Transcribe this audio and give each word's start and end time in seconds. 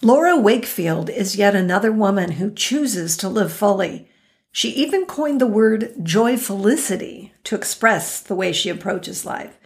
Laura 0.00 0.36
Wakefield 0.36 1.10
is 1.10 1.34
yet 1.34 1.56
another 1.56 1.90
woman 1.90 2.32
who 2.32 2.52
chooses 2.52 3.16
to 3.16 3.28
live 3.28 3.52
fully. 3.52 4.08
She 4.52 4.70
even 4.70 5.06
coined 5.06 5.40
the 5.40 5.46
word 5.46 5.92
joyfulicity 5.98 7.32
to 7.42 7.56
express 7.56 8.20
the 8.20 8.36
way 8.36 8.52
she 8.52 8.68
approaches 8.68 9.24
life. 9.24 9.58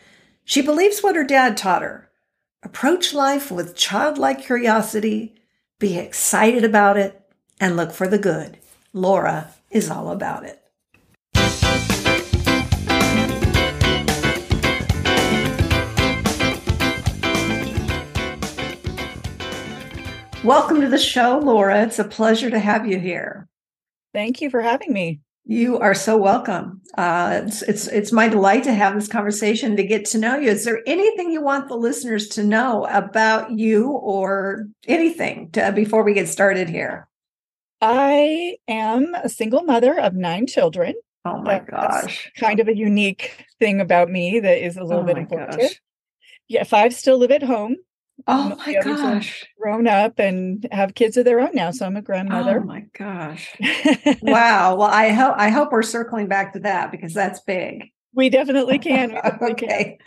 She 0.44 0.62
believes 0.62 1.02
what 1.02 1.16
her 1.16 1.24
dad 1.24 1.56
taught 1.56 1.82
her 1.82 2.08
approach 2.62 3.12
life 3.12 3.50
with 3.50 3.76
childlike 3.76 4.40
curiosity, 4.40 5.34
be 5.78 5.98
excited 5.98 6.64
about 6.64 6.96
it, 6.96 7.20
and 7.60 7.76
look 7.76 7.92
for 7.92 8.06
the 8.06 8.18
good. 8.18 8.56
Laura 8.92 9.50
is 9.70 9.90
all 9.90 10.10
about 10.10 10.44
it. 10.44 10.61
Welcome 20.44 20.80
to 20.80 20.88
the 20.88 20.98
show, 20.98 21.38
Laura. 21.38 21.84
It's 21.84 22.00
a 22.00 22.04
pleasure 22.04 22.50
to 22.50 22.58
have 22.58 22.84
you 22.84 22.98
here. 22.98 23.46
Thank 24.12 24.40
you 24.40 24.50
for 24.50 24.60
having 24.60 24.92
me. 24.92 25.20
You 25.44 25.78
are 25.78 25.94
so 25.94 26.16
welcome. 26.16 26.80
Uh, 26.98 27.42
it's, 27.44 27.62
it's 27.62 27.86
it's 27.86 28.10
my 28.10 28.26
delight 28.26 28.64
to 28.64 28.72
have 28.72 28.96
this 28.96 29.06
conversation 29.06 29.76
to 29.76 29.84
get 29.84 30.04
to 30.06 30.18
know 30.18 30.36
you. 30.36 30.50
Is 30.50 30.64
there 30.64 30.82
anything 30.84 31.30
you 31.30 31.42
want 31.42 31.68
the 31.68 31.76
listeners 31.76 32.26
to 32.30 32.42
know 32.42 32.86
about 32.86 33.52
you, 33.52 33.88
or 33.90 34.66
anything 34.88 35.50
to, 35.52 35.70
before 35.70 36.02
we 36.02 36.12
get 36.12 36.28
started 36.28 36.68
here? 36.68 37.06
I 37.80 38.56
am 38.66 39.14
a 39.14 39.28
single 39.28 39.62
mother 39.62 39.98
of 39.98 40.14
nine 40.14 40.48
children. 40.48 40.94
Oh 41.24 41.40
my 41.40 41.60
gosh! 41.60 42.32
kind 42.36 42.58
of 42.58 42.66
a 42.66 42.76
unique 42.76 43.46
thing 43.60 43.80
about 43.80 44.08
me 44.10 44.40
that 44.40 44.64
is 44.64 44.76
a 44.76 44.82
little 44.82 45.04
oh 45.04 45.06
bit 45.06 45.18
important. 45.18 45.78
Yeah, 46.48 46.64
five 46.64 46.94
still 46.94 47.18
live 47.18 47.30
at 47.30 47.44
home. 47.44 47.76
Oh 48.26 48.56
my 48.56 48.74
gosh. 48.82 49.44
Grown 49.60 49.86
up 49.86 50.18
and 50.18 50.66
have 50.70 50.94
kids 50.94 51.16
of 51.16 51.24
their 51.24 51.40
own 51.40 51.54
now. 51.54 51.70
So 51.70 51.86
I'm 51.86 51.96
a 51.96 52.02
grandmother. 52.02 52.60
Oh 52.60 52.66
my 52.66 52.84
gosh. 52.96 53.54
wow. 54.22 54.76
Well, 54.76 54.90
I 54.90 55.10
hope 55.10 55.34
I 55.36 55.50
hope 55.50 55.72
we're 55.72 55.82
circling 55.82 56.28
back 56.28 56.52
to 56.54 56.60
that 56.60 56.90
because 56.90 57.14
that's 57.14 57.40
big. 57.40 57.90
We 58.14 58.30
definitely 58.30 58.78
can. 58.78 59.10
We 59.10 59.14
definitely 59.22 59.52
okay. 59.52 59.84
Can. 59.98 60.06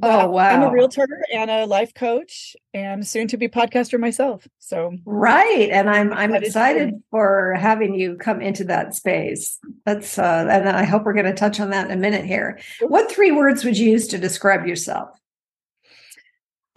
Oh 0.00 0.30
wow! 0.30 0.50
I'm 0.50 0.62
a 0.62 0.70
realtor 0.70 1.06
and 1.34 1.50
a 1.50 1.66
life 1.66 1.92
coach, 1.92 2.54
and 2.72 3.06
soon 3.06 3.26
to 3.28 3.36
be 3.36 3.48
podcaster 3.48 3.98
myself. 3.98 4.46
So 4.58 4.92
right, 5.04 5.68
and 5.72 5.90
I'm 5.90 6.12
I'm 6.12 6.34
excited 6.34 6.94
for 7.10 7.54
having 7.58 7.94
you 7.94 8.16
come 8.16 8.40
into 8.40 8.64
that 8.64 8.94
space. 8.94 9.58
That's 9.84 10.18
uh, 10.18 10.46
and 10.48 10.68
I 10.68 10.84
hope 10.84 11.04
we're 11.04 11.14
going 11.14 11.24
to 11.24 11.34
touch 11.34 11.58
on 11.58 11.70
that 11.70 11.86
in 11.86 11.92
a 11.92 12.00
minute 12.00 12.24
here. 12.24 12.60
What 12.80 13.10
three 13.10 13.32
words 13.32 13.64
would 13.64 13.76
you 13.76 13.90
use 13.90 14.06
to 14.08 14.18
describe 14.18 14.66
yourself? 14.66 15.08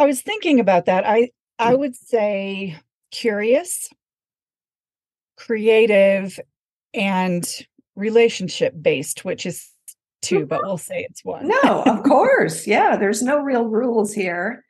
I 0.01 0.05
was 0.05 0.21
thinking 0.21 0.59
about 0.59 0.85
that. 0.85 1.07
I 1.07 1.29
I 1.59 1.73
mm. 1.73 1.79
would 1.79 1.95
say 1.95 2.75
curious, 3.11 3.87
creative, 5.37 6.39
and 6.91 7.47
relationship 7.95 8.73
based, 8.81 9.23
which 9.23 9.45
is 9.45 9.69
two, 10.23 10.47
but 10.47 10.63
we'll 10.63 10.79
say 10.79 11.05
it's 11.07 11.23
one. 11.23 11.47
no, 11.47 11.83
of 11.83 12.01
course. 12.03 12.65
Yeah, 12.65 12.97
there's 12.97 13.21
no 13.21 13.41
real 13.41 13.65
rules 13.67 14.11
here. 14.11 14.65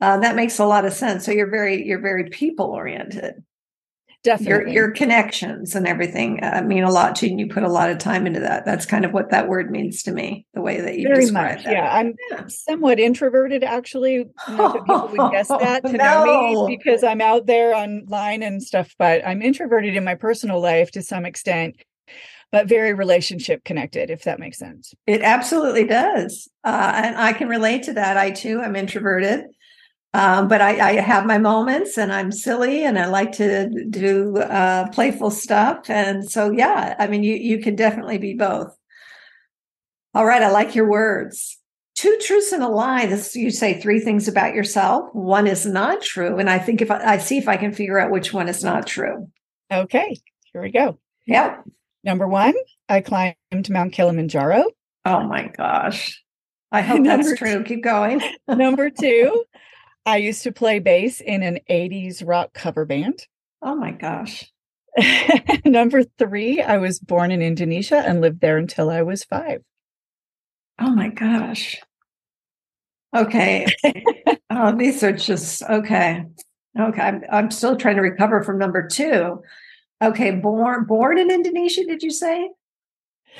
Uh, 0.00 0.18
that 0.18 0.34
makes 0.34 0.58
a 0.58 0.66
lot 0.66 0.84
of 0.84 0.92
sense. 0.92 1.24
So 1.24 1.30
you're 1.30 1.50
very 1.50 1.86
you're 1.86 2.00
very 2.00 2.28
people 2.28 2.66
oriented. 2.66 3.44
Definitely. 4.24 4.72
Your, 4.72 4.86
your 4.86 4.90
connections 4.90 5.74
and 5.74 5.86
everything 5.86 6.42
uh, 6.42 6.62
mean 6.64 6.82
a 6.82 6.90
lot 6.90 7.14
to 7.16 7.26
you, 7.26 7.32
and 7.32 7.40
you 7.40 7.46
put 7.46 7.62
a 7.62 7.68
lot 7.68 7.90
of 7.90 7.98
time 7.98 8.26
into 8.26 8.40
that. 8.40 8.64
That's 8.64 8.86
kind 8.86 9.04
of 9.04 9.12
what 9.12 9.30
that 9.30 9.48
word 9.48 9.70
means 9.70 10.02
to 10.04 10.12
me, 10.12 10.46
the 10.54 10.62
way 10.62 10.80
that 10.80 10.98
you 10.98 11.06
Very 11.06 11.26
describe 11.26 11.56
much, 11.56 11.64
that. 11.64 11.72
Yeah, 11.74 11.94
I'm 11.94 12.14
yeah. 12.30 12.46
somewhat 12.48 12.98
introverted, 12.98 13.62
actually. 13.62 14.24
Not 14.48 14.72
that 14.72 14.84
people 14.86 15.08
would 15.08 15.30
guess 15.30 15.48
that 15.60 15.84
to 15.84 15.92
no. 15.92 16.24
know 16.24 16.66
me 16.66 16.78
because 16.78 17.04
I'm 17.04 17.20
out 17.20 17.44
there 17.44 17.74
online 17.74 18.42
and 18.42 18.62
stuff, 18.62 18.94
but 18.98 19.20
I'm 19.26 19.42
introverted 19.42 19.94
in 19.94 20.04
my 20.04 20.14
personal 20.14 20.58
life 20.58 20.90
to 20.92 21.02
some 21.02 21.26
extent, 21.26 21.76
but 22.50 22.66
very 22.66 22.94
relationship 22.94 23.62
connected, 23.64 24.08
if 24.08 24.22
that 24.22 24.40
makes 24.40 24.58
sense. 24.58 24.94
It 25.06 25.20
absolutely 25.20 25.86
does. 25.86 26.48
Uh, 26.64 26.92
and 26.94 27.16
I 27.18 27.34
can 27.34 27.48
relate 27.48 27.82
to 27.84 27.92
that. 27.92 28.16
I 28.16 28.30
too 28.30 28.62
am 28.62 28.74
introverted. 28.74 29.44
Um, 30.14 30.46
but 30.46 30.60
I, 30.60 30.90
I, 30.90 30.92
have 31.00 31.26
my 31.26 31.38
moments 31.38 31.98
and 31.98 32.12
I'm 32.12 32.30
silly 32.30 32.84
and 32.84 33.00
I 33.00 33.06
like 33.06 33.32
to 33.32 33.68
do 33.90 34.38
uh, 34.38 34.88
playful 34.90 35.32
stuff. 35.32 35.90
And 35.90 36.30
so, 36.30 36.52
yeah, 36.52 36.94
I 37.00 37.08
mean, 37.08 37.24
you, 37.24 37.34
you 37.34 37.58
can 37.58 37.74
definitely 37.74 38.18
be 38.18 38.34
both. 38.34 38.76
All 40.14 40.24
right. 40.24 40.40
I 40.40 40.50
like 40.50 40.76
your 40.76 40.88
words. 40.88 41.58
Two 41.96 42.16
truths 42.24 42.52
and 42.52 42.62
a 42.62 42.68
lie. 42.68 43.06
This 43.06 43.34
you 43.34 43.50
say 43.50 43.80
three 43.80 43.98
things 43.98 44.28
about 44.28 44.54
yourself. 44.54 45.12
One 45.12 45.48
is 45.48 45.66
not 45.66 46.00
true. 46.00 46.38
And 46.38 46.48
I 46.48 46.60
think 46.60 46.80
if 46.80 46.92
I, 46.92 47.14
I 47.14 47.18
see 47.18 47.36
if 47.36 47.48
I 47.48 47.56
can 47.56 47.72
figure 47.72 47.98
out 47.98 48.12
which 48.12 48.32
one 48.32 48.48
is 48.48 48.62
not 48.62 48.86
true. 48.86 49.28
Okay. 49.72 50.16
Here 50.52 50.62
we 50.62 50.70
go. 50.70 50.98
Yep. 51.26 51.64
Number 52.04 52.28
one, 52.28 52.54
I 52.88 53.00
climbed 53.00 53.34
Mount 53.68 53.92
Kilimanjaro. 53.92 54.64
Oh 55.04 55.24
my 55.24 55.48
gosh. 55.48 56.22
I 56.70 56.80
hope 56.82 57.04
that's 57.04 57.36
true. 57.36 57.64
Keep 57.64 57.82
going. 57.82 58.20
number 58.48 58.90
two, 58.90 59.44
I 60.06 60.18
used 60.18 60.42
to 60.42 60.52
play 60.52 60.78
bass 60.78 61.20
in 61.20 61.42
an 61.42 61.60
80s 61.70 62.26
rock 62.26 62.52
cover 62.52 62.84
band. 62.84 63.26
Oh 63.62 63.74
my 63.74 63.92
gosh. 63.92 64.50
Number 65.64 66.04
three, 66.18 66.60
I 66.60 66.76
was 66.76 66.98
born 66.98 67.30
in 67.32 67.42
Indonesia 67.42 67.96
and 67.96 68.20
lived 68.20 68.40
there 68.40 68.58
until 68.58 68.90
I 68.90 69.02
was 69.02 69.24
five. 69.24 69.62
Oh 70.78 70.90
my 70.90 71.08
gosh. 71.08 71.80
Okay. 73.14 73.66
oh, 74.50 74.76
these 74.76 75.02
are 75.02 75.12
just 75.12 75.62
okay. 75.62 76.24
Okay. 76.78 77.00
I'm, 77.00 77.22
I'm 77.30 77.50
still 77.50 77.76
trying 77.76 77.96
to 77.96 78.02
recover 78.02 78.42
from 78.42 78.58
number 78.58 78.86
two. 78.86 79.42
Okay. 80.02 80.32
Born 80.32 80.84
born 80.84 81.18
in 81.18 81.30
Indonesia, 81.30 81.84
did 81.84 82.02
you 82.02 82.10
say? 82.10 82.50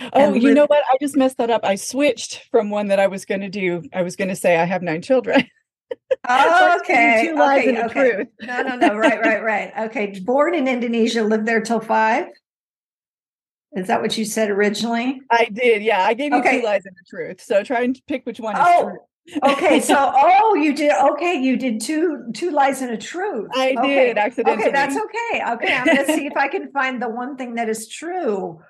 Oh, 0.01 0.09
and 0.15 0.43
you 0.43 0.49
with- 0.49 0.57
know 0.57 0.67
what? 0.67 0.83
I 0.93 0.97
just 1.01 1.17
messed 1.17 1.39
that 1.39 1.51
up. 1.51 1.65
I 1.65 1.75
switched 1.75 2.49
from 2.51 2.71
one 2.71 2.89
that 2.89 3.01
I 3.01 3.09
was 3.09 3.25
going 3.25 3.43
to 3.43 3.49
do. 3.49 3.83
I 3.93 4.03
was 4.03 4.17
going 4.17 4.29
to 4.29 4.37
say 4.37 4.57
I 4.57 4.65
have 4.65 4.83
nine 4.83 5.03
children. 5.03 5.45
Oh, 6.29 6.79
okay. 6.81 7.29
Two 7.29 7.35
lies 7.37 7.61
okay, 7.61 7.69
and 7.69 7.91
okay. 7.91 8.11
truth. 8.13 8.29
no, 8.43 8.63
no, 8.63 8.77
no. 8.77 8.97
Right, 8.97 9.21
right, 9.21 9.43
right. 9.53 9.73
Okay. 9.87 10.19
Born 10.21 10.55
in 10.55 10.69
Indonesia, 10.69 11.23
lived 11.23 11.47
there 11.47 11.61
till 11.61 11.81
five. 11.81 12.27
Is 13.73 13.89
that 13.89 14.01
what 14.01 14.17
you 14.17 14.25
said 14.25 14.51
originally? 14.51 15.21
I 15.31 15.47
did. 15.47 15.83
Yeah, 15.83 16.03
I 16.03 16.15
gave 16.15 16.33
you 16.33 16.39
okay. 16.39 16.61
two 16.61 16.67
lies 16.67 16.87
and 16.87 16.95
the 16.95 17.05
truth. 17.09 17.41
So 17.41 17.63
try 17.65 17.83
and 17.83 18.01
pick 18.07 18.25
which 18.25 18.39
one. 18.39 18.55
Oh, 18.57 18.93
okay. 19.43 19.81
So, 19.85 19.97
oh, 19.99 20.55
you 20.55 20.75
did. 20.75 20.93
Okay, 20.93 21.35
you 21.35 21.57
did 21.57 21.81
two 21.81 22.31
two 22.35 22.53
lies 22.53 22.83
and 22.83 22.93
a 22.93 22.97
truth. 22.97 23.51
I 23.55 23.75
okay. 23.79 23.89
did 23.89 24.19
accidentally. 24.19 24.63
Okay, 24.63 24.73
that's 24.73 24.97
okay. 24.97 25.43
Okay, 25.53 25.75
I'm 25.75 25.85
going 25.85 26.07
to 26.07 26.13
see 26.15 26.27
if 26.27 26.37
I 26.37 26.49
can 26.49 26.71
find 26.71 27.03
the 27.03 27.09
one 27.09 27.37
thing 27.37 27.57
that 27.57 27.69
is 27.69 27.89
true. 27.89 28.61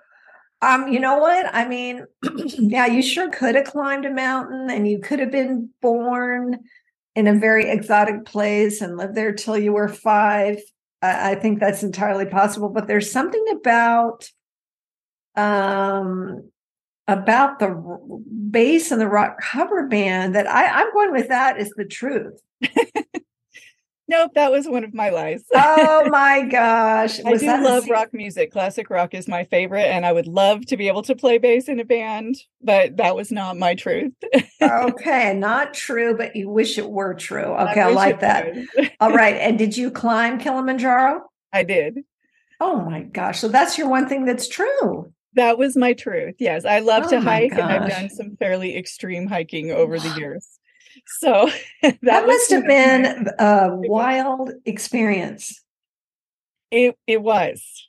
Um, 0.62 0.88
you 0.88 0.98
know 0.98 1.18
what? 1.18 1.54
I 1.54 1.68
mean, 1.68 2.06
yeah, 2.58 2.86
you 2.86 3.02
sure 3.02 3.30
could 3.30 3.54
have 3.54 3.66
climbed 3.66 4.06
a 4.06 4.10
mountain, 4.10 4.70
and 4.70 4.88
you 4.88 4.98
could 4.98 5.18
have 5.18 5.30
been 5.30 5.68
born 5.82 6.60
in 7.14 7.26
a 7.26 7.34
very 7.34 7.70
exotic 7.70 8.24
place 8.24 8.80
and 8.80 8.96
lived 8.96 9.14
there 9.14 9.32
till 9.32 9.58
you 9.58 9.72
were 9.72 9.88
five. 9.88 10.58
I, 11.02 11.32
I 11.32 11.34
think 11.36 11.60
that's 11.60 11.82
entirely 11.82 12.26
possible. 12.26 12.68
But 12.68 12.86
there's 12.86 13.10
something 13.10 13.44
about 13.52 14.30
um 15.36 16.50
about 17.06 17.58
the 17.58 17.68
bass 18.50 18.90
and 18.90 19.00
the 19.00 19.08
rock 19.08 19.40
cover 19.40 19.86
band 19.86 20.34
that 20.34 20.46
I, 20.46 20.66
I'm 20.66 20.92
going 20.92 21.12
with 21.12 21.28
that 21.28 21.60
is 21.60 21.70
the 21.76 21.84
truth. 21.84 22.40
Nope, 24.14 24.34
that 24.34 24.52
was 24.52 24.68
one 24.68 24.84
of 24.84 24.94
my 24.94 25.10
lies. 25.10 25.42
oh 25.52 26.08
my 26.10 26.42
gosh. 26.42 27.18
Was 27.24 27.42
I 27.42 27.56
do 27.56 27.64
love 27.64 27.88
rock 27.88 28.10
music. 28.12 28.52
Classic 28.52 28.88
rock 28.88 29.12
is 29.12 29.26
my 29.26 29.42
favorite, 29.42 29.86
and 29.86 30.06
I 30.06 30.12
would 30.12 30.28
love 30.28 30.64
to 30.66 30.76
be 30.76 30.86
able 30.86 31.02
to 31.02 31.16
play 31.16 31.38
bass 31.38 31.68
in 31.68 31.80
a 31.80 31.84
band, 31.84 32.36
but 32.62 32.96
that 32.98 33.16
was 33.16 33.32
not 33.32 33.56
my 33.56 33.74
truth. 33.74 34.12
okay, 34.62 35.34
not 35.34 35.74
true, 35.74 36.16
but 36.16 36.36
you 36.36 36.48
wish 36.48 36.78
it 36.78 36.88
were 36.88 37.14
true. 37.14 37.42
Okay, 37.42 37.80
I, 37.80 37.88
I 37.88 37.92
like 37.92 38.20
that. 38.20 38.54
All 39.00 39.10
right. 39.14 39.34
And 39.34 39.58
did 39.58 39.76
you 39.76 39.90
climb 39.90 40.38
Kilimanjaro? 40.38 41.22
I 41.52 41.64
did. 41.64 41.98
Oh 42.60 42.82
my 42.82 43.02
gosh. 43.02 43.40
So 43.40 43.48
that's 43.48 43.76
your 43.76 43.88
one 43.88 44.08
thing 44.08 44.26
that's 44.26 44.46
true. 44.46 45.12
That 45.32 45.58
was 45.58 45.76
my 45.76 45.92
truth. 45.92 46.36
Yes. 46.38 46.64
I 46.64 46.78
love 46.78 47.06
oh 47.06 47.10
to 47.10 47.20
hike 47.20 47.50
gosh. 47.50 47.60
and 47.60 47.68
I've 47.68 47.90
done 47.90 48.10
some 48.10 48.36
fairly 48.36 48.76
extreme 48.78 49.26
hiking 49.26 49.72
over 49.72 49.98
the 49.98 50.16
years. 50.16 50.46
So 51.06 51.50
that, 51.82 51.98
that 52.02 52.26
must 52.26 52.50
have 52.50 52.66
been 52.66 53.28
a 53.38 53.68
wild 53.70 54.50
experience. 54.64 55.62
It 56.70 56.96
it 57.06 57.22
was. 57.22 57.88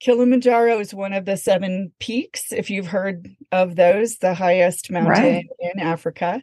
Kilimanjaro 0.00 0.80
is 0.80 0.92
one 0.92 1.12
of 1.12 1.26
the 1.26 1.36
seven 1.36 1.92
peaks, 2.00 2.52
if 2.52 2.70
you've 2.70 2.88
heard 2.88 3.28
of 3.52 3.76
those, 3.76 4.16
the 4.16 4.34
highest 4.34 4.90
mountain 4.90 5.12
right. 5.12 5.46
in 5.60 5.78
Africa. 5.78 6.42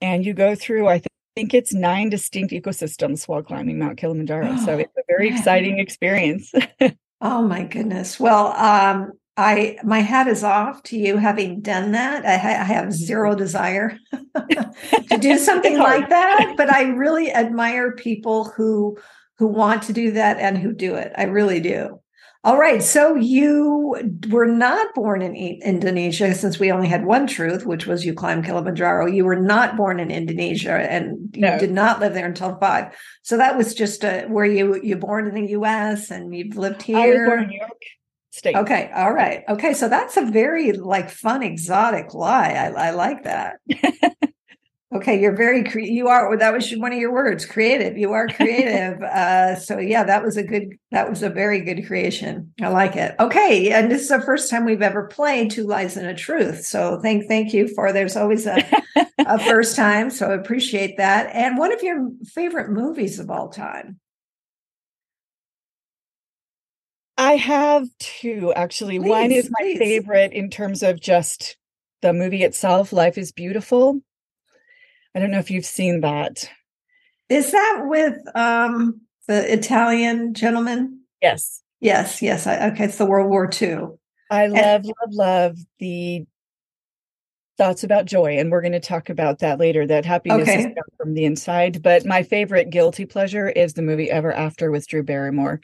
And 0.00 0.24
you 0.24 0.32
go 0.32 0.54
through, 0.54 0.88
I 0.88 1.02
think 1.36 1.52
it's 1.52 1.74
nine 1.74 2.08
distinct 2.08 2.52
ecosystems 2.52 3.28
while 3.28 3.42
climbing 3.42 3.78
Mount 3.78 3.98
Kilimanjaro. 3.98 4.52
Oh, 4.52 4.64
so 4.64 4.78
it's 4.78 4.96
a 4.96 5.02
very 5.06 5.28
man. 5.28 5.38
exciting 5.38 5.78
experience. 5.78 6.50
oh 7.20 7.42
my 7.42 7.64
goodness. 7.64 8.18
Well, 8.18 8.54
um, 8.56 9.12
I 9.38 9.78
my 9.84 10.00
hat 10.00 10.26
is 10.26 10.42
off 10.42 10.82
to 10.84 10.98
you 10.98 11.16
having 11.16 11.60
done 11.60 11.92
that. 11.92 12.26
I, 12.26 12.34
I 12.34 12.64
have 12.64 12.86
mm-hmm. 12.86 12.90
zero 12.90 13.36
desire 13.36 13.96
to 14.12 15.16
do 15.18 15.38
something 15.38 15.78
like 15.78 16.08
that, 16.08 16.54
but 16.56 16.72
I 16.72 16.88
really 16.88 17.32
admire 17.32 17.92
people 17.92 18.44
who 18.44 18.98
who 19.38 19.46
want 19.46 19.84
to 19.84 19.92
do 19.92 20.10
that 20.10 20.38
and 20.38 20.58
who 20.58 20.72
do 20.72 20.96
it. 20.96 21.12
I 21.16 21.24
really 21.24 21.60
do. 21.60 22.00
All 22.42 22.58
right. 22.58 22.82
So 22.82 23.14
you 23.14 23.96
were 24.28 24.46
not 24.46 24.94
born 24.94 25.22
in 25.22 25.36
Indonesia 25.36 26.34
since 26.34 26.58
we 26.58 26.72
only 26.72 26.88
had 26.88 27.04
one 27.04 27.26
truth, 27.26 27.66
which 27.66 27.86
was 27.86 28.04
you 28.04 28.14
climbed 28.14 28.44
Kilimanjaro. 28.44 29.06
You 29.06 29.24
were 29.24 29.40
not 29.40 29.76
born 29.76 30.00
in 30.00 30.10
Indonesia 30.10 30.72
and 30.72 31.34
you 31.34 31.42
no. 31.42 31.58
did 31.58 31.72
not 31.72 32.00
live 32.00 32.14
there 32.14 32.26
until 32.26 32.56
five. 32.58 32.96
So 33.22 33.36
that 33.36 33.56
was 33.56 33.74
just 33.74 34.04
a, 34.04 34.26
were 34.28 34.46
you, 34.46 34.80
you 34.82 34.96
born 34.96 35.26
in 35.26 35.34
the 35.34 35.50
US 35.52 36.10
and 36.10 36.34
you've 36.34 36.56
lived 36.56 36.82
here? 36.82 36.96
I 36.96 37.08
was 37.08 37.26
born 37.26 37.42
in 37.42 37.48
New 37.48 37.58
York 37.58 37.82
State. 38.38 38.56
Okay. 38.56 38.90
All 38.94 39.12
right. 39.12 39.42
Okay. 39.48 39.74
So 39.74 39.88
that's 39.88 40.16
a 40.16 40.24
very 40.24 40.72
like 40.72 41.10
fun, 41.10 41.42
exotic 41.42 42.14
lie. 42.14 42.52
I, 42.52 42.88
I 42.88 42.90
like 42.90 43.24
that. 43.24 43.58
Okay, 44.90 45.20
you're 45.20 45.36
very 45.36 45.64
cre- 45.64 45.80
you 45.80 46.08
are 46.08 46.34
that 46.38 46.54
was 46.54 46.70
one 46.72 46.94
of 46.94 46.98
your 46.98 47.12
words, 47.12 47.44
creative. 47.44 47.98
You 47.98 48.12
are 48.12 48.26
creative. 48.26 49.02
uh, 49.02 49.56
so 49.56 49.78
yeah, 49.78 50.02
that 50.04 50.24
was 50.24 50.38
a 50.38 50.42
good 50.42 50.78
that 50.92 51.10
was 51.10 51.22
a 51.22 51.28
very 51.28 51.60
good 51.60 51.86
creation. 51.86 52.54
I 52.62 52.68
like 52.68 52.96
it. 52.96 53.14
Okay, 53.20 53.70
and 53.70 53.90
this 53.90 54.02
is 54.02 54.08
the 54.08 54.22
first 54.22 54.50
time 54.50 54.64
we've 54.64 54.80
ever 54.80 55.06
played 55.06 55.50
Two 55.50 55.66
Lies 55.66 55.98
and 55.98 56.06
a 56.06 56.14
Truth. 56.14 56.64
So 56.64 57.00
thank 57.02 57.26
thank 57.28 57.52
you 57.52 57.68
for 57.68 57.92
there's 57.92 58.16
always 58.16 58.46
a, 58.46 58.64
a 59.18 59.38
first 59.44 59.76
time. 59.76 60.08
So 60.08 60.30
I 60.30 60.34
appreciate 60.34 60.96
that. 60.96 61.34
And 61.34 61.58
one 61.58 61.72
of 61.72 61.82
your 61.82 62.08
favorite 62.24 62.70
movies 62.70 63.18
of 63.18 63.28
all 63.28 63.50
time. 63.50 64.00
I 67.18 67.36
have 67.36 67.88
two 67.98 68.52
actually. 68.54 68.98
Please, 68.98 69.08
one 69.08 69.32
is 69.32 69.50
my 69.50 69.60
please. 69.60 69.78
favorite 69.78 70.32
in 70.32 70.48
terms 70.48 70.82
of 70.82 71.00
just 71.00 71.56
the 72.00 72.12
movie 72.12 72.44
itself, 72.44 72.92
Life 72.92 73.18
is 73.18 73.32
Beautiful 73.32 74.00
I 75.18 75.20
don't 75.20 75.32
know 75.32 75.38
if 75.38 75.50
you've 75.50 75.66
seen 75.66 76.00
that. 76.02 76.48
Is 77.28 77.50
that 77.50 77.82
with 77.86 78.16
um 78.36 79.00
the 79.26 79.52
Italian 79.52 80.32
gentleman? 80.34 81.00
Yes. 81.20 81.62
Yes, 81.80 82.22
yes. 82.22 82.46
I, 82.46 82.68
okay, 82.68 82.84
it's 82.84 82.98
the 82.98 83.06
World 83.06 83.28
War 83.28 83.50
II. 83.50 83.88
I 84.30 84.46
love, 84.46 84.84
and, 84.84 84.84
love, 84.84 85.10
love 85.10 85.58
the 85.78 86.24
thoughts 87.56 87.82
about 87.82 88.06
joy, 88.06 88.38
and 88.38 88.50
we're 88.50 88.60
going 88.60 88.72
to 88.72 88.80
talk 88.80 89.10
about 89.10 89.40
that 89.40 89.58
later. 89.58 89.86
That 89.86 90.04
happiness 90.04 90.48
okay. 90.48 90.66
is 90.66 90.66
from 90.96 91.14
the 91.14 91.24
inside. 91.24 91.82
But 91.82 92.04
my 92.04 92.22
favorite 92.22 92.70
guilty 92.70 93.06
pleasure 93.06 93.48
is 93.48 93.74
the 93.74 93.82
movie 93.82 94.10
Ever 94.10 94.32
After 94.32 94.70
with 94.70 94.86
Drew 94.86 95.02
Barrymore. 95.02 95.60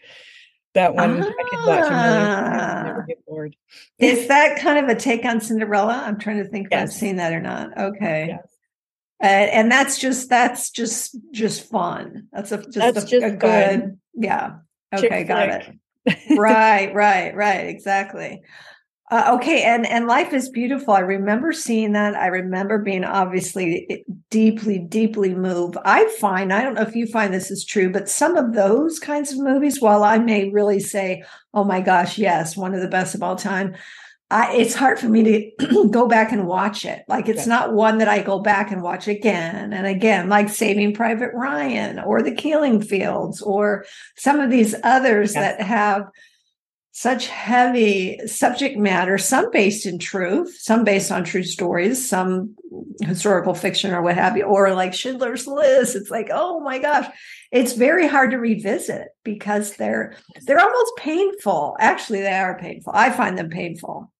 That 0.75 0.95
one 0.95 1.23
ah. 1.23 1.27
I 1.27 1.45
could 1.51 1.67
watch 1.67 1.91
and 1.91 2.87
never 2.87 3.05
get 3.09 3.25
bored. 3.27 3.57
Is 3.99 4.29
that 4.29 4.61
kind 4.61 4.79
of 4.79 4.95
a 4.95 4.99
take 4.99 5.25
on 5.25 5.41
Cinderella? 5.41 6.03
I'm 6.05 6.19
trying 6.19 6.39
to 6.39 6.45
think 6.45 6.67
if 6.67 6.73
yes. 6.73 6.83
I've 6.83 6.93
seen 6.93 7.17
that 7.17 7.33
or 7.33 7.41
not. 7.41 7.79
Okay. 7.79 8.27
Yes 8.29 8.55
and, 9.25 9.51
and 9.51 9.73
that's 9.73 9.99
just 9.99 10.29
that's 10.29 10.71
just 10.71 11.17
just 11.31 11.69
fun. 11.69 12.29
That's 12.33 12.53
a 12.53 12.59
just, 12.59 12.75
that's 12.75 13.05
a, 13.05 13.07
just 13.07 13.25
a 13.25 13.31
good 13.31 13.99
yeah. 14.15 14.57
Okay, 14.95 15.09
Chick 15.09 15.29
got 15.29 15.49
it. 15.49 15.75
right, 16.39 16.95
right, 16.95 17.35
right. 17.35 17.67
Exactly. 17.67 18.43
Uh, 19.11 19.37
okay, 19.39 19.63
and 19.63 19.87
and 19.87 20.07
life 20.07 20.33
is 20.33 20.49
beautiful. 20.49 20.95
I 20.95 21.01
remember 21.01 21.53
seeing 21.53 21.93
that. 21.93 22.15
I 22.15 22.29
remember 22.29 22.79
being 22.79 23.05
obviously 23.05 24.05
deeply, 24.31 24.79
deeply 24.79 25.35
moved. 25.35 25.77
I 25.85 26.09
find 26.19 26.53
I 26.53 26.63
don't 26.63 26.75
know 26.75 26.83
if 26.83 26.97
you 26.97 27.07
find 27.07 27.33
this 27.33 27.51
is 27.51 27.67
true, 27.67 27.93
but 27.93 28.09
some 28.09 28.37
of 28.37 28.55
those 28.55 28.99
kinds 28.99 29.33
of 29.33 29.39
movies, 29.39 29.81
while 29.81 30.05
I 30.05 30.17
may 30.19 30.49
really 30.49 30.81
say, 30.81 31.23
"Oh 31.53 31.65
my 31.65 31.83
gosh, 31.83 32.17
yes, 32.17 32.57
one 32.57 32.75
of 32.75 32.81
the 32.81 32.89
best 32.89 33.15
of 33.15 33.23
all 33.23 33.37
time," 33.37 33.75
I, 34.31 34.55
it's 34.57 34.75
hard 34.75 34.99
for 34.99 35.09
me 35.09 35.53
to 35.59 35.89
go 35.91 36.09
back 36.09 36.33
and 36.33 36.47
watch 36.47 36.87
it. 36.87 37.05
Like 37.07 37.29
it's 37.29 37.47
not 37.47 37.75
one 37.75 37.99
that 37.99 38.09
I 38.09 38.23
go 38.23 38.39
back 38.39 38.71
and 38.73 38.83
watch 38.83 39.07
again 39.07 39.73
and 39.73 39.87
again, 39.87 40.31
like 40.31 40.49
Saving 40.49 40.95
Private 40.95 41.31
Ryan 41.35 41.99
or 41.99 42.23
The 42.23 42.35
Killing 42.35 42.81
Fields 42.81 43.43
or 43.43 43.85
some 44.17 44.41
of 44.41 44.51
these 44.51 44.75
others 44.83 45.35
yes. 45.35 45.59
that 45.59 45.65
have 45.65 46.07
such 46.97 47.27
heavy 47.27 48.21
subject 48.25 48.79
matter, 48.79 49.19
some 49.19 49.51
based 49.51 49.85
in 49.85 49.99
truth, 49.99 50.57
some 50.61 50.85
based 50.85 51.11
on 51.11 51.25
true 51.25 51.43
stories, 51.43 52.09
some 52.09 52.55
historical 53.01 53.53
fiction 53.53 53.93
or 53.93 54.01
what 54.01 54.15
have 54.15 54.37
you, 54.37 54.45
or 54.45 54.73
like 54.75 54.95
Schindler's 54.95 55.49
List. 55.49 55.97
It's 55.97 56.09
like, 56.09 56.29
oh 56.33 56.61
my 56.61 56.79
gosh, 56.79 57.09
it's 57.51 57.73
very 57.73 58.07
hard 58.07 58.31
to 58.31 58.37
revisit 58.39 59.09
because 59.25 59.77
they're 59.77 60.17
they're 60.47 60.61
almost 60.61 60.93
painful. 60.97 61.77
Actually, 61.81 62.21
they 62.21 62.33
are 62.33 62.57
painful. 62.57 62.93
I 62.95 63.11
find 63.11 63.37
them 63.37 63.51
painful. 63.51 64.13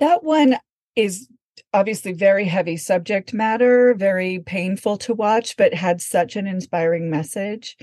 That 0.00 0.24
one 0.24 0.56
is 0.96 1.28
obviously 1.72 2.14
very 2.14 2.46
heavy 2.46 2.78
subject 2.78 3.32
matter, 3.32 3.94
very 3.94 4.40
painful 4.40 4.96
to 4.98 5.14
watch, 5.14 5.56
but 5.56 5.72
had 5.72 6.00
such 6.00 6.34
an 6.34 6.48
inspiring 6.48 7.10
message 7.10 7.76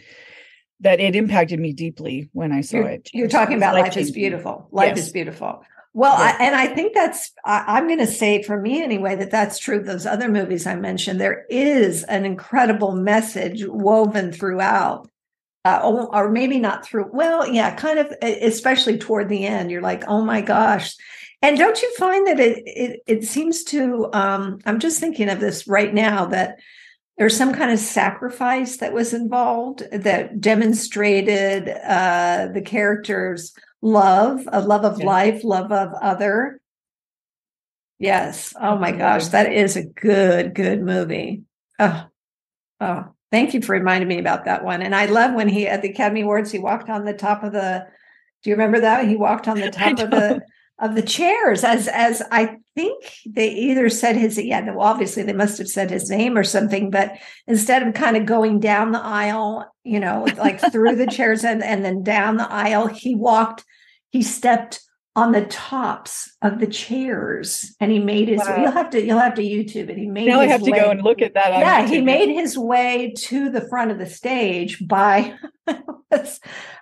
that 0.82 1.00
it 1.00 1.16
impacted 1.16 1.60
me 1.60 1.74
deeply 1.74 2.30
when 2.34 2.52
I 2.52 2.62
saw 2.62 2.78
you're, 2.78 2.90
it. 2.90 3.10
You're 3.14 3.28
talking 3.28 3.58
about 3.58 3.76
life 3.76 3.98
is 3.98 4.12
beautiful. 4.12 4.68
Life 4.72 4.96
yes. 4.96 5.08
is 5.08 5.12
beautiful. 5.12 5.64
Well, 5.94 6.18
yes. 6.18 6.36
I, 6.40 6.44
and 6.44 6.56
I 6.56 6.68
think 6.68 6.94
that's, 6.94 7.32
I, 7.46 7.78
am 7.78 7.88
going 7.88 8.00
to 8.00 8.08
say 8.08 8.44
for 8.44 8.60
me 8.60 8.82
anyway, 8.84 9.16
that 9.16 9.32
that's 9.32 9.58
true. 9.58 9.82
Those 9.82 10.06
other 10.06 10.30
movies 10.30 10.68
I 10.68 10.76
mentioned, 10.76 11.20
there 11.20 11.46
is 11.50 12.04
an 12.04 12.26
incredible 12.26 12.94
message 12.94 13.66
woven 13.66 14.32
throughout. 14.32 15.10
Uh, 15.66 16.08
or 16.14 16.32
maybe 16.32 16.58
not 16.58 16.86
through, 16.86 17.10
well, 17.12 17.46
yeah, 17.46 17.76
kind 17.76 18.00
of, 18.00 18.14
especially 18.22 18.98
toward 18.98 19.28
the 19.28 19.46
end. 19.46 19.70
You're 19.70 19.82
like, 19.82 20.06
oh 20.08 20.24
my 20.24 20.40
gosh, 20.40 20.96
and 21.42 21.58
don't 21.58 21.82
you 21.82 21.96
find 21.96 22.28
that 22.28 22.40
it 22.40 22.64
it, 22.66 23.00
it 23.08 23.24
seems 23.24 23.64
to 23.66 24.10
um, 24.14 24.60
I'm 24.66 24.80
just 24.80 25.00
thinking 25.00 25.30
of 25.30 25.40
this 25.40 25.68
right 25.68 25.94
now 25.94 26.26
that 26.28 26.60
there's 27.20 27.36
some 27.36 27.54
kind 27.54 27.70
of 27.70 27.80
sacrifice 27.80 28.78
that 28.78 28.94
was 28.94 29.14
involved 29.14 29.84
that 29.92 30.40
demonstrated 30.40 31.68
uh, 31.68 32.48
the 32.54 32.62
character's 32.62 33.54
love, 33.82 34.48
a 34.48 34.62
love 34.62 34.86
of 34.86 35.00
yeah. 35.00 35.06
life, 35.06 35.44
love 35.44 35.70
of 35.74 35.94
other. 36.02 36.62
Yes. 38.00 38.54
Oh 38.60 38.78
my 38.78 38.94
gosh, 38.94 39.28
that 39.28 39.52
is 39.52 39.76
a 39.76 39.84
good, 39.84 40.56
good 40.56 40.82
movie. 40.82 41.44
Oh, 41.78 42.06
oh, 42.80 43.06
thank 43.32 43.54
you 43.54 43.62
for 43.62 43.74
reminding 43.74 44.08
me 44.08 44.20
about 44.20 44.46
that 44.46 44.64
one. 44.64 44.82
And 44.82 44.96
I 44.96 45.06
love 45.08 45.34
when 45.34 45.50
he 45.50 45.68
at 45.68 45.82
the 45.82 45.90
Academy 45.90 46.22
Awards 46.22 46.54
he 46.54 46.60
walked 46.60 46.90
on 46.90 47.04
the 47.04 47.14
top 47.14 47.44
of 47.44 47.52
the. 47.52 47.86
Do 48.44 48.50
you 48.50 48.56
remember 48.56 48.80
that? 48.80 49.06
He 49.06 49.18
walked 49.18 49.50
on 49.50 49.60
the 49.60 49.72
top 49.72 50.00
of 50.00 50.10
the 50.10 50.42
of 50.80 50.96
the 50.96 51.02
chairs 51.02 51.64
as 51.64 51.88
as 51.90 52.22
I 52.32 52.58
think 52.76 53.04
they 53.26 53.50
either 53.50 53.90
said 53.90 54.16
his 54.16 54.38
yeah 54.38 54.62
well 54.72 54.88
obviously 54.88 55.24
they 55.24 55.34
must 55.34 55.58
have 55.58 55.68
said 55.68 55.92
his 55.92 56.10
name 56.10 56.38
or 56.38 56.44
something 56.44 56.90
but 56.90 57.14
instead 57.48 57.86
of 57.86 57.94
kind 57.94 58.16
of 58.16 58.26
going 58.26 58.60
down 58.60 58.92
the 58.92 59.02
aisle 59.02 59.72
you 59.84 60.00
know 60.00 60.26
like 60.38 60.60
through 60.72 60.96
the 60.96 61.08
chairs 61.12 61.44
and 61.44 61.64
and 61.64 61.84
then 61.84 62.04
down 62.04 62.38
the 62.38 62.50
aisle 62.50 62.88
he 62.88 63.16
walked 63.16 63.66
he 64.10 64.22
stepped 64.22 64.82
on 65.20 65.34
the 65.34 65.46
tops 65.48 66.32
of 66.42 66.62
the 66.62 66.68
chairs 66.68 67.76
and 67.82 67.92
he 67.92 68.00
made 68.00 68.30
his 68.30 68.40
wow. 68.40 68.56
you'll 68.62 68.72
have 68.72 68.90
to 68.90 69.06
you'll 69.06 69.20
have 69.20 69.34
to 69.34 69.42
youtube 69.42 69.90
it 69.90 69.98
he 69.98 70.08
made 70.08 70.30
now 70.30 70.40
i 70.40 70.46
have 70.46 70.64
to 70.64 70.72
go 70.72 70.90
and 70.90 71.02
look 71.02 71.22
at 71.22 71.34
that 71.34 71.50
yeah 71.50 71.86
he 71.86 72.00
made 72.00 72.34
his 72.34 72.58
way 72.58 73.14
to 73.18 73.50
the 73.50 73.68
front 73.68 73.92
of 73.92 73.98
the 74.00 74.06
stage 74.06 74.82
by 74.88 75.36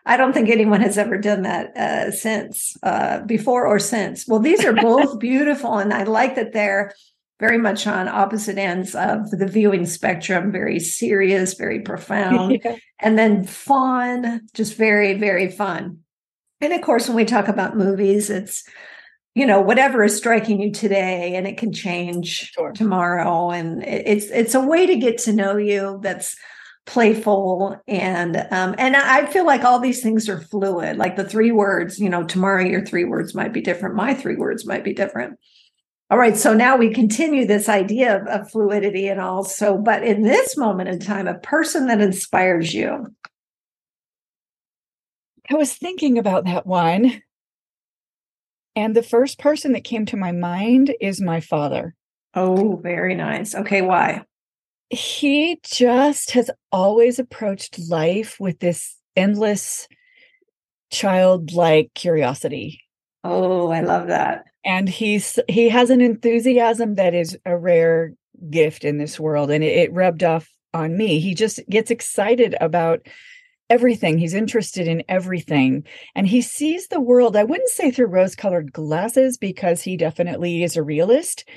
i 0.06 0.16
don't 0.16 0.34
think 0.34 0.50
anyone 0.50 0.82
has 0.82 1.00
ever 1.00 1.18
done 1.18 1.42
that 1.42 1.76
uh, 1.76 2.12
since 2.12 2.78
uh, 2.84 3.22
before 3.22 3.66
or 3.66 3.80
since 3.80 4.28
well 4.28 4.40
these 4.40 4.64
are 4.64 4.74
both 4.74 5.18
beautiful 5.32 5.80
and 5.80 5.92
i 5.92 6.04
like 6.04 6.36
that 6.36 6.54
they're 6.54 6.94
very 7.40 7.58
much 7.58 7.88
on 7.88 8.08
opposite 8.08 8.60
ends 8.60 8.94
of 8.94 9.32
the 9.32 9.48
viewing 9.48 9.88
spectrum 9.88 10.52
very 10.52 10.80
serious 10.80 11.56
very 11.56 11.80
profound 11.80 12.60
yeah. 12.64 12.76
and 13.00 13.18
then 13.18 13.44
fun 13.44 14.42
just 14.54 14.76
very 14.76 15.16
very 15.16 15.50
fun 15.50 15.98
and 16.62 16.74
of 16.74 16.82
course, 16.82 17.08
when 17.08 17.16
we 17.16 17.26
talk 17.26 17.48
about 17.48 17.78
movies, 17.78 18.30
it's, 18.30 18.64
you 19.36 19.46
know, 19.46 19.62
whatever 19.62 20.04
is 20.04 20.18
striking 20.18 20.62
you 20.62 20.72
today 20.72 21.36
and 21.36 21.46
it 21.46 21.58
can 21.58 21.72
change 21.72 22.52
sure. 22.54 22.72
tomorrow. 22.72 23.52
And 23.52 23.84
it's 23.84 24.26
it's 24.26 24.56
a 24.56 24.62
way 24.62 24.88
to 24.88 24.96
get 24.96 25.20
to 25.20 25.34
know 25.34 25.58
you 25.58 26.00
that's 26.02 26.36
playful 26.88 27.78
and 27.86 28.38
um 28.50 28.74
and 28.78 28.96
I 28.96 29.26
feel 29.26 29.46
like 29.46 29.66
all 29.66 29.80
these 29.80 30.02
things 30.02 30.30
are 30.30 30.40
fluid. 30.40 30.98
Like 30.98 31.18
the 31.18 31.28
three 31.28 31.52
words, 31.52 32.00
you 32.00 32.10
know, 32.10 32.24
tomorrow 32.24 32.64
your 32.64 32.84
three 32.84 33.04
words 33.04 33.36
might 33.36 33.54
be 33.54 33.62
different. 33.62 33.96
My 33.96 34.14
three 34.14 34.38
words 34.38 34.66
might 34.66 34.84
be 34.84 34.94
different. 34.94 35.38
All 36.10 36.18
right, 36.18 36.38
so 36.38 36.54
now 36.54 36.78
we 36.78 36.94
continue 36.94 37.46
this 37.46 37.68
idea 37.68 38.22
of, 38.22 38.28
of 38.28 38.50
fluidity 38.50 39.10
and 39.10 39.20
also, 39.20 39.78
but 39.78 40.04
in 40.04 40.22
this 40.22 40.56
moment 40.56 40.88
in 40.88 41.00
time, 41.00 41.28
a 41.28 41.38
person 41.40 41.88
that 41.88 42.00
inspires 42.00 42.74
you, 42.74 43.14
I 45.50 45.56
was 45.56 45.74
thinking 45.74 46.18
about 46.18 46.46
that 46.46 46.66
one. 46.66 47.22
And 48.76 48.96
the 48.96 49.04
first 49.04 49.40
person 49.40 49.74
that 49.74 49.84
came 49.84 50.06
to 50.08 50.18
my 50.18 50.32
mind 50.32 50.94
is 51.02 51.20
my 51.20 51.40
father. 51.40 51.96
Oh, 52.34 52.80
very 52.84 53.16
nice. 53.16 53.56
Okay, 53.56 53.82
why? 53.82 54.24
He 54.90 55.60
just 55.64 56.32
has 56.32 56.52
always 56.72 57.18
approached 57.18 57.80
life 57.90 58.40
with 58.40 58.60
this 58.60 58.96
endless 59.16 59.88
childlike 60.92 61.92
curiosity. 61.96 62.82
Oh, 63.24 63.70
I 63.70 63.82
love 63.82 64.08
that. 64.08 64.46
And 64.64 64.88
he's 64.88 65.40
he 65.48 65.70
has 65.70 65.90
an 65.90 66.02
enthusiasm 66.02 66.96
that 66.96 67.14
is 67.14 67.38
a 67.46 67.58
rare 67.58 68.14
gift 68.50 68.86
in 68.86 68.98
this 68.98 69.20
world 69.20 69.50
and 69.50 69.64
it, 69.64 69.76
it 69.76 69.94
rubbed 69.94 70.24
off 70.24 70.50
on 70.74 70.96
me. 70.96 71.20
He 71.20 71.34
just 71.34 71.60
gets 71.70 71.90
excited 71.90 72.56
about 72.62 73.08
everything. 73.70 74.18
He's 74.18 74.34
interested 74.34 74.88
in 74.88 75.04
everything. 75.10 75.86
And 76.16 76.28
he 76.28 76.42
sees 76.42 76.88
the 76.88 77.02
world, 77.02 77.36
I 77.36 77.44
wouldn't 77.44 77.70
say 77.70 77.92
through 77.92 78.08
rose 78.08 78.36
colored 78.36 78.72
glasses 78.72 79.38
because 79.38 79.82
he 79.82 79.98
definitely 79.98 80.64
is 80.64 80.78
a 80.78 80.84
realist, 80.84 81.48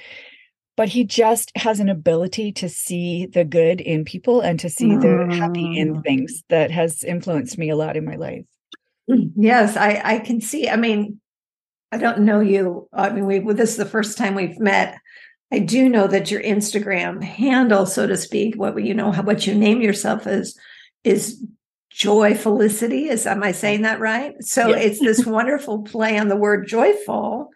but 0.77 0.89
he 0.89 1.05
just 1.05 1.53
has 1.57 1.81
an 1.81 1.89
ability 1.89 2.53
to 2.53 2.69
see 2.69 3.27
the 3.27 3.45
good 3.45 3.81
in 3.81 4.05
people 4.05 4.41
and 4.41 4.59
to 4.61 4.69
see 4.69 4.89
mm. 4.89 5.01
the 5.01 5.37
happy 5.37 5.79
in 5.79 5.97
mm. 5.97 6.03
things 6.03 6.43
that 6.49 6.71
has 6.71 7.05
influenced 7.05 7.59
me 7.59 7.71
a 7.71 7.77
lot 7.77 7.97
in 7.97 8.05
my 8.05 8.17
life. 8.17 8.45
Yes, 9.07 9.77
I, 9.77 10.01
I 10.05 10.19
can 10.21 10.41
see. 10.41 10.69
I 10.69 10.77
mean, 10.77 11.21
I 11.93 11.99
don't 11.99 12.21
know 12.21 12.41
you. 12.41 12.89
I 12.93 13.11
mean, 13.11 13.27
we 13.27 13.41
this 13.53 13.71
is 13.71 13.77
the 13.77 13.85
first 13.85 14.17
time 14.17 14.35
we've 14.35 14.61
met. 14.61 14.99
I 15.53 15.59
do 15.59 15.89
know 15.89 16.07
that 16.07 16.31
your 16.31 16.41
Instagram 16.43 17.23
handle, 17.23 17.87
so 17.87 18.07
to 18.07 18.17
speak, 18.17 18.55
what 18.55 18.81
you 18.83 18.95
know, 18.95 19.11
how 19.11 19.23
what 19.23 19.47
you 19.47 19.55
name 19.55 19.81
yourself 19.81 20.29
as, 20.29 20.57
is 21.03 21.45
joyfulicity. 21.95 23.09
Is 23.09 23.27
am 23.27 23.43
I 23.43 23.53
saying 23.53 23.83
that 23.83 24.01
right? 24.01 24.35
So 24.43 24.69
yes. 24.69 24.85
it's 24.85 25.01
this 25.01 25.27
wonderful 25.27 25.83
play 25.83 26.19
on 26.19 26.29
the 26.29 26.37
word 26.37 26.67
joyful, 26.67 27.51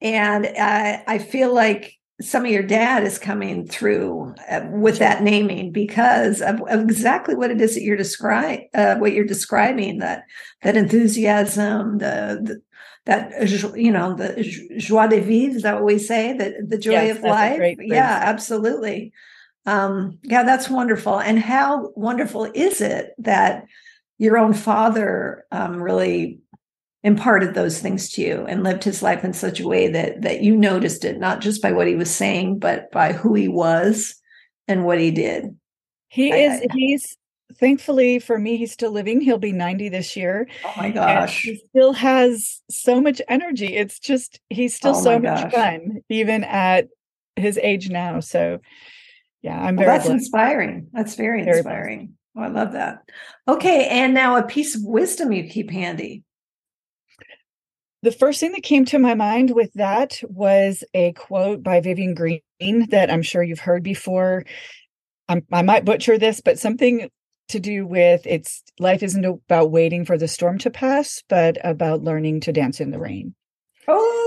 and 0.00 0.46
I, 0.46 1.02
I 1.06 1.18
feel 1.18 1.54
like 1.54 1.94
some 2.20 2.44
of 2.44 2.50
your 2.50 2.64
dad 2.64 3.04
is 3.04 3.18
coming 3.18 3.66
through 3.66 4.34
uh, 4.50 4.62
with 4.72 4.98
that 4.98 5.22
naming 5.22 5.70
because 5.70 6.42
of, 6.42 6.60
of, 6.62 6.80
exactly 6.80 7.36
what 7.36 7.52
it 7.52 7.60
is 7.60 7.74
that 7.74 7.82
you're 7.82 7.96
describing, 7.96 8.68
uh, 8.74 8.96
what 8.96 9.12
you're 9.12 9.24
describing 9.24 9.98
that 9.98 10.24
that 10.62 10.76
enthusiasm, 10.76 11.98
the, 11.98 12.40
the 12.42 12.62
that 13.08 13.48
you 13.76 13.90
know 13.90 14.14
the 14.14 14.42
joie 14.76 15.06
de 15.06 15.20
vivre 15.20 15.56
is 15.56 15.62
that 15.62 15.76
what 15.76 15.84
we 15.84 15.98
say 15.98 16.36
the 16.36 16.54
the 16.66 16.76
joy 16.76 16.92
yes, 16.92 17.16
of 17.16 17.22
life 17.22 17.76
yeah 17.80 18.20
absolutely 18.22 19.12
um 19.68 20.18
yeah 20.22 20.42
that's 20.42 20.70
wonderful. 20.70 21.20
And 21.20 21.38
how 21.38 21.92
wonderful 21.94 22.44
is 22.54 22.80
it 22.80 23.12
that 23.18 23.66
your 24.18 24.38
own 24.38 24.54
father 24.54 25.44
um 25.52 25.82
really 25.82 26.40
imparted 27.04 27.54
those 27.54 27.80
things 27.80 28.10
to 28.12 28.22
you 28.22 28.44
and 28.46 28.64
lived 28.64 28.82
his 28.82 29.02
life 29.02 29.24
in 29.24 29.32
such 29.32 29.60
a 29.60 29.68
way 29.68 29.88
that 29.88 30.22
that 30.22 30.42
you 30.42 30.56
noticed 30.56 31.04
it 31.04 31.18
not 31.18 31.40
just 31.40 31.62
by 31.62 31.70
what 31.70 31.86
he 31.86 31.94
was 31.94 32.10
saying 32.10 32.58
but 32.58 32.90
by 32.90 33.12
who 33.12 33.34
he 33.34 33.48
was 33.48 34.16
and 34.66 34.84
what 34.84 35.00
he 35.00 35.10
did? 35.10 35.56
He 36.08 36.32
I, 36.32 36.36
is 36.36 36.60
I, 36.60 36.66
he's 36.72 37.16
thankfully 37.54 38.18
for 38.18 38.38
me 38.38 38.56
he's 38.56 38.72
still 38.72 38.90
living. 38.90 39.20
He'll 39.20 39.38
be 39.38 39.52
90 39.52 39.88
this 39.88 40.16
year. 40.16 40.48
Oh 40.64 40.72
my 40.76 40.90
gosh. 40.90 41.42
he 41.42 41.60
still 41.70 41.92
has 41.92 42.60
so 42.70 43.00
much 43.00 43.20
energy. 43.28 43.74
It's 43.74 43.98
just 43.98 44.40
he's 44.50 44.74
still 44.74 44.96
oh 44.96 45.02
so 45.02 45.18
much 45.18 45.52
fun 45.52 46.02
even 46.08 46.44
at 46.44 46.88
his 47.36 47.58
age 47.58 47.88
now. 47.90 48.20
So 48.20 48.60
yeah 49.42 49.60
i'm 49.60 49.76
very 49.76 49.86
well, 49.86 49.96
that's 49.96 50.08
blessed. 50.08 50.22
inspiring 50.22 50.88
that's 50.92 51.14
very, 51.14 51.44
very 51.44 51.58
inspiring 51.58 52.14
oh, 52.36 52.42
i 52.42 52.48
love 52.48 52.72
that 52.72 53.02
okay 53.46 53.86
and 53.88 54.14
now 54.14 54.36
a 54.36 54.42
piece 54.42 54.74
of 54.74 54.82
wisdom 54.84 55.32
you 55.32 55.44
keep 55.48 55.70
handy 55.70 56.22
the 58.02 58.12
first 58.12 58.38
thing 58.38 58.52
that 58.52 58.62
came 58.62 58.84
to 58.86 58.98
my 58.98 59.14
mind 59.14 59.50
with 59.50 59.72
that 59.74 60.20
was 60.28 60.84
a 60.94 61.12
quote 61.14 61.64
by 61.64 61.80
Vivian 61.80 62.14
Greene 62.14 62.40
that 62.90 63.10
I'm 63.10 63.22
sure 63.22 63.42
you've 63.42 63.58
heard 63.58 63.82
before. 63.82 64.44
I'm, 65.28 65.44
i 65.52 65.62
might 65.62 65.84
butcher 65.84 66.16
this, 66.16 66.40
but 66.40 66.60
something 66.60 67.10
to 67.48 67.58
do 67.58 67.86
with 67.86 68.22
it's 68.24 68.62
life 68.78 69.02
isn't 69.02 69.24
about 69.24 69.70
waiting 69.70 70.04
for 70.04 70.16
the 70.16 70.28
storm 70.28 70.58
to 70.58 70.70
pass, 70.70 71.22
but 71.28 71.58
about 71.64 72.02
learning 72.02 72.40
to 72.40 72.52
dance 72.52 72.80
in 72.80 72.90
the 72.90 72.98
rain. 72.98 73.34
Oh, 73.88 74.17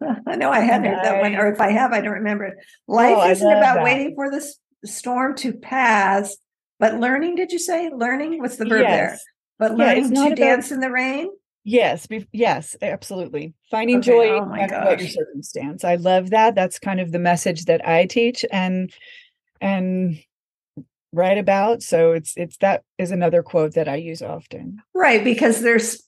I 0.26 0.36
know 0.36 0.50
I 0.50 0.60
hadn't 0.60 0.92
heard 0.92 1.04
that 1.04 1.20
one, 1.20 1.36
or 1.36 1.52
if 1.52 1.60
I 1.60 1.70
have, 1.70 1.92
I 1.92 2.00
don't 2.00 2.14
remember 2.14 2.44
it. 2.44 2.54
Oh, 2.88 2.94
Life 2.94 3.16
oh, 3.18 3.30
isn't 3.30 3.46
about 3.46 3.76
that. 3.76 3.84
waiting 3.84 4.14
for 4.14 4.30
the 4.30 4.44
storm 4.84 5.34
to 5.36 5.52
pass, 5.52 6.36
but 6.78 7.00
learning. 7.00 7.36
Did 7.36 7.52
you 7.52 7.58
say 7.58 7.90
learning? 7.94 8.40
What's 8.40 8.56
the 8.56 8.66
verb 8.66 8.82
yes. 8.82 8.90
there? 8.90 9.18
But 9.58 9.76
learning 9.76 10.14
yeah, 10.14 10.28
to 10.28 10.34
dance 10.34 10.70
in 10.70 10.80
the 10.80 10.90
rain. 10.90 11.30
Yes, 11.64 12.06
be, 12.06 12.26
yes, 12.32 12.76
absolutely. 12.80 13.54
Finding 13.70 13.98
okay. 13.98 14.06
joy 14.06 14.28
oh 14.30 14.52
in 14.54 14.70
your 14.70 15.08
circumstance. 15.08 15.84
I 15.84 15.96
love 15.96 16.30
that. 16.30 16.54
That's 16.54 16.78
kind 16.78 17.00
of 17.00 17.12
the 17.12 17.18
message 17.18 17.66
that 17.66 17.86
I 17.86 18.06
teach, 18.06 18.44
and 18.50 18.92
and 19.60 20.18
write 21.12 21.38
about 21.38 21.82
so 21.82 22.12
it's 22.12 22.34
it's 22.36 22.58
that 22.58 22.82
is 22.98 23.10
another 23.10 23.42
quote 23.42 23.72
that 23.74 23.88
i 23.88 23.96
use 23.96 24.20
often 24.20 24.78
right 24.94 25.24
because 25.24 25.62
there's 25.62 26.02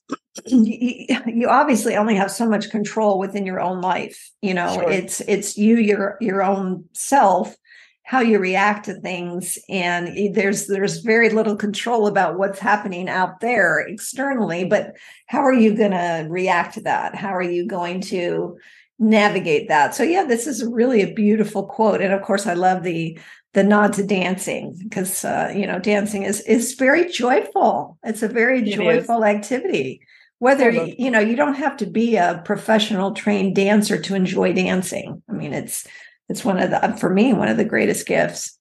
you 0.45 1.49
obviously 1.49 1.95
only 1.95 2.15
have 2.15 2.31
so 2.31 2.47
much 2.47 2.69
control 2.69 3.19
within 3.19 3.45
your 3.45 3.59
own 3.59 3.81
life 3.81 4.31
you 4.41 4.53
know 4.53 4.73
sure. 4.75 4.89
it's 4.89 5.19
it's 5.21 5.57
you 5.57 5.77
your 5.77 6.17
your 6.21 6.41
own 6.41 6.85
self 6.93 7.55
how 8.03 8.21
you 8.21 8.39
react 8.39 8.85
to 8.85 8.93
things 8.93 9.57
and 9.69 10.33
there's 10.33 10.67
there's 10.67 10.99
very 10.99 11.29
little 11.29 11.55
control 11.55 12.07
about 12.07 12.37
what's 12.37 12.59
happening 12.59 13.09
out 13.09 13.41
there 13.41 13.79
externally 13.79 14.63
but 14.63 14.95
how 15.27 15.41
are 15.41 15.53
you 15.53 15.75
going 15.75 15.91
to 15.91 16.25
react 16.29 16.75
to 16.75 16.81
that 16.81 17.13
how 17.13 17.35
are 17.35 17.41
you 17.41 17.65
going 17.65 17.99
to 17.99 18.57
navigate 18.99 19.67
that 19.67 19.93
so 19.93 20.03
yeah 20.03 20.23
this 20.23 20.47
is 20.47 20.63
really 20.63 21.01
a 21.01 21.13
beautiful 21.13 21.65
quote 21.65 22.01
and 22.01 22.13
of 22.13 22.21
course 22.21 22.47
i 22.47 22.53
love 22.53 22.83
the 22.83 23.19
the 23.53 23.63
nod 23.63 23.93
to 23.93 24.05
dancing 24.05 24.77
because 24.81 25.25
uh, 25.25 25.51
you 25.55 25.67
know 25.67 25.79
dancing 25.79 26.23
is 26.23 26.41
is 26.41 26.73
very 26.75 27.11
joyful. 27.11 27.97
It's 28.03 28.23
a 28.23 28.27
very 28.27 28.61
it 28.61 28.75
joyful 28.75 29.23
is. 29.23 29.35
activity. 29.35 30.01
Whether 30.41 30.71
you, 30.71 31.11
know 31.11 31.19
you 31.19 31.35
don't 31.35 31.53
have 31.53 31.77
to 31.77 31.85
be 31.85 32.15
a 32.15 32.41
professional 32.43 33.11
trained 33.11 33.53
dancer 33.55 34.01
to 34.01 34.15
enjoy 34.15 34.53
dancing. 34.53 35.21
I 35.29 35.33
mean, 35.33 35.53
it's 35.53 35.87
it's 36.29 36.43
one 36.43 36.57
of 36.57 36.71
the 36.71 36.97
for 36.99 37.11
me 37.11 37.31
one 37.31 37.47
of 37.47 37.57
the 37.57 37.63
greatest 37.63 38.07
gifts. 38.07 38.57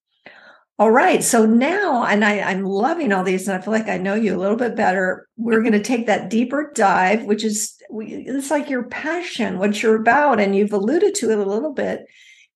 All 0.79 0.91
right, 0.91 1.25
so 1.25 1.47
now, 1.47 2.05
and 2.05 2.23
I, 2.23 2.41
I'm 2.41 2.67
loving 2.67 3.13
all 3.13 3.25
these, 3.25 3.49
and 3.49 3.57
I 3.57 3.63
feel 3.63 3.73
like 3.73 3.89
I 3.89 3.97
know 3.97 4.13
you 4.13 4.37
a 4.37 4.39
little 4.39 4.59
bit 4.59 4.77
better. 4.77 5.27
We're 5.39 5.63
going 5.63 5.73
to 5.73 5.83
take 5.83 6.05
that 6.05 6.29
deeper 6.29 6.71
dive, 6.75 7.25
which 7.25 7.45
is 7.45 7.79
it's 7.89 8.51
like 8.51 8.69
your 8.69 8.83
passion, 8.83 9.59
what 9.59 9.83
you're 9.83 10.03
about, 10.03 10.39
and 10.39 10.55
you've 10.55 10.75
alluded 10.75 11.15
to 11.15 11.31
it 11.31 11.39
a 11.39 11.51
little 11.51 11.73
bit 11.73 12.05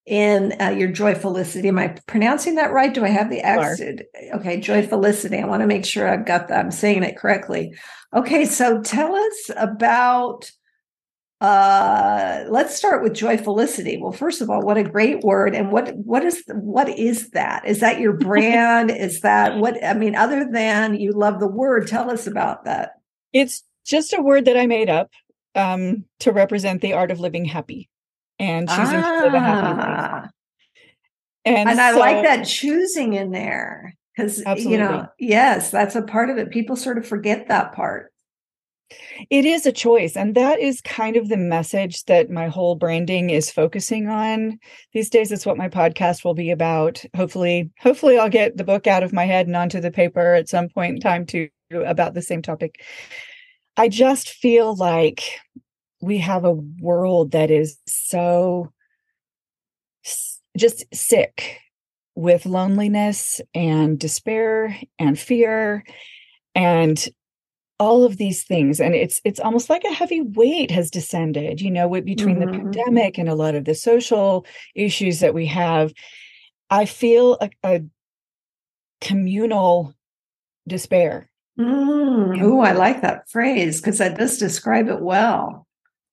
in 0.05 0.53
uh, 0.61 0.69
your 0.69 0.89
joyfulicity. 0.89 1.65
Am 1.65 1.79
I 1.79 1.97
pronouncing 2.05 2.55
that 2.55 2.71
right? 2.71 2.93
Do 2.93 3.03
I 3.03 3.09
have 3.09 3.29
the 3.29 3.41
accent? 3.41 4.01
Okay, 4.35 4.59
joyfulicity. 4.59 5.41
I 5.41 5.47
want 5.47 5.61
to 5.61 5.67
make 5.67 5.85
sure 5.85 6.07
I've 6.07 6.25
got 6.25 6.47
that. 6.47 6.59
I'm 6.59 6.71
saying 6.71 7.03
it 7.03 7.17
correctly. 7.17 7.75
Okay, 8.13 8.45
so 8.45 8.81
tell 8.81 9.15
us 9.15 9.51
about. 9.57 10.51
Uh, 11.41 12.45
let's 12.47 12.75
start 12.75 13.03
with 13.03 13.11
joyfulicity. 13.11 13.99
Well, 13.99 14.13
first 14.13 14.41
of 14.41 14.49
all, 14.49 14.61
what 14.61 14.77
a 14.77 14.83
great 14.83 15.21
word! 15.21 15.53
And 15.53 15.71
what 15.71 15.93
what 15.95 16.23
is 16.23 16.43
what 16.47 16.87
is 16.87 17.31
that? 17.31 17.65
Is 17.65 17.81
that 17.81 17.99
your 17.99 18.13
brand? 18.17 18.89
is 18.89 19.21
that 19.21 19.57
what 19.57 19.83
I 19.83 19.93
mean? 19.95 20.15
Other 20.15 20.47
than 20.49 20.95
you 20.95 21.11
love 21.11 21.39
the 21.39 21.47
word, 21.47 21.87
tell 21.87 22.09
us 22.09 22.25
about 22.25 22.63
that. 22.65 22.91
It's 23.33 23.63
just 23.85 24.13
a 24.13 24.21
word 24.21 24.45
that 24.45 24.57
I 24.57 24.65
made 24.65 24.89
up 24.89 25.11
um, 25.55 26.05
to 26.19 26.31
represent 26.31 26.81
the 26.81 26.93
art 26.93 27.11
of 27.11 27.19
living 27.19 27.45
happy 27.45 27.89
and 28.39 28.67
choosing 28.67 29.01
ah. 29.03 29.21
to 29.21 29.35
a 29.35 29.39
happy. 29.39 30.29
And, 31.45 31.69
and 31.69 31.77
so, 31.77 31.83
I 31.83 31.91
like 31.91 32.23
that 32.23 32.43
choosing 32.45 33.13
in 33.13 33.31
there 33.31 33.93
because 34.15 34.43
you 34.57 34.77
know, 34.77 35.07
yes, 35.19 35.69
that's 35.69 35.95
a 35.95 36.01
part 36.01 36.29
of 36.29 36.37
it. 36.37 36.49
People 36.49 36.75
sort 36.75 36.97
of 36.97 37.07
forget 37.07 37.47
that 37.49 37.73
part. 37.73 38.11
It 39.29 39.45
is 39.45 39.65
a 39.65 39.71
choice. 39.71 40.15
And 40.15 40.35
that 40.35 40.59
is 40.59 40.81
kind 40.81 41.17
of 41.17 41.27
the 41.27 41.37
message 41.37 42.03
that 42.05 42.29
my 42.29 42.47
whole 42.47 42.75
branding 42.75 43.29
is 43.29 43.51
focusing 43.51 44.07
on 44.07 44.59
these 44.93 45.09
days. 45.09 45.31
It's 45.31 45.45
what 45.45 45.57
my 45.57 45.69
podcast 45.69 46.23
will 46.23 46.33
be 46.33 46.51
about. 46.51 47.03
Hopefully, 47.15 47.71
hopefully 47.79 48.17
I'll 48.17 48.29
get 48.29 48.57
the 48.57 48.63
book 48.63 48.87
out 48.87 49.03
of 49.03 49.13
my 49.13 49.25
head 49.25 49.47
and 49.47 49.55
onto 49.55 49.81
the 49.81 49.91
paper 49.91 50.33
at 50.33 50.49
some 50.49 50.69
point 50.69 50.95
in 50.95 51.01
time 51.01 51.25
too 51.25 51.49
about 51.71 52.13
the 52.13 52.21
same 52.21 52.41
topic. 52.41 52.81
I 53.75 53.89
just 53.89 54.29
feel 54.29 54.75
like 54.75 55.23
we 56.05 56.19
have 56.19 56.45
a 56.45 56.51
world 56.51 57.31
that 57.31 57.49
is 57.49 57.77
so 57.87 58.71
just 60.55 60.85
sick 60.93 61.59
with 62.13 62.45
loneliness 62.45 63.41
and 63.53 63.99
despair 63.99 64.77
and 64.99 65.19
fear 65.19 65.83
and 66.53 67.09
all 67.77 68.05
of 68.05 68.15
these 68.17 68.43
things 68.43 68.79
and 68.79 68.95
it's 68.95 69.19
it's 69.25 69.39
almost 69.39 69.69
like 69.69 69.83
a 69.83 69.93
heavy 69.93 70.21
weight 70.21 70.71
has 70.71 70.89
descended 70.89 71.59
you 71.59 71.69
know 71.69 71.89
with, 71.89 72.05
between 72.05 72.37
mm-hmm. 72.37 72.51
the 72.51 72.57
pandemic 72.57 73.17
and 73.17 73.27
a 73.27 73.35
lot 73.35 73.55
of 73.55 73.65
the 73.65 73.75
social 73.75 74.45
issues 74.75 75.19
that 75.19 75.33
we 75.33 75.45
have 75.45 75.91
i 76.69 76.85
feel 76.85 77.37
a, 77.41 77.49
a 77.65 77.81
communal 79.01 79.93
despair 80.65 81.29
mm. 81.59 82.41
oh 82.41 82.61
i 82.61 82.71
like 82.71 83.01
that 83.01 83.27
phrase 83.29 83.81
because 83.81 83.97
that 83.97 84.17
does 84.17 84.37
describe 84.37 84.87
it 84.87 85.01
well 85.01 85.64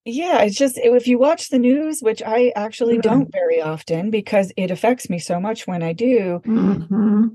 yeah 0.04 0.42
it's 0.42 0.56
just 0.56 0.78
if 0.78 1.06
you 1.06 1.18
watch 1.18 1.48
the 1.48 1.58
news 1.58 2.00
which 2.00 2.22
i 2.22 2.52
actually 2.56 2.94
mm-hmm. 2.94 3.08
don't 3.08 3.32
very 3.32 3.60
often 3.60 4.10
because 4.10 4.52
it 4.56 4.70
affects 4.70 5.08
me 5.08 5.18
so 5.18 5.38
much 5.38 5.66
when 5.66 5.82
i 5.82 5.92
do 5.92 6.40
mm-hmm. 6.44 7.26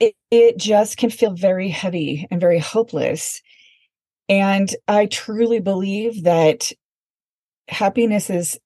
it, 0.00 0.14
it 0.30 0.56
just 0.56 0.96
can 0.96 1.10
feel 1.10 1.34
very 1.34 1.68
heavy 1.68 2.26
and 2.30 2.40
very 2.40 2.58
hopeless 2.58 3.42
and 4.28 4.74
i 4.88 5.06
truly 5.06 5.60
believe 5.60 6.24
that 6.24 6.72
happiness 7.68 8.28
is 8.28 8.58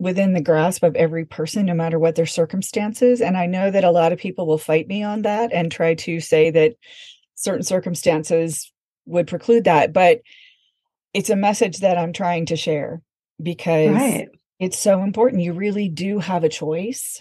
within 0.00 0.32
the 0.32 0.40
grasp 0.40 0.82
of 0.82 0.96
every 0.96 1.24
person 1.24 1.66
no 1.66 1.74
matter 1.74 1.98
what 1.98 2.16
their 2.16 2.26
circumstances 2.26 3.20
and 3.20 3.36
i 3.36 3.46
know 3.46 3.70
that 3.70 3.84
a 3.84 3.90
lot 3.92 4.12
of 4.12 4.18
people 4.18 4.46
will 4.46 4.58
fight 4.58 4.88
me 4.88 5.04
on 5.04 5.22
that 5.22 5.52
and 5.52 5.70
try 5.70 5.94
to 5.94 6.18
say 6.18 6.50
that 6.50 6.74
certain 7.36 7.62
circumstances 7.62 8.72
would 9.06 9.28
preclude 9.28 9.64
that 9.64 9.92
but 9.92 10.20
it's 11.18 11.30
a 11.30 11.36
message 11.36 11.78
that 11.78 11.98
I'm 11.98 12.12
trying 12.12 12.46
to 12.46 12.56
share 12.56 13.02
because 13.42 13.90
right. 13.90 14.28
it's 14.60 14.78
so 14.78 15.02
important. 15.02 15.42
You 15.42 15.52
really 15.52 15.88
do 15.88 16.20
have 16.20 16.44
a 16.44 16.48
choice. 16.48 17.20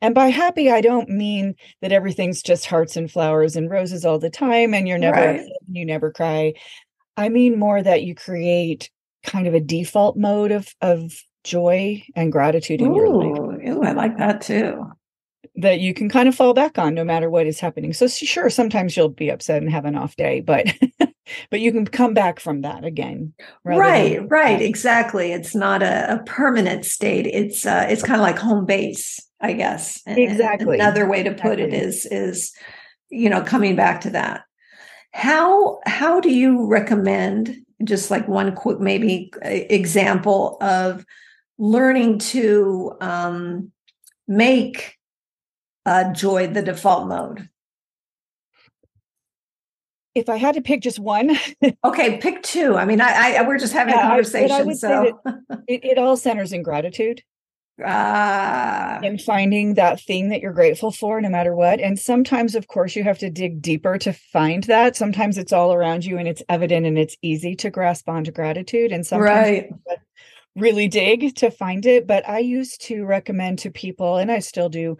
And 0.00 0.14
by 0.14 0.28
happy, 0.28 0.70
I 0.70 0.80
don't 0.80 1.10
mean 1.10 1.54
that 1.82 1.92
everything's 1.92 2.42
just 2.42 2.64
hearts 2.64 2.96
and 2.96 3.10
flowers 3.10 3.54
and 3.54 3.70
roses 3.70 4.06
all 4.06 4.18
the 4.18 4.30
time 4.30 4.72
and 4.72 4.88
you're 4.88 4.96
never 4.96 5.20
right. 5.20 5.46
you 5.70 5.84
never 5.84 6.10
cry. 6.10 6.54
I 7.18 7.28
mean 7.28 7.58
more 7.58 7.82
that 7.82 8.02
you 8.02 8.14
create 8.14 8.90
kind 9.22 9.46
of 9.46 9.52
a 9.52 9.60
default 9.60 10.16
mode 10.16 10.50
of 10.50 10.74
of 10.80 11.12
joy 11.44 12.02
and 12.16 12.32
gratitude 12.32 12.80
in 12.80 12.92
ooh, 12.92 12.96
your 12.96 13.08
life. 13.10 13.68
Ooh, 13.68 13.82
I 13.82 13.92
like 13.92 14.16
that 14.16 14.40
too. 14.40 14.90
That 15.56 15.80
you 15.80 15.92
can 15.92 16.08
kind 16.08 16.30
of 16.30 16.34
fall 16.34 16.54
back 16.54 16.78
on 16.78 16.94
no 16.94 17.04
matter 17.04 17.28
what 17.28 17.46
is 17.46 17.60
happening. 17.60 17.92
So 17.92 18.06
sure, 18.06 18.48
sometimes 18.48 18.96
you'll 18.96 19.10
be 19.10 19.28
upset 19.28 19.62
and 19.62 19.70
have 19.70 19.84
an 19.84 19.96
off 19.96 20.16
day, 20.16 20.40
but 20.40 20.72
but 21.50 21.60
you 21.60 21.72
can 21.72 21.86
come 21.86 22.14
back 22.14 22.38
from 22.38 22.62
that 22.62 22.84
again 22.84 23.32
right 23.64 24.20
right 24.30 24.60
exactly 24.60 25.32
it's 25.32 25.54
not 25.54 25.82
a, 25.82 26.14
a 26.14 26.22
permanent 26.24 26.84
state 26.84 27.26
it's 27.26 27.64
uh 27.64 27.86
it's 27.88 28.02
kind 28.02 28.20
of 28.20 28.24
like 28.24 28.38
home 28.38 28.66
base 28.66 29.20
i 29.40 29.52
guess 29.52 30.02
exactly 30.06 30.74
another 30.78 31.08
way 31.08 31.22
to 31.22 31.30
put 31.30 31.58
exactly. 31.58 31.64
it 31.64 31.74
is 31.74 32.06
is 32.06 32.52
you 33.14 33.30
know 33.30 33.42
coming 33.42 33.76
back 33.76 34.00
to 34.02 34.10
that. 34.10 34.42
How 35.12 35.80
how 35.86 36.20
do 36.20 36.30
you 36.30 36.66
recommend 36.66 37.56
just 37.82 38.10
like 38.10 38.26
one 38.28 38.54
quick 38.54 38.80
maybe 38.80 39.30
example 39.42 40.56
of 40.60 41.04
learning 41.58 42.18
to 42.18 42.92
um 43.00 43.70
make 44.26 44.96
uh 45.86 46.12
joy 46.12 46.46
the 46.46 46.62
default 46.62 47.06
mode 47.06 47.48
if 50.14 50.28
I 50.28 50.36
had 50.36 50.54
to 50.54 50.62
pick 50.62 50.80
just 50.80 50.98
one, 50.98 51.36
okay, 51.84 52.18
pick 52.18 52.42
two. 52.42 52.76
I 52.76 52.84
mean, 52.84 53.00
I, 53.00 53.36
I 53.36 53.46
we're 53.46 53.58
just 53.58 53.72
having 53.72 53.94
yeah, 53.94 54.06
a 54.06 54.08
conversation, 54.08 54.70
I, 54.70 54.74
so 54.74 55.20
it, 55.68 55.84
it, 55.84 55.98
all 55.98 56.16
centers 56.16 56.52
in 56.52 56.62
gratitude. 56.62 57.22
Ah, 57.84 59.00
and 59.02 59.20
finding 59.20 59.74
that 59.74 60.00
thing 60.00 60.28
that 60.28 60.40
you're 60.40 60.52
grateful 60.52 60.92
for, 60.92 61.20
no 61.20 61.28
matter 61.28 61.56
what. 61.56 61.80
And 61.80 61.98
sometimes, 61.98 62.54
of 62.54 62.68
course, 62.68 62.94
you 62.94 63.02
have 63.02 63.18
to 63.18 63.30
dig 63.30 63.60
deeper 63.60 63.98
to 63.98 64.12
find 64.12 64.62
that. 64.64 64.94
Sometimes 64.94 65.38
it's 65.38 65.52
all 65.52 65.74
around 65.74 66.04
you 66.04 66.16
and 66.16 66.28
it's 66.28 66.42
evident 66.48 66.86
and 66.86 66.96
it's 66.96 67.16
easy 67.20 67.56
to 67.56 67.70
grasp 67.70 68.08
onto 68.08 68.30
gratitude. 68.30 68.92
And 68.92 69.04
sometimes 69.04 69.28
right. 69.28 69.98
really 70.54 70.86
dig 70.86 71.34
to 71.36 71.50
find 71.50 71.84
it. 71.84 72.06
But 72.06 72.28
I 72.28 72.38
used 72.38 72.80
to 72.82 73.04
recommend 73.04 73.58
to 73.60 73.72
people, 73.72 74.18
and 74.18 74.30
I 74.30 74.38
still 74.38 74.68
do, 74.68 74.96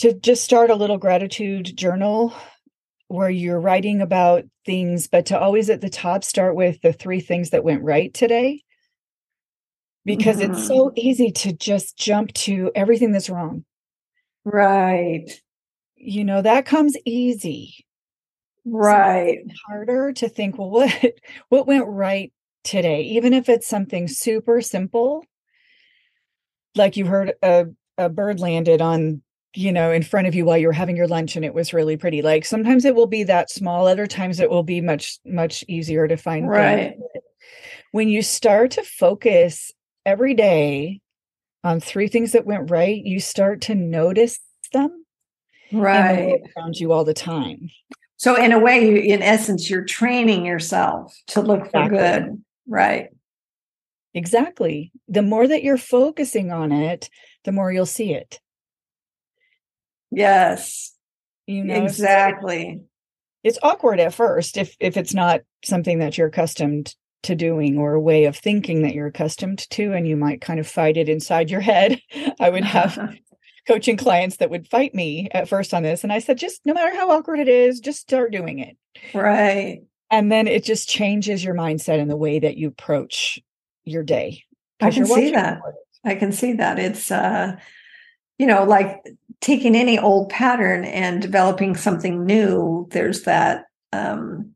to 0.00 0.12
just 0.12 0.44
start 0.44 0.68
a 0.68 0.74
little 0.74 0.98
gratitude 0.98 1.74
journal 1.74 2.34
where 3.10 3.28
you're 3.28 3.60
writing 3.60 4.00
about 4.00 4.44
things, 4.64 5.08
but 5.08 5.26
to 5.26 5.38
always 5.38 5.68
at 5.68 5.80
the 5.80 5.90
top 5.90 6.22
start 6.22 6.54
with 6.54 6.80
the 6.80 6.92
three 6.92 7.18
things 7.18 7.50
that 7.50 7.64
went 7.64 7.82
right 7.82 8.14
today. 8.14 8.62
Because 10.04 10.36
mm-hmm. 10.36 10.52
it's 10.52 10.66
so 10.66 10.92
easy 10.94 11.32
to 11.32 11.52
just 11.52 11.98
jump 11.98 12.32
to 12.34 12.70
everything 12.74 13.10
that's 13.10 13.28
wrong. 13.28 13.64
Right. 14.44 15.28
You 15.96 16.24
know, 16.24 16.40
that 16.40 16.66
comes 16.66 16.96
easy. 17.04 17.84
Right. 18.64 19.40
So 19.44 19.54
harder 19.66 20.12
to 20.12 20.28
think, 20.28 20.56
well, 20.56 20.70
what 20.70 21.14
what 21.48 21.66
went 21.66 21.88
right 21.88 22.32
today? 22.62 23.02
Even 23.02 23.32
if 23.32 23.48
it's 23.48 23.66
something 23.66 24.06
super 24.06 24.60
simple, 24.60 25.24
like 26.76 26.96
you 26.96 27.06
heard 27.06 27.32
a, 27.42 27.66
a 27.98 28.08
bird 28.08 28.38
landed 28.38 28.80
on 28.80 29.22
you 29.54 29.72
know 29.72 29.90
in 29.90 30.02
front 30.02 30.26
of 30.26 30.34
you 30.34 30.44
while 30.44 30.58
you're 30.58 30.72
having 30.72 30.96
your 30.96 31.08
lunch 31.08 31.36
and 31.36 31.44
it 31.44 31.54
was 31.54 31.72
really 31.72 31.96
pretty. 31.96 32.22
Like 32.22 32.44
sometimes 32.44 32.84
it 32.84 32.94
will 32.94 33.06
be 33.06 33.24
that 33.24 33.50
small 33.50 33.86
other 33.86 34.06
times 34.06 34.40
it 34.40 34.50
will 34.50 34.62
be 34.62 34.80
much 34.80 35.18
much 35.24 35.64
easier 35.68 36.06
to 36.06 36.16
find 36.16 36.48
right. 36.48 36.96
When 37.92 38.08
you 38.08 38.22
start 38.22 38.72
to 38.72 38.84
focus 38.84 39.72
every 40.06 40.34
day 40.34 41.00
on 41.64 41.80
three 41.80 42.08
things 42.08 42.32
that 42.32 42.46
went 42.46 42.70
right 42.70 43.04
you 43.04 43.20
start 43.20 43.62
to 43.62 43.74
notice 43.74 44.38
them 44.72 45.04
right. 45.72 46.40
around 46.56 46.78
you 46.78 46.92
all 46.92 47.04
the 47.04 47.14
time. 47.14 47.68
So 48.16 48.36
in 48.36 48.52
a 48.52 48.58
way 48.58 48.88
you, 48.88 48.96
in 48.96 49.22
essence 49.22 49.68
you're 49.68 49.84
training 49.84 50.46
yourself 50.46 51.16
to 51.28 51.40
look 51.40 51.70
for 51.70 51.84
exactly. 51.84 51.98
good. 51.98 52.44
Right. 52.68 53.08
Exactly. 54.14 54.92
The 55.08 55.22
more 55.22 55.46
that 55.46 55.62
you're 55.62 55.76
focusing 55.76 56.52
on 56.52 56.72
it 56.72 57.10
the 57.44 57.52
more 57.52 57.72
you'll 57.72 57.86
see 57.86 58.12
it 58.12 58.38
Yes. 60.10 60.92
You 61.46 61.64
know 61.64 61.82
exactly. 61.82 62.82
It's 63.42 63.58
awkward 63.62 64.00
at 64.00 64.14
first 64.14 64.56
if 64.56 64.76
if 64.80 64.96
it's 64.96 65.14
not 65.14 65.40
something 65.64 65.98
that 65.98 66.18
you're 66.18 66.28
accustomed 66.28 66.94
to 67.22 67.34
doing 67.34 67.76
or 67.76 67.94
a 67.94 68.00
way 68.00 68.24
of 68.24 68.36
thinking 68.36 68.82
that 68.82 68.94
you're 68.94 69.08
accustomed 69.08 69.68
to 69.70 69.92
and 69.92 70.08
you 70.08 70.16
might 70.16 70.40
kind 70.40 70.58
of 70.58 70.66
fight 70.66 70.96
it 70.96 71.08
inside 71.08 71.50
your 71.50 71.60
head. 71.60 72.00
I 72.40 72.50
would 72.50 72.64
have 72.64 73.16
coaching 73.68 73.96
clients 73.96 74.38
that 74.38 74.50
would 74.50 74.68
fight 74.68 74.94
me 74.94 75.28
at 75.32 75.48
first 75.48 75.74
on 75.74 75.82
this 75.82 76.02
and 76.02 76.12
I 76.12 76.18
said 76.18 76.38
just 76.38 76.60
no 76.64 76.72
matter 76.72 76.94
how 76.94 77.10
awkward 77.10 77.40
it 77.40 77.48
is, 77.48 77.80
just 77.80 78.00
start 78.00 78.32
doing 78.32 78.58
it. 78.58 78.76
Right. 79.14 79.82
And 80.10 80.30
then 80.30 80.48
it 80.48 80.64
just 80.64 80.88
changes 80.88 81.44
your 81.44 81.54
mindset 81.54 82.00
and 82.00 82.10
the 82.10 82.16
way 82.16 82.38
that 82.38 82.56
you 82.56 82.68
approach 82.68 83.38
your 83.84 84.02
day. 84.02 84.44
I 84.80 84.90
can 84.90 85.06
see 85.06 85.30
that. 85.30 85.60
I 86.04 86.14
can 86.14 86.32
see 86.32 86.54
that. 86.54 86.78
It's 86.78 87.10
uh 87.10 87.56
you 88.40 88.46
know, 88.46 88.64
like 88.64 89.04
taking 89.42 89.76
any 89.76 89.98
old 89.98 90.30
pattern 90.30 90.82
and 90.86 91.20
developing 91.20 91.76
something 91.76 92.24
new, 92.24 92.88
there's 92.90 93.24
that 93.24 93.66
um, 93.92 94.54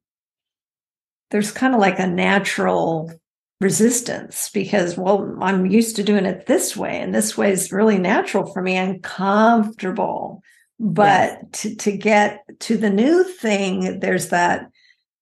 there's 1.30 1.52
kind 1.52 1.74
of 1.74 1.80
like 1.80 1.98
a 1.98 2.06
natural 2.06 3.12
resistance 3.60 4.50
because 4.52 4.98
well 4.98 5.38
i'm 5.40 5.64
used 5.64 5.96
to 5.96 6.02
doing 6.02 6.26
it 6.26 6.46
this 6.46 6.76
way 6.76 7.00
and 7.00 7.14
this 7.14 7.38
way 7.38 7.52
is 7.52 7.72
really 7.72 7.96
natural 7.96 8.52
for 8.52 8.60
me 8.60 8.74
and 8.74 9.02
comfortable 9.02 10.42
but 10.78 11.38
yes. 11.40 11.40
to, 11.52 11.76
to 11.76 11.92
get 11.96 12.40
to 12.58 12.76
the 12.76 12.90
new 12.90 13.22
thing 13.24 14.00
there's 14.00 14.28
that 14.30 14.68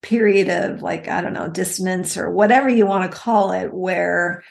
period 0.01 0.49
of 0.49 0.83
like 0.83 1.09
i 1.09 1.21
don't 1.21 1.35
know 1.35 1.49
dissonance 1.49 2.17
or 2.17 2.31
whatever 2.31 2.69
you 2.69 2.87
want 2.87 3.09
to 3.09 3.17
call 3.17 3.53
it 3.53 3.73
where 3.73 4.43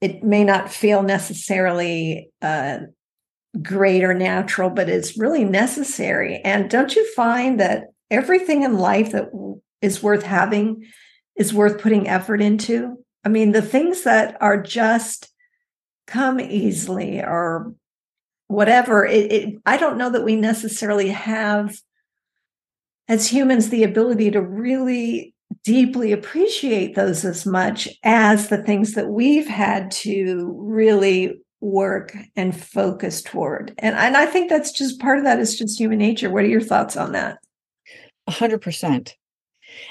it 0.00 0.22
may 0.22 0.44
not 0.44 0.70
feel 0.70 1.02
necessarily 1.02 2.30
uh, 2.42 2.78
great 3.62 4.04
or 4.04 4.14
natural, 4.14 4.70
but 4.70 4.88
it's 4.88 5.18
really 5.18 5.44
necessary. 5.44 6.40
And 6.44 6.70
don't 6.70 6.94
you 6.94 7.12
find 7.14 7.58
that 7.60 7.88
everything 8.10 8.62
in 8.62 8.78
life 8.78 9.12
that 9.12 9.30
is 9.80 10.02
worth 10.02 10.22
having 10.22 10.86
is 11.36 11.54
worth 11.54 11.80
putting 11.80 12.08
effort 12.08 12.40
into? 12.42 12.98
I 13.24 13.28
mean, 13.28 13.52
the 13.52 13.62
things 13.62 14.02
that 14.04 14.36
are 14.40 14.60
just 14.60 15.30
come 16.06 16.40
easily 16.40 17.20
or 17.20 17.74
whatever, 18.48 19.04
it, 19.04 19.32
it, 19.32 19.54
I 19.66 19.76
don't 19.76 19.98
know 19.98 20.10
that 20.10 20.24
we 20.24 20.36
necessarily 20.36 21.08
have 21.10 21.76
as 23.08 23.28
humans 23.28 23.70
the 23.70 23.84
ability 23.84 24.30
to 24.32 24.42
really 24.42 25.34
deeply 25.64 26.12
appreciate 26.12 26.94
those 26.94 27.24
as 27.24 27.46
much 27.46 27.88
as 28.02 28.48
the 28.48 28.62
things 28.62 28.92
that 28.92 29.08
we've 29.08 29.48
had 29.48 29.90
to 29.90 30.54
really 30.58 31.40
work 31.60 32.16
and 32.36 32.58
focus 32.58 33.22
toward. 33.22 33.74
And, 33.78 33.96
and 33.96 34.16
I 34.16 34.26
think 34.26 34.48
that's 34.48 34.72
just 34.72 35.00
part 35.00 35.18
of 35.18 35.24
that 35.24 35.40
is 35.40 35.58
just 35.58 35.78
human 35.78 35.98
nature. 35.98 36.30
What 36.30 36.44
are 36.44 36.48
your 36.48 36.60
thoughts 36.60 36.96
on 36.96 37.12
that? 37.12 37.38
A 38.26 38.30
hundred 38.30 38.60
percent. 38.60 39.16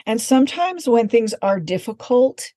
And 0.06 0.22
sometimes 0.22 0.88
when 0.88 1.08
things 1.08 1.34
are 1.42 1.60
difficult, 1.60 2.52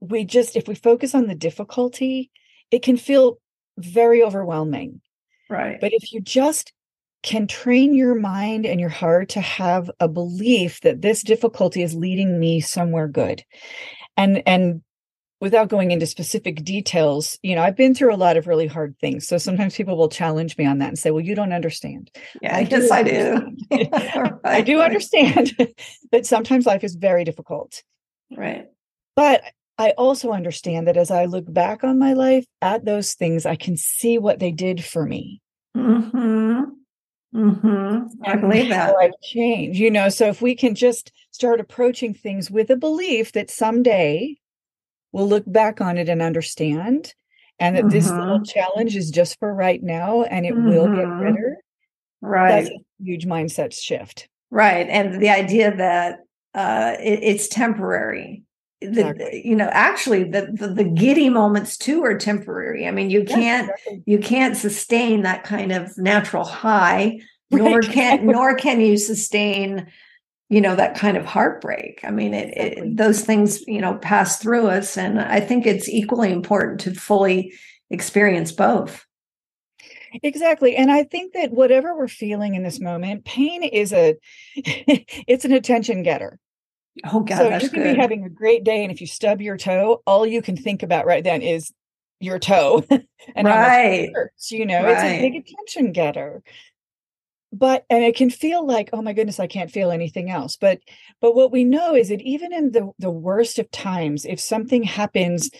we 0.00 0.24
just, 0.24 0.56
if 0.56 0.68
we 0.68 0.74
focus 0.74 1.14
on 1.14 1.26
the 1.26 1.34
difficulty, 1.34 2.30
it 2.70 2.82
can 2.82 2.96
feel 2.96 3.38
very 3.78 4.22
overwhelming. 4.22 5.00
Right. 5.48 5.80
But 5.80 5.92
if 5.92 6.12
you 6.12 6.20
just 6.20 6.72
can 7.22 7.46
train 7.46 7.94
your 7.94 8.14
mind 8.14 8.66
and 8.66 8.78
your 8.78 8.90
heart 8.90 9.30
to 9.30 9.40
have 9.40 9.90
a 9.98 10.06
belief 10.06 10.80
that 10.82 11.00
this 11.00 11.22
difficulty 11.22 11.82
is 11.82 11.94
leading 11.94 12.38
me 12.38 12.60
somewhere 12.60 13.08
good 13.08 13.42
and 14.16 14.42
and 14.46 14.82
without 15.44 15.68
going 15.68 15.90
into 15.90 16.06
specific 16.06 16.64
details, 16.64 17.38
you 17.42 17.54
know, 17.54 17.62
I've 17.62 17.76
been 17.76 17.94
through 17.94 18.14
a 18.14 18.16
lot 18.16 18.38
of 18.38 18.46
really 18.46 18.66
hard 18.66 18.98
things. 18.98 19.28
So 19.28 19.36
sometimes 19.36 19.76
people 19.76 19.94
will 19.94 20.08
challenge 20.08 20.56
me 20.56 20.64
on 20.64 20.78
that 20.78 20.88
and 20.88 20.98
say, 20.98 21.10
well, 21.10 21.20
you 21.20 21.34
don't 21.34 21.52
understand. 21.52 22.10
Yeah, 22.40 22.56
I 22.56 22.64
guess 22.64 22.90
I 22.90 23.02
do. 23.02 23.54
right, 23.70 24.32
I 24.42 24.62
do 24.62 24.80
understand 24.80 25.54
that 26.12 26.24
sometimes 26.24 26.64
life 26.64 26.82
is 26.82 26.94
very 26.94 27.24
difficult. 27.24 27.82
Right. 28.34 28.68
But 29.16 29.42
I 29.76 29.90
also 29.90 30.32
understand 30.32 30.88
that 30.88 30.96
as 30.96 31.10
I 31.10 31.26
look 31.26 31.44
back 31.52 31.84
on 31.84 31.98
my 31.98 32.14
life 32.14 32.46
at 32.62 32.86
those 32.86 33.12
things, 33.12 33.44
I 33.44 33.56
can 33.56 33.76
see 33.76 34.16
what 34.16 34.38
they 34.38 34.50
did 34.50 34.82
for 34.82 35.04
me. 35.04 35.42
Mm-hmm. 35.76 36.62
Mm-hmm. 37.36 38.22
I 38.24 38.36
believe 38.36 38.70
that. 38.70 38.94
I've 38.98 39.20
changed, 39.22 39.78
you 39.78 39.90
know. 39.90 40.08
So 40.08 40.28
if 40.28 40.40
we 40.40 40.54
can 40.54 40.74
just 40.74 41.12
start 41.32 41.60
approaching 41.60 42.14
things 42.14 42.50
with 42.50 42.70
a 42.70 42.76
belief 42.76 43.32
that 43.32 43.50
someday 43.50 44.38
we'll 45.14 45.28
look 45.28 45.44
back 45.46 45.80
on 45.80 45.96
it 45.96 46.08
and 46.08 46.20
understand, 46.20 47.14
and 47.60 47.76
that 47.76 47.84
mm-hmm. 47.84 47.90
this 47.90 48.10
little 48.10 48.42
challenge 48.42 48.96
is 48.96 49.10
just 49.10 49.38
for 49.38 49.54
right 49.54 49.82
now 49.82 50.24
and 50.24 50.44
it 50.44 50.52
mm-hmm. 50.52 50.68
will 50.68 50.88
get 50.88 51.06
mm-hmm. 51.06 51.24
better. 51.24 51.56
Right. 52.20 52.64
That's 52.64 52.70
a 52.70 53.02
huge 53.02 53.24
mindset 53.24 53.72
shift. 53.72 54.28
Right. 54.50 54.88
And 54.88 55.22
the 55.22 55.28
idea 55.28 55.74
that 55.76 56.18
uh, 56.54 56.96
it, 56.98 57.20
it's 57.22 57.48
temporary 57.48 58.42
the, 58.80 59.40
you 59.44 59.56
know 59.56 59.68
actually 59.72 60.24
the, 60.24 60.48
the, 60.52 60.68
the 60.68 60.84
giddy 60.84 61.30
moments 61.30 61.78
too 61.78 62.04
are 62.04 62.18
temporary 62.18 62.86
i 62.86 62.90
mean 62.90 63.08
you 63.08 63.24
can't 63.24 63.70
exactly. 63.70 64.02
you 64.04 64.18
can't 64.18 64.58
sustain 64.58 65.22
that 65.22 65.42
kind 65.42 65.72
of 65.72 65.96
natural 65.96 66.44
high 66.44 67.18
nor 67.50 67.80
can 67.80 68.26
nor 68.26 68.54
can 68.54 68.82
you 68.82 68.98
sustain 68.98 69.86
you 70.48 70.60
know 70.60 70.76
that 70.76 70.96
kind 70.96 71.16
of 71.16 71.24
heartbreak 71.24 72.00
i 72.04 72.10
mean 72.10 72.34
it, 72.34 72.48
exactly. 72.56 72.88
it, 72.88 72.96
those 72.96 73.22
things 73.22 73.66
you 73.66 73.80
know 73.80 73.94
pass 73.94 74.38
through 74.38 74.66
us 74.68 74.96
and 74.96 75.20
i 75.20 75.40
think 75.40 75.66
it's 75.66 75.88
equally 75.88 76.32
important 76.32 76.80
to 76.80 76.94
fully 76.94 77.52
experience 77.90 78.52
both 78.52 79.06
exactly 80.22 80.76
and 80.76 80.90
i 80.90 81.02
think 81.02 81.32
that 81.32 81.50
whatever 81.50 81.96
we're 81.96 82.08
feeling 82.08 82.54
in 82.54 82.62
this 82.62 82.80
moment 82.80 83.24
pain 83.24 83.62
is 83.62 83.92
a 83.92 84.16
it's 84.56 85.44
an 85.44 85.52
attention 85.52 86.02
getter 86.02 86.38
Oh 87.02 87.20
God, 87.20 87.38
so 87.38 87.48
you 87.48 87.70
can 87.70 87.82
good. 87.82 87.94
be 87.94 88.00
having 88.00 88.24
a 88.24 88.28
great 88.28 88.62
day, 88.62 88.84
and 88.84 88.92
if 88.92 89.00
you 89.00 89.06
stub 89.06 89.40
your 89.40 89.56
toe, 89.56 90.02
all 90.06 90.24
you 90.24 90.40
can 90.40 90.56
think 90.56 90.82
about 90.82 91.06
right 91.06 91.24
then 91.24 91.42
is 91.42 91.72
your 92.20 92.38
toe 92.38 92.84
and 92.90 93.46
right. 93.46 94.10
hurts. 94.14 94.52
You 94.52 94.64
know, 94.64 94.82
right. 94.84 94.92
it's 94.92 95.02
a 95.02 95.20
big 95.20 95.34
attention 95.34 95.92
getter. 95.92 96.42
But 97.56 97.84
and 97.88 98.02
it 98.02 98.16
can 98.16 98.30
feel 98.30 98.66
like, 98.66 98.90
oh 98.92 99.00
my 99.00 99.12
goodness, 99.12 99.38
I 99.38 99.46
can't 99.46 99.70
feel 99.70 99.90
anything 99.90 100.28
else. 100.28 100.56
But 100.56 100.80
but 101.20 101.34
what 101.34 101.52
we 101.52 101.64
know 101.64 101.94
is 101.94 102.08
that 102.08 102.22
even 102.22 102.52
in 102.52 102.72
the 102.72 102.90
the 102.98 103.10
worst 103.10 103.58
of 103.58 103.70
times, 103.70 104.24
if 104.24 104.40
something 104.40 104.82
happens 104.82 105.50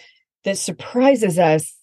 that 0.44 0.59
surprises 0.59 1.38
us 1.38 1.74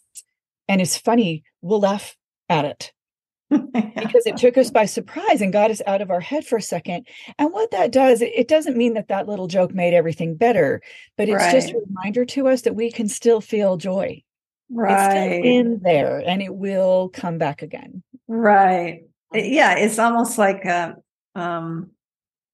and 0.68 0.82
is 0.82 0.98
funny, 0.98 1.44
we'll 1.62 1.80
laugh 1.80 2.16
at 2.50 2.66
it 2.66 2.92
because 3.50 4.26
it 4.26 4.38
took 4.38 4.58
us 4.58 4.72
by 4.72 4.86
surprise 4.86 5.42
and 5.42 5.52
got 5.52 5.72
us 5.72 5.82
out 5.86 6.02
of 6.02 6.10
our 6.10 6.20
head 6.20 6.46
for 6.46 6.58
a 6.58 6.62
second. 6.62 7.08
And 7.38 7.52
what 7.52 7.72
that 7.72 7.92
does, 7.92 8.22
it 8.22 8.48
doesn't 8.48 8.78
mean 8.78 8.94
that 8.94 9.10
that 9.10 9.28
little 9.28 9.48
joke 9.48 9.74
made 9.74 9.94
everything 9.94 10.36
better, 10.36 10.82
but 11.18 11.28
it's 11.28 11.44
right. 11.44 11.52
just 11.52 11.72
a 11.72 11.80
reminder 11.86 12.26
to 12.26 12.48
us 12.48 12.62
that 12.62 12.76
we 12.76 12.92
can 12.92 13.08
still 13.08 13.42
feel 13.42 13.78
joy. 13.78 14.24
Right. 14.70 15.28
It's 15.28 15.46
in 15.46 15.80
there 15.84 16.24
and 16.26 16.42
it 16.42 16.56
will 16.56 17.10
come 17.10 17.38
back 17.38 17.62
again. 17.62 18.04
Right. 18.28 19.04
Yeah. 19.34 19.76
It's 19.78 20.00
almost 20.00 20.38
like 20.38 20.66
a, 20.66 20.96
um, 21.36 21.92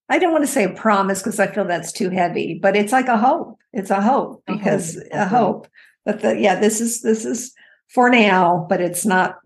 I 0.09 0.19
don't 0.19 0.31
want 0.31 0.45
to 0.45 0.51
say 0.51 0.63
a 0.63 0.69
promise 0.69 1.19
because 1.19 1.39
I 1.39 1.47
feel 1.47 1.65
that's 1.65 1.91
too 1.91 2.09
heavy, 2.09 2.59
but 2.61 2.75
it's 2.75 2.91
like 2.93 3.07
a 3.07 3.17
hope. 3.17 3.57
It's 3.73 3.89
a 3.91 4.01
hope 4.01 4.43
because 4.47 4.97
a 4.97 5.01
hope. 5.01 5.11
A 5.13 5.25
hope. 5.27 5.67
But 6.05 6.21
the, 6.21 6.39
yeah, 6.39 6.59
this 6.59 6.79
is, 6.79 7.01
this 7.01 7.25
is 7.25 7.53
for 7.89 8.09
now, 8.09 8.65
but 8.69 8.79
it's 8.79 9.05
not 9.05 9.39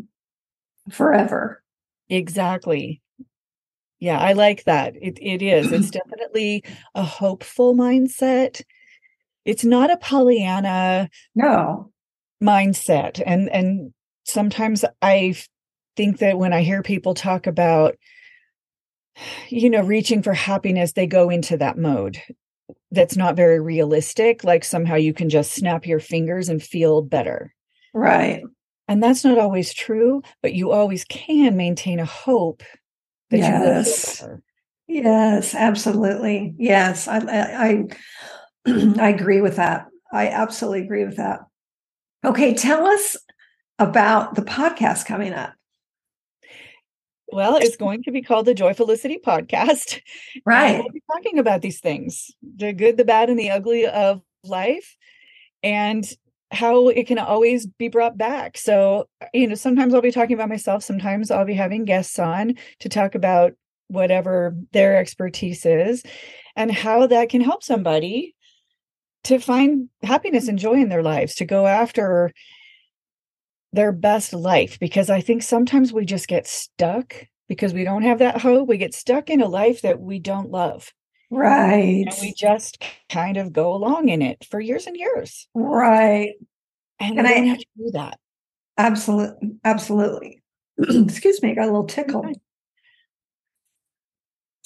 forever. 0.89 1.63
Exactly. 2.09 3.01
Yeah, 3.99 4.19
I 4.19 4.33
like 4.33 4.63
that. 4.63 4.95
It 4.99 5.19
it 5.21 5.41
is. 5.41 5.71
It's 5.71 5.91
definitely 6.01 6.63
a 6.95 7.03
hopeful 7.03 7.75
mindset. 7.75 8.61
It's 9.45 9.63
not 9.63 9.91
a 9.91 9.97
Pollyanna 9.97 11.09
no 11.35 11.91
mindset. 12.43 13.21
And 13.25 13.49
and 13.51 13.93
sometimes 14.25 14.83
I 15.01 15.35
think 15.95 16.19
that 16.19 16.37
when 16.37 16.53
I 16.53 16.61
hear 16.61 16.81
people 16.81 17.13
talk 17.13 17.47
about 17.47 17.95
you 19.49 19.69
know 19.69 19.81
reaching 19.81 20.23
for 20.23 20.33
happiness, 20.33 20.93
they 20.93 21.07
go 21.07 21.29
into 21.29 21.57
that 21.57 21.77
mode. 21.77 22.21
That's 22.91 23.15
not 23.15 23.35
very 23.35 23.59
realistic. 23.59 24.43
Like 24.43 24.63
somehow 24.63 24.95
you 24.95 25.13
can 25.13 25.29
just 25.29 25.53
snap 25.53 25.85
your 25.85 25.99
fingers 25.99 26.49
and 26.49 26.61
feel 26.61 27.01
better. 27.01 27.53
Right. 27.93 28.43
And 28.87 29.01
that's 29.01 29.23
not 29.23 29.37
always 29.37 29.73
true, 29.73 30.21
but 30.41 30.53
you 30.53 30.71
always 30.71 31.05
can 31.05 31.55
maintain 31.55 31.99
a 31.99 32.05
hope 32.05 32.63
that 33.29 33.37
yes. 33.37 34.21
you 34.21 34.41
Yes, 34.87 35.55
absolutely. 35.55 36.53
Yes, 36.57 37.07
I, 37.07 37.19
I 37.19 37.85
I 38.99 39.09
agree 39.09 39.39
with 39.39 39.55
that. 39.55 39.87
I 40.11 40.27
absolutely 40.27 40.81
agree 40.81 41.05
with 41.05 41.15
that. 41.15 41.39
Okay, 42.25 42.53
tell 42.53 42.85
us 42.85 43.15
about 43.79 44.35
the 44.35 44.41
podcast 44.41 45.05
coming 45.05 45.31
up. 45.31 45.53
Well, 47.31 47.55
it's 47.55 47.77
going 47.77 48.03
to 48.03 48.11
be 48.11 48.21
called 48.21 48.45
the 48.45 48.55
Joyfulicity 48.55 49.21
Podcast. 49.21 50.01
Right. 50.45 50.79
we'll 50.79 50.89
be 50.89 51.03
talking 51.11 51.39
about 51.39 51.61
these 51.61 51.79
things 51.79 52.31
the 52.57 52.73
good, 52.73 52.97
the 52.97 53.05
bad, 53.05 53.29
and 53.29 53.37
the 53.37 53.51
ugly 53.51 53.85
of 53.85 54.21
life. 54.43 54.95
And 55.63 56.05
how 56.51 56.89
it 56.89 57.07
can 57.07 57.17
always 57.17 57.65
be 57.65 57.87
brought 57.87 58.17
back. 58.17 58.57
So, 58.57 59.07
you 59.33 59.47
know, 59.47 59.55
sometimes 59.55 59.93
I'll 59.93 60.01
be 60.01 60.11
talking 60.11 60.33
about 60.33 60.49
myself, 60.49 60.83
sometimes 60.83 61.31
I'll 61.31 61.45
be 61.45 61.53
having 61.53 61.85
guests 61.85 62.19
on 62.19 62.55
to 62.79 62.89
talk 62.89 63.15
about 63.15 63.53
whatever 63.87 64.55
their 64.71 64.97
expertise 64.97 65.65
is 65.65 66.03
and 66.55 66.71
how 66.71 67.07
that 67.07 67.29
can 67.29 67.41
help 67.41 67.63
somebody 67.63 68.35
to 69.23 69.39
find 69.39 69.89
happiness 70.01 70.47
and 70.47 70.59
joy 70.59 70.73
in 70.73 70.89
their 70.89 71.03
lives, 71.03 71.35
to 71.35 71.45
go 71.45 71.67
after 71.67 72.33
their 73.73 73.91
best 73.91 74.33
life. 74.33 74.79
Because 74.79 75.09
I 75.09 75.21
think 75.21 75.43
sometimes 75.43 75.93
we 75.93 76.05
just 76.05 76.27
get 76.27 76.47
stuck 76.47 77.15
because 77.47 77.73
we 77.73 77.83
don't 77.83 78.03
have 78.03 78.19
that 78.19 78.41
hope. 78.41 78.67
We 78.67 78.77
get 78.77 78.93
stuck 78.93 79.29
in 79.29 79.41
a 79.41 79.47
life 79.47 79.81
that 79.81 79.99
we 79.99 80.19
don't 80.19 80.49
love. 80.49 80.91
Right. 81.29 82.05
And 82.05 82.15
we 82.21 82.33
just 82.33 82.83
kind 83.09 83.37
of 83.37 83.53
go 83.53 83.73
along 83.73 84.09
in 84.09 84.21
it 84.21 84.45
for 84.49 84.59
years 84.59 84.85
and 84.87 84.97
years. 84.97 85.47
Right. 85.55 86.33
And, 86.99 87.19
and 87.19 87.27
I 87.27 87.31
have 87.31 87.59
to 87.59 87.65
do 87.77 87.91
that. 87.91 88.19
Absolutely. 88.77 89.51
Absolutely. 89.63 90.41
Excuse 90.77 91.41
me, 91.41 91.51
I 91.51 91.55
got 91.55 91.63
a 91.63 91.71
little 91.71 91.85
tickle. 91.85 92.25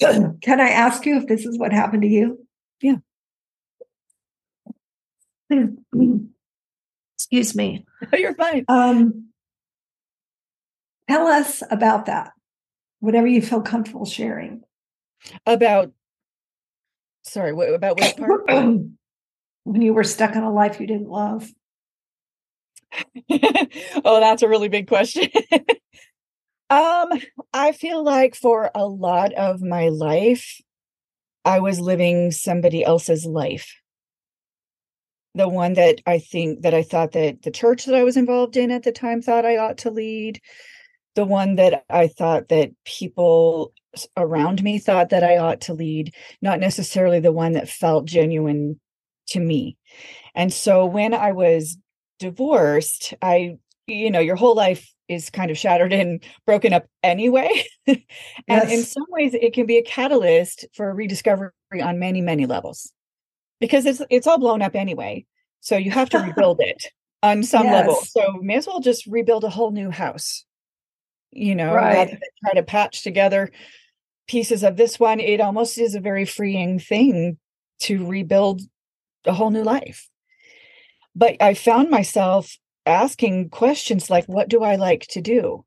Can 0.00 0.60
I 0.60 0.68
ask 0.70 1.06
you 1.06 1.16
if 1.16 1.26
this 1.26 1.46
is 1.46 1.58
what 1.58 1.72
happened 1.72 2.02
to 2.02 2.08
you? 2.08 2.46
Yeah. 2.80 2.96
Excuse 7.26 7.56
me. 7.56 7.84
You're 8.16 8.34
fine. 8.34 8.64
Um, 8.68 9.30
tell 11.10 11.26
us 11.26 11.62
about 11.70 12.06
that. 12.06 12.32
Whatever 13.00 13.26
you 13.26 13.42
feel 13.42 13.62
comfortable 13.62 14.06
sharing. 14.06 14.62
About 15.44 15.92
sorry, 17.22 17.52
what, 17.52 17.74
about 17.74 17.98
which 18.00 18.16
part? 18.16 18.44
when 18.46 19.82
you 19.82 19.92
were 19.92 20.04
stuck 20.04 20.36
in 20.36 20.44
a 20.44 20.52
life 20.52 20.80
you 20.80 20.86
didn't 20.86 21.08
love. 21.08 21.50
oh, 24.04 24.20
that's 24.20 24.42
a 24.42 24.48
really 24.48 24.68
big 24.68 24.86
question. 24.86 25.28
um, 26.70 27.08
I 27.52 27.72
feel 27.72 28.04
like 28.04 28.36
for 28.36 28.70
a 28.76 28.86
lot 28.86 29.32
of 29.34 29.60
my 29.62 29.88
life, 29.88 30.60
I 31.44 31.58
was 31.58 31.80
living 31.80 32.30
somebody 32.30 32.84
else's 32.84 33.26
life. 33.26 33.74
The 35.36 35.48
one 35.48 35.74
that 35.74 36.00
I 36.06 36.18
think 36.18 36.62
that 36.62 36.74
I 36.74 36.82
thought 36.82 37.12
that 37.12 37.42
the 37.42 37.50
church 37.50 37.84
that 37.84 37.94
I 37.94 38.04
was 38.04 38.16
involved 38.16 38.56
in 38.56 38.70
at 38.70 38.82
the 38.82 38.92
time 38.92 39.20
thought 39.20 39.44
I 39.44 39.58
ought 39.58 39.78
to 39.78 39.90
lead, 39.90 40.40
the 41.14 41.24
one 41.24 41.56
that 41.56 41.84
I 41.90 42.08
thought 42.08 42.48
that 42.48 42.70
people 42.84 43.72
around 44.16 44.62
me 44.62 44.78
thought 44.78 45.10
that 45.10 45.24
I 45.24 45.38
ought 45.38 45.62
to 45.62 45.74
lead, 45.74 46.14
not 46.42 46.60
necessarily 46.60 47.20
the 47.20 47.32
one 47.32 47.52
that 47.52 47.68
felt 47.68 48.06
genuine 48.06 48.80
to 49.28 49.40
me. 49.40 49.76
And 50.34 50.52
so 50.52 50.86
when 50.86 51.14
I 51.14 51.32
was 51.32 51.78
divorced, 52.18 53.14
I, 53.22 53.56
you 53.86 54.10
know, 54.10 54.20
your 54.20 54.36
whole 54.36 54.54
life 54.54 54.92
is 55.08 55.30
kind 55.30 55.50
of 55.50 55.58
shattered 55.58 55.92
and 55.92 56.22
broken 56.46 56.72
up 56.72 56.86
anyway. 57.02 57.64
and 57.86 58.02
yes. 58.48 58.72
in 58.72 58.82
some 58.82 59.06
ways, 59.08 59.34
it 59.34 59.54
can 59.54 59.66
be 59.66 59.78
a 59.78 59.82
catalyst 59.82 60.66
for 60.74 60.94
rediscovery 60.94 61.50
on 61.80 61.98
many, 61.98 62.20
many 62.20 62.46
levels 62.46 62.92
because 63.60 63.86
it's 63.86 64.02
it's 64.10 64.26
all 64.26 64.38
blown 64.38 64.62
up 64.62 64.74
anyway. 64.74 65.24
So 65.60 65.76
you 65.76 65.90
have 65.90 66.10
to 66.10 66.18
rebuild 66.26 66.60
it 66.60 66.86
on 67.22 67.42
some 67.42 67.64
yes. 67.64 67.72
level. 67.72 67.94
So 68.02 68.38
may 68.40 68.56
as 68.56 68.66
well 68.66 68.80
just 68.80 69.06
rebuild 69.06 69.44
a 69.44 69.50
whole 69.50 69.70
new 69.70 69.90
house. 69.90 70.44
You 71.32 71.54
know, 71.54 71.74
right. 71.74 71.94
rather 71.94 72.10
than 72.12 72.20
try 72.44 72.54
to 72.54 72.62
patch 72.62 73.02
together 73.02 73.50
pieces 74.26 74.62
of 74.62 74.76
this 74.76 74.98
one, 74.98 75.20
it 75.20 75.40
almost 75.40 75.78
is 75.78 75.94
a 75.94 76.00
very 76.00 76.24
freeing 76.24 76.78
thing 76.78 77.38
to 77.80 78.06
rebuild 78.06 78.62
a 79.24 79.32
whole 79.32 79.50
new 79.50 79.62
life. 79.62 80.08
But 81.14 81.36
I 81.40 81.54
found 81.54 81.90
myself 81.90 82.56
asking 82.84 83.50
questions 83.50 84.10
like, 84.10 84.26
what 84.26 84.48
do 84.48 84.62
I 84.62 84.76
like 84.76 85.06
to 85.10 85.20
do? 85.20 85.64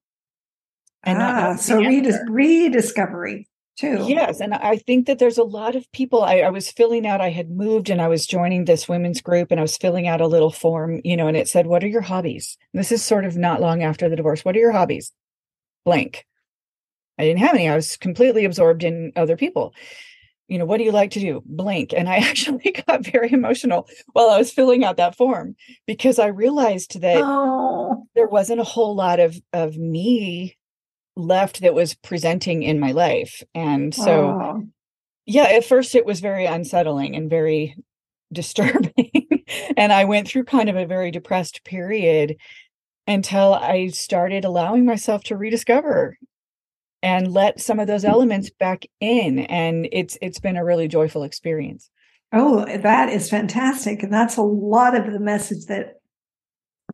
And 1.03 1.21
ah, 1.21 1.55
so 1.55 1.79
redis- 1.79 2.23
rediscovery. 2.29 3.47
Too. 3.79 4.05
Yes. 4.07 4.41
And 4.41 4.53
I 4.53 4.77
think 4.77 5.07
that 5.07 5.19
there's 5.19 5.37
a 5.37 5.43
lot 5.43 5.75
of 5.75 5.89
people. 5.91 6.23
I, 6.23 6.39
I, 6.39 6.49
was 6.49 6.69
filling 6.69 7.07
out, 7.07 7.21
I 7.21 7.29
had 7.29 7.49
moved 7.49 7.89
and 7.89 8.01
I 8.01 8.07
was 8.07 8.27
joining 8.27 8.65
this 8.65 8.89
women's 8.89 9.21
group 9.21 9.51
and 9.51 9.59
I 9.59 9.63
was 9.63 9.77
filling 9.77 10.07
out 10.07 10.21
a 10.21 10.27
little 10.27 10.51
form, 10.51 10.99
you 11.03 11.15
know, 11.15 11.27
and 11.27 11.37
it 11.37 11.47
said, 11.47 11.67
What 11.67 11.83
are 11.83 11.87
your 11.87 12.01
hobbies? 12.01 12.57
And 12.73 12.79
this 12.79 12.91
is 12.91 13.03
sort 13.03 13.25
of 13.25 13.37
not 13.37 13.61
long 13.61 13.81
after 13.81 14.09
the 14.09 14.15
divorce. 14.15 14.43
What 14.43 14.55
are 14.55 14.59
your 14.59 14.71
hobbies? 14.71 15.11
Blank. 15.85 16.25
I 17.17 17.23
didn't 17.23 17.39
have 17.39 17.55
any. 17.55 17.69
I 17.69 17.75
was 17.75 17.97
completely 17.97 18.45
absorbed 18.45 18.83
in 18.83 19.11
other 19.15 19.37
people. 19.37 19.73
You 20.47 20.57
know, 20.57 20.65
what 20.65 20.77
do 20.77 20.83
you 20.83 20.91
like 20.91 21.11
to 21.11 21.19
do? 21.19 21.41
Blank. 21.45 21.93
And 21.95 22.09
I 22.09 22.17
actually 22.29 22.75
got 22.85 23.05
very 23.05 23.31
emotional 23.31 23.87
while 24.11 24.29
I 24.29 24.37
was 24.37 24.51
filling 24.51 24.83
out 24.83 24.97
that 24.97 25.15
form 25.15 25.55
because 25.87 26.19
I 26.19 26.27
realized 26.27 26.99
that 27.01 27.21
oh. 27.23 28.05
there 28.15 28.27
wasn't 28.27 28.61
a 28.61 28.65
whole 28.65 28.95
lot 28.95 29.19
of 29.19 29.39
of 29.53 29.77
me 29.77 30.57
left 31.19 31.61
that 31.61 31.73
was 31.73 31.93
presenting 31.93 32.63
in 32.63 32.79
my 32.79 32.91
life. 32.91 33.43
And 33.53 33.93
so, 33.93 34.29
oh. 34.29 34.63
yeah, 35.25 35.43
at 35.43 35.65
first 35.65 35.95
it 35.95 36.05
was 36.05 36.19
very 36.19 36.45
unsettling 36.45 37.15
and 37.15 37.29
very 37.29 37.75
disturbing. 38.33 39.43
and 39.77 39.91
I 39.91 40.05
went 40.05 40.27
through 40.27 40.45
kind 40.45 40.69
of 40.69 40.75
a 40.75 40.85
very 40.85 41.11
depressed 41.11 41.63
period 41.63 42.37
until 43.07 43.55
I 43.55 43.87
started 43.87 44.45
allowing 44.45 44.85
myself 44.85 45.23
to 45.25 45.37
rediscover 45.37 46.17
and 47.01 47.31
let 47.33 47.59
some 47.59 47.79
of 47.79 47.87
those 47.87 48.05
elements 48.05 48.49
back 48.49 48.85
in 48.99 49.39
and 49.39 49.87
it's 49.91 50.17
it's 50.21 50.39
been 50.39 50.57
a 50.57 50.65
really 50.65 50.87
joyful 50.87 51.23
experience. 51.23 51.89
Oh, 52.31 52.65
that 52.65 53.09
is 53.09 53.29
fantastic 53.29 54.03
and 54.03 54.13
that's 54.13 54.37
a 54.37 54.43
lot 54.43 54.95
of 54.95 55.11
the 55.11 55.19
message 55.19 55.65
that 55.65 55.98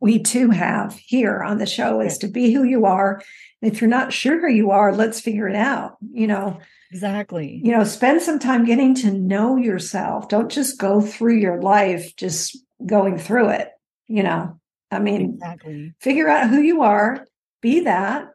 we 0.00 0.18
too 0.18 0.50
have 0.50 0.94
here 0.94 1.42
on 1.42 1.58
the 1.58 1.66
show 1.66 2.00
is 2.00 2.18
to 2.18 2.28
be 2.28 2.52
who 2.52 2.64
you 2.64 2.86
are 2.86 3.22
if 3.62 3.80
you're 3.80 3.90
not 3.90 4.12
sure 4.12 4.40
who 4.40 4.54
you 4.54 4.70
are, 4.70 4.94
let's 4.94 5.20
figure 5.20 5.48
it 5.48 5.56
out. 5.56 5.96
You 6.12 6.26
know, 6.26 6.60
exactly. 6.90 7.60
You 7.64 7.72
know, 7.72 7.84
spend 7.84 8.22
some 8.22 8.38
time 8.38 8.64
getting 8.64 8.94
to 8.96 9.10
know 9.10 9.56
yourself. 9.56 10.28
Don't 10.28 10.50
just 10.50 10.78
go 10.78 11.00
through 11.00 11.36
your 11.36 11.60
life 11.60 12.14
just 12.16 12.58
going 12.84 13.18
through 13.18 13.50
it. 13.50 13.70
You 14.06 14.22
know, 14.22 14.60
I 14.90 14.98
mean, 14.98 15.34
exactly. 15.34 15.94
figure 16.00 16.28
out 16.28 16.48
who 16.48 16.60
you 16.60 16.82
are, 16.82 17.26
be 17.60 17.80
that, 17.80 18.28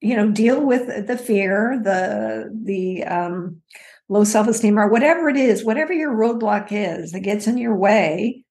you 0.00 0.14
know, 0.14 0.30
deal 0.30 0.64
with 0.64 1.06
the 1.06 1.18
fear, 1.18 1.80
the, 1.82 2.50
the, 2.64 3.04
um, 3.04 3.62
low 4.08 4.22
self-esteem 4.22 4.78
or 4.78 4.86
whatever 4.86 5.28
it 5.28 5.36
is, 5.36 5.64
whatever 5.64 5.92
your 5.92 6.14
roadblock 6.14 6.68
is 6.70 7.10
that 7.10 7.20
gets 7.20 7.48
in 7.48 7.58
your 7.58 7.74
way, 7.74 8.44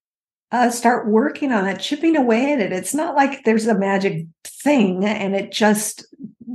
uh, 0.56 0.72
start 0.72 1.08
working 1.08 1.52
on 1.52 1.68
it, 1.68 1.82
chipping 1.82 2.16
away 2.16 2.54
at 2.54 2.62
it. 2.62 2.72
It's 2.72 2.94
not 2.94 3.14
like 3.14 3.44
there's 3.44 3.68
a 3.68 3.78
magic 3.78 4.26
thing 4.46 5.04
and 5.04 5.36
it 5.36 5.52
just 5.52 6.06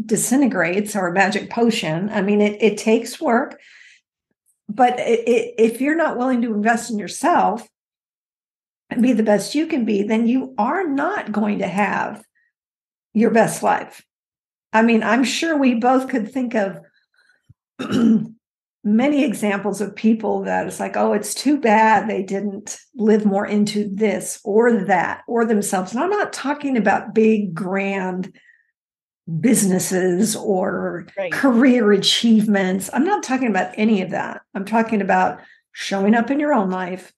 disintegrates 0.07 0.97
or 0.97 1.09
a 1.09 1.13
magic 1.13 1.51
potion. 1.51 2.09
I 2.09 2.23
mean, 2.23 2.41
it, 2.41 2.63
it 2.63 2.79
takes 2.79 3.21
work, 3.21 3.61
but 4.71 4.99
it, 4.99 5.29
it, 5.29 5.55
if 5.59 5.81
you're 5.83 5.97
not 5.97 6.17
willing 6.17 6.41
to 6.43 6.55
invest 6.55 6.91
in 6.91 6.99
yourself 6.99 7.69
and 8.89 9.03
be 9.03 9.13
the 9.13 9.23
best 9.23 9.55
you 9.55 9.67
can 9.67 9.85
be, 9.85 10.03
then 10.03 10.27
you 10.27 10.55
are 10.57 10.89
not 10.89 11.31
going 11.31 11.59
to 11.59 11.69
have 11.69 12.25
your 13.13 13.31
best 13.31 13.63
life. 13.63 14.03
I 14.73 14.81
mean, 14.81 15.03
I'm 15.03 15.25
sure 15.25 15.59
we 15.59 15.75
both 15.75 16.09
could 16.09 16.33
think 16.33 16.55
of 16.55 16.81
many 18.83 19.25
examples 19.25 19.81
of 19.81 19.95
people 19.95 20.43
that 20.45 20.67
it's 20.67 20.81
like, 20.81 20.97
oh, 20.97 21.13
it's 21.13 21.35
too 21.35 21.59
bad 21.61 22.09
they 22.09 22.23
didn't 22.23 22.79
live 22.95 23.27
more 23.27 23.47
into 23.47 23.89
this 23.93 24.41
or 24.45 24.85
that 24.85 25.23
or 25.29 25.45
themselves. 25.45 25.93
And 25.93 26.03
I'm 26.03 26.11
not 26.11 26.33
talking 26.33 26.77
about 26.77 27.15
big, 27.15 27.55
grand 27.55 28.33
businesses 29.39 30.35
or 30.35 31.07
right. 31.17 31.31
career 31.31 31.93
achievements. 31.93 32.89
I'm 32.93 33.05
not 33.05 33.23
talking 33.23 33.49
about 33.49 33.75
any 33.77 34.03
of 34.03 34.11
that. 34.11 34.41
I'm 34.55 34.65
talking 34.65 35.03
about 35.03 35.41
showing 35.73 36.15
up 36.15 36.31
in 36.31 36.41
your 36.41 36.55
own 36.55 36.71
life, 36.71 37.13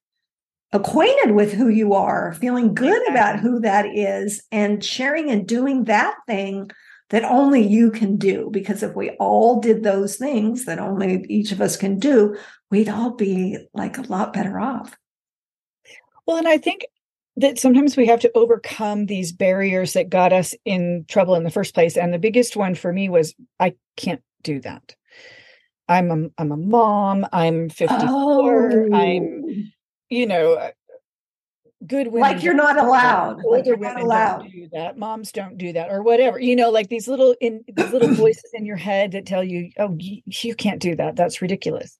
acquainted 0.72 1.33
with 1.33 1.53
who 1.53 1.68
you 1.68 1.94
are, 1.94 2.35
feeling 2.35 2.75
good 2.75 3.03
exactly. 3.03 3.14
about 3.14 3.40
who 3.40 3.61
that 3.61 3.87
is, 3.87 4.42
and 4.51 4.85
sharing 4.85 5.31
and 5.31 5.46
doing 5.46 5.85
that 5.85 6.16
thing 6.27 6.70
that 7.12 7.25
only 7.25 7.64
you 7.64 7.90
can 7.90 8.16
do. 8.16 8.48
Because 8.51 8.83
if 8.83 8.96
we 8.96 9.11
all 9.11 9.61
did 9.61 9.85
those 9.85 10.16
things 10.16 10.64
that 10.64 10.79
only 10.79 11.25
each 11.29 11.53
of 11.53 11.61
us 11.61 11.77
can 11.77 11.98
do, 11.98 12.37
we'd 12.70 12.88
all 12.88 13.11
be 13.11 13.59
like 13.72 13.98
a 13.98 14.03
lot 14.03 14.33
better 14.33 14.59
off. 14.59 14.96
Well, 16.27 16.38
and 16.38 16.48
I 16.48 16.57
think 16.57 16.87
that 17.37 17.59
sometimes 17.59 17.96
we 17.96 18.07
have 18.07 18.20
to 18.20 18.33
overcome 18.35 19.07
these 19.07 19.31
barriers 19.31 19.92
that 19.92 20.09
got 20.09 20.33
us 20.33 20.55
in 20.64 21.05
trouble 21.07 21.35
in 21.35 21.44
the 21.44 21.51
first 21.51 21.75
place. 21.75 21.96
And 21.96 22.12
the 22.12 22.18
biggest 22.18 22.57
one 22.57 22.75
for 22.75 22.92
me 22.92 23.09
was 23.09 23.35
I 23.61 23.75
can't 23.96 24.22
do 24.42 24.61
that. 24.61 24.94
I'm 25.88 26.11
a 26.11 26.29
I'm 26.38 26.53
a 26.53 26.57
mom. 26.57 27.27
I'm 27.31 27.68
54. 27.68 28.09
Oh. 28.09 28.94
I'm, 28.94 29.72
you 30.09 30.27
know, 30.27 30.70
good 31.87 32.07
women 32.07 32.21
like 32.21 32.42
you're 32.42 32.55
not 32.55 32.79
allowed. 32.79 33.42
Older 33.45 33.57
like 33.57 33.66
you're 33.66 33.77
women 33.77 33.95
not 33.95 34.03
allowed. 34.03 34.38
don't 34.38 34.53
do 34.53 34.68
that. 34.73 34.99
Moms 34.99 35.33
don't 35.33 35.59
do 35.59 35.73
that 35.73 35.90
or 35.90 36.03
whatever 36.03 36.38
you 36.38 36.57
know 36.57 36.71
like 36.71 36.88
these 36.88 37.09
little 37.09 37.35
in 37.40 37.64
these 37.68 37.90
little 37.90 38.14
voices 38.14 38.51
in 38.55 38.64
your 38.64 38.77
head 38.77 39.12
that 39.12 39.27
tell 39.27 39.42
you 39.42 39.71
oh 39.79 39.97
you, 39.99 40.23
you 40.27 40.55
can't 40.55 40.81
do 40.81 40.97
that. 40.97 41.16
That's 41.16 41.42
ridiculous. 41.42 41.99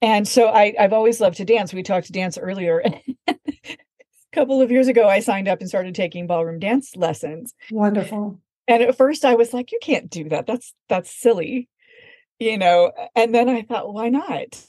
And 0.00 0.28
so 0.28 0.48
I, 0.48 0.74
i've 0.78 0.92
always 0.92 1.20
loved 1.20 1.38
to 1.38 1.44
dance. 1.44 1.72
We 1.72 1.82
talked 1.82 2.06
to 2.06 2.12
dance 2.12 2.38
earlier 2.38 2.82
a 3.28 3.34
couple 4.32 4.60
of 4.60 4.70
years 4.70 4.88
ago 4.88 5.08
i 5.08 5.20
signed 5.20 5.48
up 5.48 5.60
and 5.60 5.68
started 5.68 5.94
taking 5.94 6.26
ballroom 6.26 6.58
dance 6.58 6.96
lessons. 6.96 7.54
Wonderful. 7.70 8.40
And 8.66 8.82
at 8.82 8.96
first 8.96 9.24
i 9.24 9.34
was 9.34 9.52
like 9.52 9.72
you 9.72 9.78
can't 9.82 10.10
do 10.10 10.28
that. 10.28 10.46
That's 10.46 10.74
that's 10.88 11.10
silly 11.10 11.68
you 12.38 12.56
know 12.56 12.92
and 13.16 13.34
then 13.34 13.48
i 13.48 13.62
thought 13.62 13.92
why 13.92 14.08
not? 14.08 14.64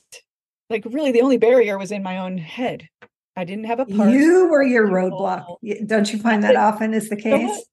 Like 0.69 0.86
really 0.86 1.12
the 1.12 1.22
only 1.22 1.38
barrier 1.38 1.78
was 1.78 1.91
in 1.91 2.04
my 2.04 2.19
own 2.19 2.38
head 2.38 2.88
I 3.39 3.45
didn't 3.45 3.67
have 3.67 3.80
a 3.80 3.86
part. 3.86 4.12
You 4.12 4.49
were 4.49 4.63
your 4.63 4.86
roadblock. 4.88 5.45
Don't 5.88 6.12
you 6.12 6.19
find 6.19 6.43
that 6.43 6.58
often 6.58 6.93
is 6.93 7.08
the 7.08 7.15
case? 7.15 7.65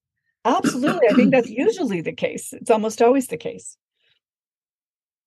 Absolutely. 0.44 1.08
I 1.10 1.12
think 1.14 1.32
that's 1.32 1.50
usually 1.50 2.02
the 2.02 2.12
case. 2.12 2.52
It's 2.52 2.70
almost 2.70 3.02
always 3.02 3.26
the 3.26 3.36
case. 3.36 3.76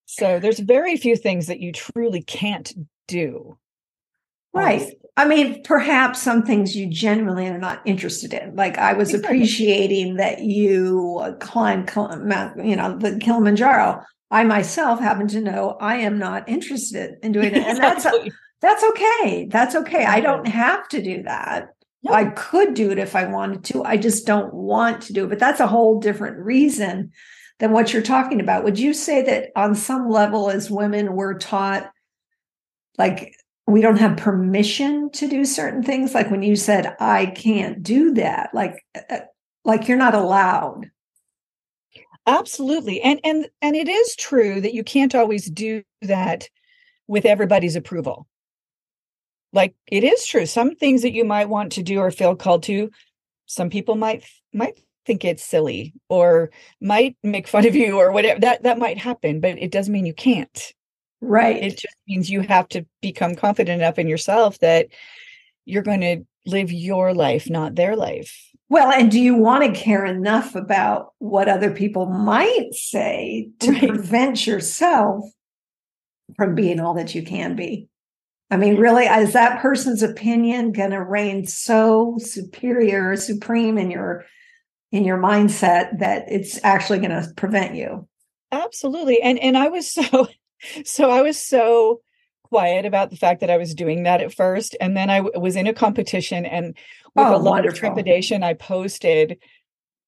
So 0.06 0.40
there's 0.40 0.58
very 0.58 0.96
few 0.96 1.14
things 1.14 1.46
that 1.48 1.60
you 1.60 1.72
truly 1.72 2.22
can't 2.22 2.72
do. 3.06 3.58
Right. 4.54 4.94
I 5.14 5.26
mean, 5.26 5.62
perhaps 5.62 6.22
some 6.22 6.42
things 6.42 6.74
you 6.74 6.86
genuinely 6.86 7.46
are 7.46 7.58
not 7.58 7.82
interested 7.84 8.32
in. 8.32 8.56
Like 8.56 8.78
I 8.78 8.94
was 8.94 9.10
exactly. 9.10 9.36
appreciating 9.36 10.16
that 10.16 10.40
you 10.40 11.36
climbed, 11.40 11.90
you 11.94 12.76
know, 12.76 12.96
the 12.96 13.18
Kilimanjaro. 13.20 14.02
I 14.30 14.44
myself 14.44 15.00
happen 15.00 15.28
to 15.28 15.42
know 15.42 15.76
I 15.82 15.96
am 15.96 16.18
not 16.18 16.48
interested 16.48 17.16
in 17.22 17.32
doing 17.32 17.54
it, 17.54 17.62
and 17.66 17.76
that's 17.76 18.06
a, 18.06 18.30
that's 18.60 18.84
okay. 18.84 19.48
That's 19.50 19.74
okay. 19.74 20.04
I 20.04 20.20
don't 20.20 20.46
have 20.46 20.86
to 20.88 21.02
do 21.02 21.22
that. 21.22 21.68
No. 22.02 22.12
I 22.12 22.26
could 22.26 22.74
do 22.74 22.90
it 22.90 22.98
if 22.98 23.14
I 23.14 23.26
wanted 23.26 23.64
to. 23.64 23.84
I 23.84 23.96
just 23.96 24.26
don't 24.26 24.52
want 24.54 25.02
to 25.02 25.12
do 25.12 25.24
it. 25.24 25.28
But 25.28 25.38
that's 25.38 25.60
a 25.60 25.66
whole 25.66 26.00
different 26.00 26.38
reason 26.38 27.12
than 27.58 27.72
what 27.72 27.92
you're 27.92 28.02
talking 28.02 28.40
about. 28.40 28.64
Would 28.64 28.78
you 28.78 28.94
say 28.94 29.22
that 29.22 29.50
on 29.54 29.74
some 29.74 30.08
level, 30.08 30.50
as 30.50 30.70
women, 30.70 31.14
we're 31.14 31.38
taught 31.38 31.90
like 32.96 33.34
we 33.66 33.80
don't 33.82 33.98
have 33.98 34.16
permission 34.16 35.10
to 35.12 35.28
do 35.28 35.44
certain 35.44 35.82
things? 35.82 36.14
Like 36.14 36.30
when 36.30 36.42
you 36.42 36.56
said, 36.56 36.96
I 37.00 37.26
can't 37.26 37.82
do 37.82 38.14
that, 38.14 38.50
like, 38.54 38.84
uh, 38.94 39.00
uh, 39.14 39.20
like 39.64 39.88
you're 39.88 39.98
not 39.98 40.14
allowed. 40.14 40.90
Absolutely. 42.26 43.00
And 43.02 43.20
and 43.24 43.48
and 43.60 43.76
it 43.76 43.88
is 43.88 44.16
true 44.16 44.60
that 44.60 44.74
you 44.74 44.84
can't 44.84 45.14
always 45.14 45.50
do 45.50 45.82
that 46.02 46.48
with 47.08 47.24
everybody's 47.24 47.76
approval 47.76 48.26
like 49.52 49.74
it 49.86 50.04
is 50.04 50.26
true 50.26 50.46
some 50.46 50.74
things 50.74 51.02
that 51.02 51.12
you 51.12 51.24
might 51.24 51.48
want 51.48 51.72
to 51.72 51.82
do 51.82 51.98
or 51.98 52.10
feel 52.10 52.36
called 52.36 52.62
to 52.62 52.90
some 53.50 53.68
people 53.68 53.96
might 53.96 54.24
might 54.52 54.78
think 55.06 55.24
it's 55.24 55.44
silly 55.44 55.92
or 56.08 56.50
might 56.80 57.16
make 57.24 57.48
fun 57.48 57.66
of 57.66 57.74
you 57.74 57.98
or 57.98 58.12
whatever 58.12 58.38
that 58.38 58.62
that 58.62 58.78
might 58.78 58.96
happen 58.96 59.40
but 59.40 59.58
it 59.58 59.72
doesn't 59.72 59.92
mean 59.92 60.06
you 60.06 60.14
can't. 60.14 60.72
Right. 61.22 61.62
it 61.62 61.76
just 61.76 61.96
means 62.08 62.30
you 62.30 62.40
have 62.40 62.66
to 62.68 62.86
become 63.02 63.34
confident 63.34 63.82
enough 63.82 63.98
in 63.98 64.08
yourself 64.08 64.58
that 64.60 64.86
you're 65.66 65.82
going 65.82 66.00
to 66.00 66.24
live 66.46 66.72
your 66.72 67.12
life 67.12 67.50
not 67.50 67.74
their 67.74 67.94
life. 67.94 68.50
Well 68.68 68.90
and 68.90 69.10
do 69.10 69.20
you 69.20 69.34
want 69.34 69.64
to 69.64 69.78
care 69.78 70.06
enough 70.06 70.54
about 70.54 71.12
what 71.18 71.48
other 71.48 71.72
people 71.72 72.06
might 72.06 72.72
say 72.72 73.50
to 73.60 73.72
right. 73.72 73.88
prevent 73.88 74.46
yourself 74.46 75.24
from 76.36 76.54
being 76.54 76.78
all 76.78 76.94
that 76.94 77.14
you 77.14 77.22
can 77.22 77.56
be 77.56 77.89
I 78.50 78.56
mean, 78.56 78.76
really, 78.76 79.04
is 79.04 79.32
that 79.32 79.60
person's 79.60 80.02
opinion 80.02 80.72
going 80.72 80.90
to 80.90 81.02
reign 81.02 81.46
so 81.46 82.16
superior, 82.18 83.14
supreme 83.16 83.78
in 83.78 83.90
your 83.90 84.24
in 84.92 85.04
your 85.04 85.18
mindset 85.18 86.00
that 86.00 86.24
it's 86.28 86.58
actually 86.64 86.98
going 86.98 87.10
to 87.10 87.32
prevent 87.36 87.76
you? 87.76 88.08
Absolutely. 88.50 89.22
And 89.22 89.38
and 89.38 89.56
I 89.56 89.68
was 89.68 89.90
so 89.92 90.28
so 90.84 91.10
I 91.10 91.22
was 91.22 91.38
so 91.38 92.00
quiet 92.42 92.84
about 92.84 93.10
the 93.10 93.16
fact 93.16 93.40
that 93.40 93.50
I 93.50 93.56
was 93.56 93.74
doing 93.74 94.02
that 94.02 94.20
at 94.20 94.34
first, 94.34 94.76
and 94.80 94.96
then 94.96 95.08
I 95.08 95.18
w- 95.18 95.40
was 95.40 95.54
in 95.54 95.68
a 95.68 95.72
competition, 95.72 96.44
and 96.44 96.76
with 97.14 97.26
oh, 97.26 97.36
a 97.36 97.38
lot 97.38 97.52
wonderful. 97.52 97.74
of 97.74 97.78
trepidation, 97.78 98.42
I 98.42 98.54
posted 98.54 99.38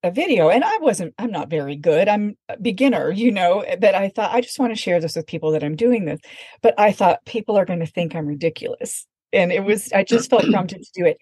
a 0.02 0.10
video 0.10 0.50
and 0.50 0.64
I 0.64 0.78
wasn't 0.78 1.14
I'm 1.18 1.30
not 1.30 1.50
very 1.50 1.76
good. 1.76 2.08
I'm 2.08 2.36
a 2.48 2.56
beginner, 2.56 3.10
you 3.10 3.30
know, 3.30 3.60
eh, 3.60 3.76
but 3.80 3.94
I 3.94 4.08
thought 4.08 4.34
I 4.34 4.40
just 4.40 4.58
want 4.58 4.72
to 4.72 4.80
share 4.80 5.00
this 5.00 5.16
with 5.16 5.26
people 5.26 5.52
that 5.52 5.62
I'm 5.62 5.76
doing 5.76 6.04
this. 6.04 6.20
But 6.62 6.74
I 6.78 6.92
thought 6.92 7.24
people 7.24 7.56
are 7.56 7.64
going 7.64 7.80
to 7.80 7.86
think 7.86 8.14
I'm 8.14 8.26
ridiculous. 8.26 9.06
And 9.32 9.52
it 9.52 9.64
was 9.64 9.92
I 9.92 10.04
just 10.04 10.30
felt 10.30 10.44
prompted 10.52 10.82
to 10.82 10.90
do 10.94 11.06
it. 11.06 11.18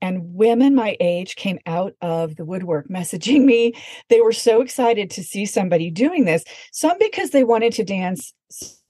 And 0.00 0.34
women 0.34 0.74
my 0.74 0.96
age 1.00 1.36
came 1.36 1.58
out 1.66 1.94
of 2.00 2.36
the 2.36 2.44
woodwork 2.44 2.88
messaging 2.88 3.44
me. 3.44 3.74
They 4.08 4.20
were 4.20 4.32
so 4.32 4.60
excited 4.60 5.10
to 5.10 5.22
see 5.22 5.46
somebody 5.46 5.90
doing 5.90 6.24
this. 6.24 6.44
Some 6.72 6.98
because 6.98 7.30
they 7.30 7.44
wanted 7.44 7.72
to 7.74 7.84
dance, 7.84 8.32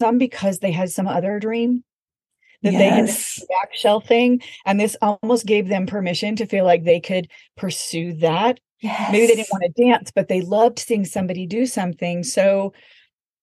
some 0.01 0.19
because 0.19 0.59
they 0.59 0.73
had 0.73 0.91
some 0.91 1.09
other 1.09 1.39
dream 1.39 1.83
that 2.63 2.73
yes. 2.73 2.79
they 2.79 2.89
had 2.89 3.49
back 3.49 3.75
shelf 3.75 4.07
thing. 4.07 4.43
And 4.67 4.81
this 4.81 4.97
almost 5.01 5.47
gave 5.47 5.69
them 5.69 5.87
permission 5.87 6.37
to 6.37 6.47
feel 6.47 6.65
like 6.65 6.85
they 6.85 7.01
could 7.01 7.29
pursue 7.57 8.15
that. 8.15 8.59
Yes. 8.85 9.13
Maybe 9.13 9.27
they 9.29 9.37
didn't 9.37 9.49
want 9.51 9.65
to 9.65 9.83
dance, 9.83 10.13
but 10.15 10.29
they 10.29 10.43
loved 10.43 10.79
seeing 10.79 11.07
somebody 11.07 11.47
do 11.47 11.65
something 11.65 12.23
so 12.23 12.75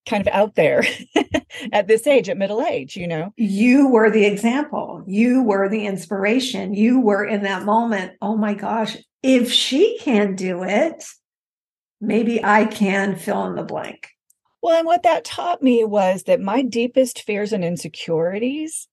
kind 0.08 0.27
of 0.27 0.32
out 0.32 0.54
there 0.54 0.84
at 1.73 1.88
this 1.88 2.06
age, 2.06 2.30
at 2.30 2.38
middle 2.38 2.62
age, 2.62 2.95
you 2.95 3.08
know? 3.08 3.34
You 3.38 3.88
were 3.88 4.12
the 4.12 4.25
example. 4.25 5.04
You 5.08 5.41
were 5.41 5.67
the 5.67 5.88
inspiration. 5.88 6.75
You 6.75 7.01
were 7.01 7.25
in 7.25 7.41
that 7.41 7.65
moment. 7.65 8.13
Oh 8.21 8.38
my 8.38 8.54
gosh, 8.54 8.95
if 9.23 9.51
she 9.51 9.97
can 9.97 10.36
do 10.36 10.62
it, 10.62 11.04
maybe 11.99 12.43
I 12.45 12.65
can 12.65 13.15
fill 13.15 13.47
in 13.47 13.56
the 13.56 13.63
blank. 13.63 14.10
Well, 14.62 14.77
and 14.77 14.86
what 14.86 15.01
that 15.01 15.25
taught 15.25 15.63
me 15.63 15.84
was 15.84 16.23
that 16.23 16.39
my 16.39 16.62
deepest 16.62 17.23
fears 17.23 17.51
and 17.51 17.65
insecurities 17.65 18.88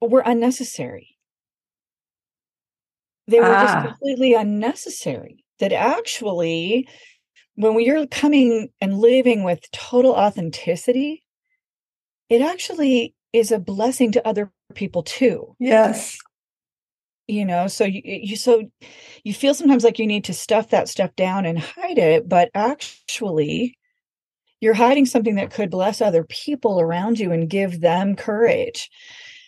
were 0.00 0.24
unnecessary. 0.26 1.09
They 3.30 3.40
were 3.40 3.46
ah. 3.46 3.62
just 3.62 3.86
completely 3.88 4.34
unnecessary. 4.34 5.44
That 5.60 5.72
actually, 5.72 6.88
when 7.54 7.78
you're 7.80 8.06
coming 8.06 8.70
and 8.80 8.98
living 8.98 9.44
with 9.44 9.70
total 9.72 10.12
authenticity, 10.12 11.22
it 12.30 12.40
actually 12.40 13.14
is 13.32 13.52
a 13.52 13.58
blessing 13.58 14.12
to 14.12 14.26
other 14.26 14.50
people 14.74 15.02
too. 15.02 15.54
Yes. 15.58 16.18
You 17.28 17.44
know, 17.44 17.68
so 17.68 17.84
you, 17.84 18.00
you 18.04 18.36
so 18.36 18.70
you 19.22 19.34
feel 19.34 19.54
sometimes 19.54 19.84
like 19.84 19.98
you 19.98 20.06
need 20.06 20.24
to 20.24 20.34
stuff 20.34 20.70
that 20.70 20.88
stuff 20.88 21.14
down 21.14 21.46
and 21.46 21.58
hide 21.58 21.98
it, 21.98 22.28
but 22.28 22.50
actually 22.54 23.76
you're 24.60 24.74
hiding 24.74 25.06
something 25.06 25.36
that 25.36 25.50
could 25.52 25.70
bless 25.70 26.00
other 26.00 26.24
people 26.24 26.80
around 26.80 27.18
you 27.18 27.32
and 27.32 27.48
give 27.48 27.80
them 27.80 28.16
courage. 28.16 28.90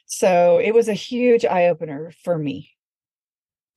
So 0.07 0.59
it 0.59 0.75
was 0.75 0.89
a 0.89 0.95
huge 0.95 1.45
eye 1.45 1.69
opener 1.69 2.13
for 2.23 2.39
me. 2.39 2.72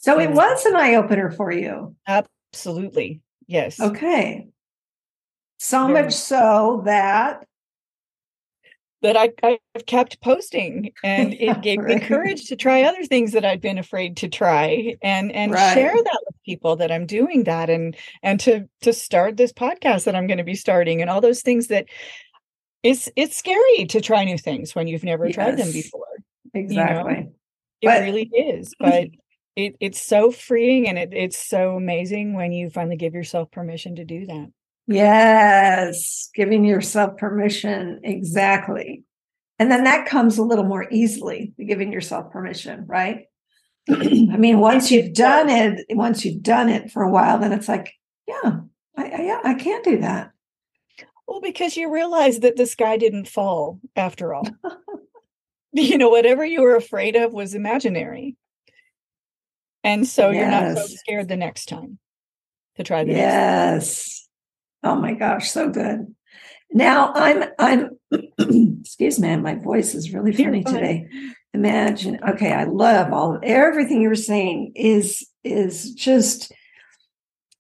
So 0.06 0.20
it 0.20 0.30
was 0.30 0.64
an 0.68 0.76
eye 0.76 0.94
opener 0.94 1.32
for 1.32 1.52
you. 1.52 1.96
Absolutely. 2.08 3.22
Yes. 3.48 3.80
Okay. 3.80 4.46
So 5.58 5.88
Very 5.88 6.04
much 6.04 6.14
so 6.14 6.84
that 6.86 7.48
that 9.02 9.18
I, 9.18 9.32
I've 9.42 9.86
kept 9.88 10.22
posting 10.22 10.92
and 11.04 11.34
it 11.40 11.60
gave 11.64 11.80
right. 11.80 12.00
me 12.00 12.08
courage 12.08 12.46
to 12.50 12.56
try 12.56 12.84
other 12.84 13.04
things 13.04 13.32
that 13.32 13.46
I'd 13.46 13.62
been 13.62 13.80
afraid 13.80 14.18
to 14.18 14.28
try 14.28 14.96
and 15.02 15.32
and 15.32 15.52
right. 15.52 15.74
share 15.74 15.96
that 15.96 16.24
with 16.28 16.36
people 16.46 16.76
that 16.76 16.92
I'm 16.92 17.08
doing 17.08 17.46
that 17.46 17.72
and 17.72 17.98
and 18.22 18.40
to 18.42 18.70
to 18.82 18.94
start 18.94 19.38
this 19.38 19.54
podcast 19.54 20.04
that 20.04 20.16
I'm 20.16 20.28
going 20.28 20.38
to 20.38 20.44
be 20.44 20.54
starting 20.54 21.02
and 21.02 21.10
all 21.10 21.20
those 21.20 21.42
things 21.42 21.66
that 21.68 21.88
it's 22.84 23.10
it's 23.16 23.36
scary 23.36 23.86
to 23.90 24.02
try 24.02 24.24
new 24.24 24.38
things 24.38 24.76
when 24.76 24.86
you've 24.86 25.04
never 25.04 25.26
yes. 25.26 25.34
tried 25.34 25.58
them 25.58 25.72
before. 25.72 26.06
Exactly. 26.54 27.14
You 27.16 27.22
know? 27.22 27.32
It 27.82 27.88
but, 27.88 28.02
really 28.04 28.30
is. 28.32 28.72
But 28.80 29.08
it, 29.56 29.76
it's 29.80 30.02
so 30.02 30.32
freeing 30.32 30.88
and 30.88 30.98
it, 30.98 31.10
it's 31.14 31.38
so 31.38 31.76
amazing 31.76 32.34
when 32.34 32.52
you 32.52 32.70
finally 32.70 32.98
give 32.98 33.14
yourself 33.14 33.52
permission 33.52 33.96
to 33.96 34.06
do 34.06 34.26
that. 34.26 34.48
Yes, 34.88 36.30
giving 36.36 36.66
yourself 36.66 37.18
permission. 37.18 38.02
Exactly. 38.04 39.04
And 39.58 39.72
then 39.72 39.86
that 39.86 40.06
comes 40.08 40.38
a 40.38 40.44
little 40.44 40.66
more 40.66 40.88
easily, 40.92 41.54
giving 41.58 41.92
yourself 41.92 42.32
permission, 42.32 42.86
right? 42.88 43.26
I 43.90 44.38
mean, 44.38 44.60
once 44.60 44.92
you've 44.92 45.14
done 45.14 45.50
it, 45.50 45.86
once 45.92 46.26
you've 46.26 46.44
done 46.44 46.70
it 46.70 46.92
for 46.92 47.04
a 47.04 47.12
while, 47.12 47.40
then 47.40 47.54
it's 47.54 47.70
like, 47.70 47.94
yeah, 48.28 48.60
I, 48.98 49.04
I, 49.04 49.22
yeah, 49.22 49.40
I 49.44 49.54
can 49.54 49.82
do 49.82 50.02
that. 50.02 50.32
Well, 51.28 51.42
because 51.42 51.78
you 51.78 51.92
realize 51.92 52.40
that 52.40 52.56
the 52.56 52.66
sky 52.66 52.98
didn't 52.98 53.28
fall 53.28 53.80
after 53.96 54.34
all. 54.34 54.48
you 55.72 55.98
know, 55.98 56.10
whatever 56.10 56.46
you 56.46 56.62
were 56.62 56.76
afraid 56.76 57.16
of 57.16 57.34
was 57.34 57.56
imaginary. 57.56 58.36
And 59.86 60.08
so 60.08 60.32
yes. 60.32 60.40
you're 60.40 60.50
not 60.50 60.78
so 60.78 60.96
scared 60.96 61.28
the 61.28 61.38
next 61.38 61.68
time 61.68 62.00
to 62.76 62.84
try 62.84 63.04
the 63.04 63.12
yes. 63.12 64.28
Oh 64.84 64.96
my 64.96 65.14
gosh, 65.14 65.52
so 65.52 65.70
good. 65.70 66.14
Now 66.72 67.14
I'm 67.14 67.44
I'm 67.60 67.90
excuse 68.82 69.20
me, 69.20 69.36
my 69.38 69.56
voice 69.56 69.94
is 69.94 70.12
really 70.12 70.34
funny 70.34 70.64
today. 70.64 71.08
Imagine, 71.54 72.20
okay, 72.30 72.52
I 72.52 72.64
love 72.64 73.14
all 73.14 73.40
everything 73.44 74.02
you 74.02 74.10
were 74.10 74.16
saying 74.16 74.74
is 74.76 75.26
is 75.44 75.94
just 75.94 76.52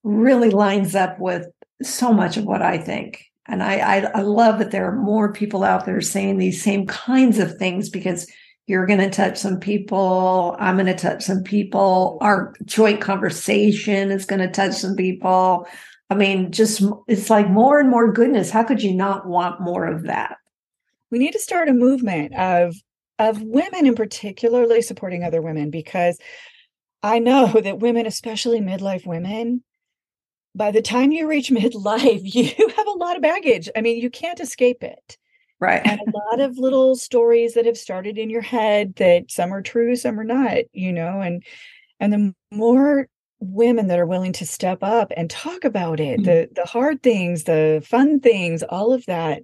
really 0.03 0.49
lines 0.49 0.95
up 0.95 1.19
with 1.19 1.47
so 1.83 2.11
much 2.11 2.37
of 2.37 2.45
what 2.45 2.63
I 2.63 2.79
think. 2.79 3.23
And 3.47 3.61
I, 3.61 3.77
I, 3.77 3.97
I 4.15 4.21
love 4.21 4.57
that 4.57 4.71
there 4.71 4.89
are 4.89 4.95
more 4.95 5.31
people 5.31 5.63
out 5.63 5.85
there 5.85 6.01
saying 6.01 6.39
these 6.39 6.63
same 6.63 6.87
kinds 6.87 7.37
of 7.37 7.57
things 7.57 7.89
because 7.89 8.27
you're 8.67 8.87
going 8.87 8.99
to 8.99 9.09
touch 9.09 9.37
some 9.37 9.59
people. 9.59 10.55
I'm 10.59 10.75
going 10.75 10.87
to 10.87 10.95
touch 10.95 11.23
some 11.23 11.43
people. 11.43 12.17
Our 12.21 12.53
joint 12.65 12.99
conversation 12.99 14.11
is 14.11 14.25
going 14.25 14.41
to 14.41 14.49
touch 14.49 14.73
some 14.73 14.95
people. 14.95 15.67
I 16.09 16.15
mean, 16.15 16.51
just 16.51 16.83
it's 17.07 17.29
like 17.29 17.49
more 17.49 17.79
and 17.79 17.89
more 17.89 18.11
goodness. 18.11 18.49
How 18.49 18.63
could 18.63 18.81
you 18.81 18.93
not 18.93 19.27
want 19.27 19.61
more 19.61 19.85
of 19.85 20.03
that? 20.03 20.37
We 21.11 21.19
need 21.19 21.33
to 21.33 21.39
start 21.39 21.69
a 21.69 21.73
movement 21.73 22.35
of 22.35 22.75
of 23.17 23.41
women 23.41 23.85
in 23.85 23.95
particularly 23.95 24.81
supporting 24.81 25.23
other 25.23 25.41
women 25.41 25.69
because 25.69 26.19
I 27.01 27.19
know 27.19 27.47
that 27.61 27.79
women, 27.79 28.05
especially 28.05 28.61
midlife 28.61 29.05
women, 29.05 29.63
by 30.55 30.71
the 30.71 30.81
time 30.81 31.11
you 31.11 31.27
reach 31.27 31.49
midlife, 31.51 32.21
you 32.23 32.69
have 32.75 32.87
a 32.87 32.91
lot 32.91 33.15
of 33.15 33.21
baggage. 33.21 33.69
I 33.75 33.81
mean, 33.81 34.01
you 34.01 34.09
can't 34.09 34.39
escape 34.39 34.83
it. 34.83 35.17
Right. 35.65 35.81
and 35.85 35.99
a 35.99 36.17
lot 36.17 36.39
of 36.39 36.57
little 36.57 36.95
stories 36.95 37.53
that 37.55 37.65
have 37.65 37.77
started 37.77 38.17
in 38.17 38.29
your 38.29 38.41
head 38.41 38.95
that 38.95 39.31
some 39.31 39.53
are 39.53 39.61
true, 39.61 39.95
some 39.95 40.19
are 40.19 40.25
not, 40.25 40.59
you 40.73 40.93
know, 40.93 41.21
and 41.21 41.43
and 41.99 42.13
the 42.13 42.35
more 42.51 43.07
women 43.39 43.87
that 43.87 43.99
are 43.99 44.05
willing 44.05 44.33
to 44.33 44.45
step 44.45 44.79
up 44.81 45.11
and 45.15 45.29
talk 45.29 45.63
about 45.63 45.99
it, 45.99 46.19
mm-hmm. 46.19 46.25
the 46.25 46.49
the 46.53 46.65
hard 46.65 47.01
things, 47.01 47.43
the 47.43 47.83
fun 47.85 48.19
things, 48.19 48.63
all 48.63 48.93
of 48.93 49.05
that, 49.05 49.43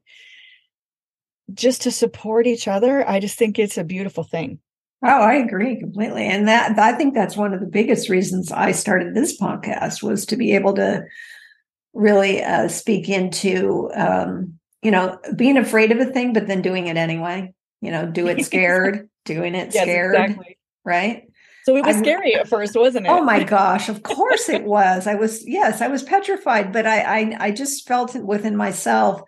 just 1.53 1.81
to 1.83 1.91
support 1.91 2.47
each 2.47 2.67
other, 2.67 3.07
I 3.07 3.19
just 3.19 3.37
think 3.37 3.57
it's 3.57 3.77
a 3.77 3.83
beautiful 3.83 4.23
thing. 4.23 4.59
Oh, 5.03 5.21
I 5.21 5.35
agree 5.35 5.79
completely. 5.79 6.25
And 6.25 6.47
that 6.47 6.77
I 6.77 6.93
think 6.93 7.13
that's 7.13 7.35
one 7.35 7.53
of 7.53 7.59
the 7.59 7.65
biggest 7.65 8.07
reasons 8.07 8.51
I 8.51 8.71
started 8.71 9.15
this 9.15 9.39
podcast 9.39 10.03
was 10.03 10.25
to 10.27 10.35
be 10.35 10.53
able 10.53 10.75
to 10.75 11.03
really 11.93 12.43
uh, 12.43 12.67
speak 12.67 13.09
into 13.09 13.89
um, 13.95 14.59
you 14.81 14.91
know, 14.91 15.19
being 15.35 15.57
afraid 15.57 15.91
of 15.91 15.99
a 15.99 16.05
thing, 16.05 16.33
but 16.33 16.47
then 16.47 16.61
doing 16.61 16.87
it 16.87 16.97
anyway. 16.97 17.53
You 17.81 17.91
know, 17.91 18.05
do 18.05 18.27
it 18.27 18.43
scared, 18.45 19.09
doing 19.25 19.55
it 19.55 19.73
yes, 19.73 19.83
scared. 19.83 20.15
Exactly. 20.15 20.57
Right. 20.83 21.23
So 21.63 21.75
it 21.75 21.85
was 21.85 21.97
I'm, 21.97 22.03
scary 22.03 22.33
at 22.33 22.47
first, 22.47 22.75
wasn't 22.75 23.05
it? 23.05 23.09
Oh 23.09 23.23
my 23.23 23.43
gosh, 23.57 23.89
of 23.89 24.03
course 24.03 24.49
it 24.49 24.63
was. 24.63 25.07
I 25.07 25.15
was 25.15 25.47
yes, 25.47 25.81
I 25.81 25.87
was 25.87 26.03
petrified, 26.03 26.73
but 26.73 26.85
I 26.85 27.01
I, 27.01 27.37
I 27.39 27.51
just 27.51 27.87
felt 27.87 28.15
it 28.15 28.23
within 28.25 28.55
myself 28.55 29.21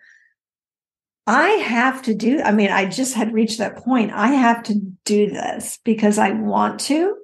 I 1.26 1.48
have 1.50 2.02
to 2.04 2.13
do, 2.13 2.42
I 2.42 2.52
mean, 2.52 2.70
I 2.70 2.86
just 2.86 3.13
had 3.13 3.34
reached 3.34 3.60
that 3.60 3.78
point. 3.78 4.12
I 4.12 4.30
have 4.30 4.63
to 4.63 4.76
do 5.06 5.30
this 5.30 5.80
because 5.84 6.18
I 6.18 6.32
want 6.32 6.82
to. 6.82 7.16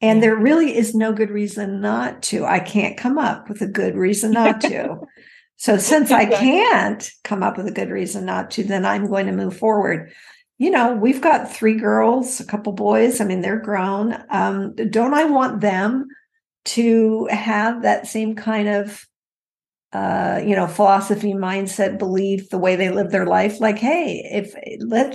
And 0.00 0.22
there 0.22 0.36
really 0.36 0.76
is 0.76 0.94
no 0.94 1.12
good 1.12 1.30
reason 1.30 1.80
not 1.80 2.22
to. 2.24 2.44
I 2.44 2.60
can't 2.60 2.96
come 2.96 3.18
up 3.18 3.48
with 3.48 3.60
a 3.60 3.66
good 3.66 3.96
reason 3.96 4.30
not 4.32 4.60
to. 4.62 5.00
so 5.60 5.76
since 5.76 6.10
I 6.10 6.24
can't 6.24 7.10
come 7.22 7.42
up 7.42 7.58
with 7.58 7.66
a 7.66 7.70
good 7.70 7.90
reason 7.90 8.24
not 8.24 8.50
to, 8.52 8.64
then 8.64 8.86
I'm 8.86 9.08
going 9.08 9.26
to 9.26 9.32
move 9.32 9.54
forward. 9.54 10.10
You 10.56 10.70
know, 10.70 10.94
we've 10.94 11.20
got 11.20 11.52
three 11.52 11.74
girls, 11.74 12.40
a 12.40 12.46
couple 12.46 12.72
boys. 12.72 13.20
I 13.20 13.26
mean, 13.26 13.42
they're 13.42 13.60
grown. 13.60 14.16
Um, 14.30 14.74
don't 14.74 15.12
I 15.12 15.24
want 15.24 15.60
them 15.60 16.08
to 16.64 17.26
have 17.30 17.82
that 17.82 18.06
same 18.06 18.36
kind 18.36 18.70
of 18.70 19.04
uh, 19.92 20.40
you 20.42 20.56
know, 20.56 20.66
philosophy, 20.66 21.34
mindset, 21.34 21.98
belief, 21.98 22.48
the 22.48 22.58
way 22.58 22.74
they 22.74 22.88
live 22.88 23.10
their 23.10 23.26
life. 23.26 23.60
Like, 23.60 23.76
hey, 23.76 24.26
if 24.32 24.54
let 24.86 25.14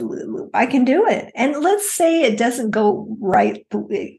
I 0.54 0.68
can 0.68 0.86
do 0.86 1.08
it, 1.08 1.32
and 1.34 1.56
let's 1.64 1.92
say 1.92 2.22
it 2.22 2.38
doesn't 2.38 2.70
go 2.70 3.08
right, 3.20 3.66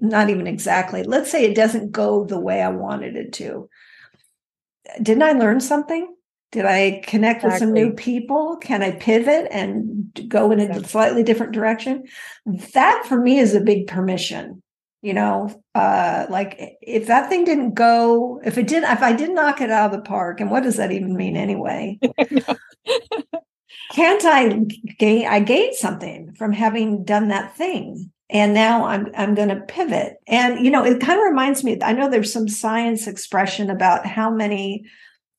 not 0.01 0.29
even 0.29 0.49
exactly. 0.49 1.05
Let's 1.05 1.31
say 1.31 1.45
it 1.45 1.55
doesn't 1.55 1.93
go 1.93 2.25
the 2.25 2.41
way 2.41 2.63
I 2.63 2.71
wanted 2.71 3.17
it 3.17 3.33
to. 3.35 3.69
Didn't 5.01 5.23
I 5.23 5.33
learn 5.33 5.61
something? 5.61 6.16
Did 6.53 6.65
I 6.65 7.03
connect 7.05 7.45
exactly. 7.45 7.49
with 7.49 7.59
some 7.59 7.73
new 7.73 7.93
people? 7.93 8.57
Can 8.57 8.83
I 8.83 8.93
pivot 8.93 9.49
and 9.51 10.27
go 10.29 10.51
in 10.53 10.61
a 10.61 10.65
exactly. 10.65 10.89
slightly 10.89 11.23
different 11.23 11.53
direction? 11.53 12.05
That 12.73 13.05
for 13.07 13.21
me 13.21 13.39
is 13.39 13.55
a 13.55 13.61
big 13.61 13.87
permission 13.87 14.63
you 15.07 15.15
know 15.15 15.49
uh 15.77 16.27
like 16.31 16.77
if 16.81 17.07
that 17.07 17.29
thing 17.29 17.45
didn't 17.45 17.75
go 17.75 18.41
if 18.45 18.59
it 18.59 18.67
did 18.67 18.83
if 18.83 19.03
i 19.03 19.13
did 19.13 19.31
knock 19.31 19.61
it 19.61 19.71
out 19.71 19.93
of 19.93 19.97
the 19.97 20.09
park 20.09 20.41
and 20.41 20.51
what 20.51 20.63
does 20.63 20.77
that 20.77 20.91
even 20.91 21.15
mean 21.15 21.37
anyway 21.37 21.99
can't 23.93 24.25
i 24.25 24.49
gain 24.99 25.27
i 25.29 25.39
gain 25.39 25.73
something 25.75 26.35
from 26.35 26.53
having 26.53 27.05
done 27.05 27.29
that 27.29 27.57
thing 27.57 28.11
and 28.31 28.53
now 28.53 28.85
i'm 28.85 29.07
i'm 29.17 29.35
going 29.35 29.49
to 29.49 29.61
pivot 29.69 30.17
and 30.27 30.65
you 30.65 30.71
know 30.73 30.85
it 30.85 31.01
kind 31.01 31.21
of 31.21 31.25
reminds 31.25 31.63
me 31.63 31.79
i 31.83 31.93
know 31.93 32.11
there's 32.11 32.33
some 32.33 32.49
science 32.49 33.07
expression 33.07 33.71
about 33.71 34.07
how 34.07 34.29
many 34.29 34.85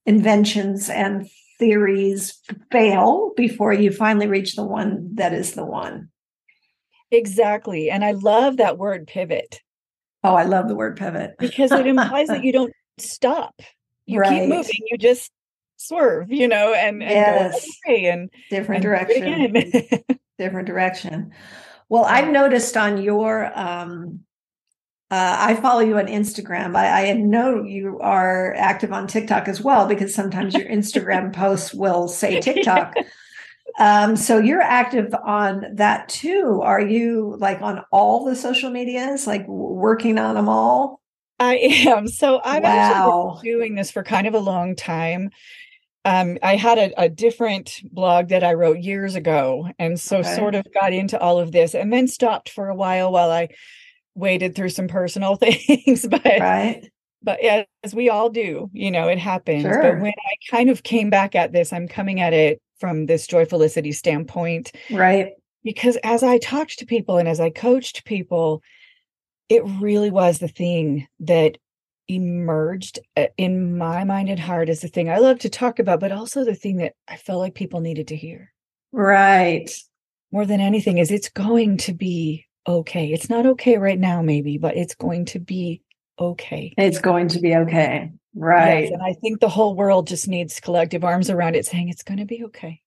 inventions 0.08 0.90
and 0.90 1.30
theories 1.60 2.40
fail 2.72 3.34
before 3.38 3.74
you 3.74 3.92
finally 3.92 4.28
reach 4.28 4.56
the 4.56 4.66
one 4.66 5.10
that 5.16 5.34
is 5.34 5.54
the 5.54 5.66
one 5.66 6.10
Exactly. 7.12 7.90
And 7.90 8.04
I 8.04 8.12
love 8.12 8.58
that 8.58 8.78
word 8.78 9.08
pivot. 9.08 9.62
Oh, 10.24 10.36
I 10.36 10.44
love 10.44 10.68
the 10.68 10.76
word 10.76 10.98
pivot 10.98 11.36
because 11.40 11.72
it 11.72 11.88
implies 11.88 12.28
that 12.28 12.44
you 12.44 12.52
don't 12.54 12.74
stop. 12.98 13.62
You 14.06 14.20
right. 14.20 14.42
keep 14.42 14.50
moving, 14.50 14.76
you 14.90 14.98
just 14.98 15.32
swerve, 15.78 16.32
you 16.32 16.48
know, 16.48 16.74
and, 16.74 17.04
and 17.04 17.12
yes. 17.12 17.68
and 17.88 18.30
different 18.50 18.84
and 18.84 19.08
direction. 19.08 19.54
different 20.38 20.68
direction. 20.68 21.32
Well, 21.90 22.04
I've 22.04 22.30
noticed 22.30 22.76
on 22.76 23.02
your 23.02 23.58
um 23.58 24.22
uh, 25.10 25.38
I 25.40 25.56
follow 25.56 25.80
you 25.80 25.98
on 25.98 26.08
Instagram. 26.08 26.76
I, 26.76 27.10
I, 27.10 27.14
know 27.14 27.64
you 27.64 27.98
are 28.02 28.54
active 28.56 28.92
on 28.92 29.08
TikTok 29.08 29.48
as 29.48 29.62
well 29.62 29.88
because 29.88 30.14
sometimes 30.14 30.54
your 30.54 30.68
Instagram 30.68 31.34
posts 31.36 31.74
will 31.74 32.10
say 32.10 32.42
TikTok. 32.42 32.94
Um, 33.80 34.18
so 34.18 34.38
you're 34.38 34.62
active 34.62 35.14
on 35.24 35.64
that 35.76 36.10
too. 36.10 36.62
Are 36.62 36.82
you 36.82 37.38
like 37.40 37.62
on 37.62 37.86
all 37.92 38.26
the 38.26 38.36
social 38.36 38.70
medias, 38.70 39.26
like 39.26 39.48
working 39.48 40.18
on 40.18 40.36
them 40.36 40.50
all? 40.50 41.00
I 41.40 41.56
am. 41.88 42.08
So 42.10 42.42
I've 42.44 42.64
wow. 42.64 42.70
actually 42.70 43.50
been 43.52 43.60
doing 43.60 43.76
this 43.76 43.92
for 43.92 44.04
kind 44.04 44.28
of 44.28 44.34
a 44.34 44.40
long 44.40 44.76
time. 44.76 45.30
Um, 46.04 46.38
I 46.42 46.56
had 46.56 46.78
a, 46.78 47.02
a, 47.02 47.10
different 47.10 47.82
blog 47.92 48.30
that 48.30 48.44
I 48.44 48.54
wrote 48.54 48.80
years 48.80 49.16
ago, 49.16 49.70
and 49.78 50.00
so 50.00 50.20
okay. 50.20 50.36
sort 50.36 50.56
of 50.56 50.66
got 50.74 50.94
into 50.94 51.20
all 51.20 51.38
of 51.38 51.52
this, 51.52 51.76
and 51.76 51.92
then 51.92 52.08
stopped 52.08 52.50
for 52.50 52.70
a 52.70 52.76
while 52.76 53.12
while 53.12 53.30
I 53.30 53.50
waded 54.18 54.56
through 54.56 54.70
some 54.70 54.88
personal 54.88 55.36
things. 55.38 56.08
but 56.08 56.24
right. 56.26 56.90
but 57.24 57.40
as 57.42 57.96
we 57.96 58.10
all 58.10 58.30
do, 58.30 58.70
you 58.74 58.92
know, 58.92 59.08
it 59.08 59.20
happens. 59.20 59.62
Sure. 59.64 59.82
But 59.82 60.02
when 60.02 60.14
I 60.14 60.52
kind 60.52 60.70
of 60.70 60.84
came 60.84 61.10
back 61.10 61.36
at 61.36 61.54
this, 61.54 61.72
I'm 61.72 61.88
coming 61.88 62.20
at 62.20 62.34
it 62.34 62.62
from 62.80 63.06
this 63.06 63.28
joyfulicity 63.28 63.94
standpoint. 63.94 64.72
Right. 64.92 65.34
Because 65.64 65.98
as 66.04 66.24
I 66.24 66.38
talked 66.38 66.80
to 66.80 66.86
people 66.86 67.18
and 67.18 67.28
as 67.28 67.40
I 67.40 67.50
coached 67.50 68.06
people, 68.06 68.62
it 69.50 69.64
really 69.80 70.12
was 70.12 70.40
the 70.40 70.48
thing 70.48 71.08
that 71.22 71.58
emerged 72.08 73.00
uh, 73.18 73.28
in 73.38 73.78
my 73.78 74.04
mind 74.04 74.30
and 74.30 74.40
heart 74.40 74.70
as 74.70 74.82
the 74.82 74.88
thing 74.88 75.10
I 75.10 75.18
love 75.18 75.40
to 75.40 75.50
talk 75.50 75.80
about, 75.80 76.00
but 76.00 76.12
also 76.12 76.44
the 76.44 76.56
thing 76.56 76.78
that 76.78 76.94
I 77.08 77.18
felt 77.18 77.40
like 77.40 77.54
people 77.54 77.82
needed 77.82 78.08
to 78.10 78.16
hear. 78.16 78.54
Right. 78.92 79.70
More 80.32 80.46
than 80.46 80.62
anything, 80.62 80.98
is 80.98 81.12
it's 81.12 81.30
going 81.30 81.78
to 81.78 81.94
be 81.94 82.47
okay. 82.68 83.08
It's 83.08 83.30
not 83.30 83.46
okay 83.46 83.78
right 83.78 84.00
now, 84.00 84.22
maybe, 84.22 84.58
but 84.58 84.76
it's 84.76 84.96
going 84.96 85.26
to 85.26 85.40
be 85.40 85.82
okay. 86.20 86.74
It's 86.78 87.00
going 87.00 87.30
to 87.30 87.40
be 87.40 87.56
okay. 87.56 88.12
Right. 88.36 88.84
Yes, 88.84 88.92
and 88.92 89.02
I 89.02 89.14
think 89.14 89.40
the 89.40 89.50
whole 89.50 89.76
world 89.76 90.08
just 90.08 90.28
needs 90.28 90.60
collective 90.60 91.04
arms 91.04 91.30
around 91.30 91.56
it 91.56 91.66
saying 91.66 91.90
it's 91.90 92.04
going 92.04 92.20
to 92.20 92.26
be 92.26 92.44
okay. 92.46 92.82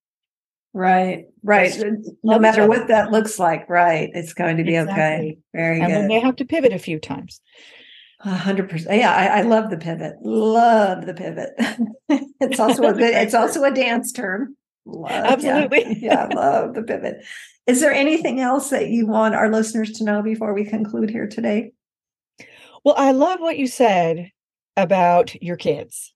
Right. 0.72 1.24
Right. 1.42 1.76
no 2.22 2.38
matter 2.38 2.68
what 2.68 2.88
that 2.88 3.10
looks 3.10 3.38
like, 3.38 3.68
right. 3.68 4.10
It's 4.14 4.34
going 4.34 4.58
to 4.58 4.64
be 4.64 4.76
exactly. 4.76 5.02
okay. 5.02 5.38
Very 5.52 5.80
and 5.80 5.92
good. 5.92 6.02
we 6.02 6.08
may 6.08 6.20
have 6.20 6.36
to 6.36 6.44
pivot 6.44 6.72
a 6.72 6.78
few 6.78 7.00
times. 7.00 7.40
A 8.22 8.30
hundred 8.30 8.68
percent. 8.68 8.98
Yeah, 8.98 9.14
I, 9.14 9.38
I, 9.38 9.42
love 9.42 9.70
the 9.70 9.78
pivot. 9.78 10.16
Love 10.22 11.06
the 11.06 11.14
pivot. 11.14 11.50
it's 12.40 12.60
also 12.60 12.82
a 12.82 12.92
good. 12.92 13.14
It's 13.14 13.32
also 13.34 13.64
a 13.64 13.70
dance 13.70 14.12
term. 14.12 14.56
Love, 14.84 15.10
Absolutely. 15.10 15.98
Yeah, 16.00 16.28
yeah, 16.28 16.34
love 16.34 16.74
the 16.74 16.82
pivot. 16.82 17.24
Is 17.70 17.80
there 17.80 17.92
anything 17.92 18.40
else 18.40 18.70
that 18.70 18.88
you 18.88 19.06
want 19.06 19.36
our 19.36 19.48
listeners 19.48 19.92
to 19.92 20.04
know 20.04 20.22
before 20.22 20.52
we 20.52 20.64
conclude 20.64 21.08
here 21.08 21.28
today? 21.28 21.70
Well, 22.82 22.96
I 22.98 23.12
love 23.12 23.38
what 23.38 23.58
you 23.58 23.68
said 23.68 24.32
about 24.76 25.40
your 25.40 25.56
kids 25.56 26.12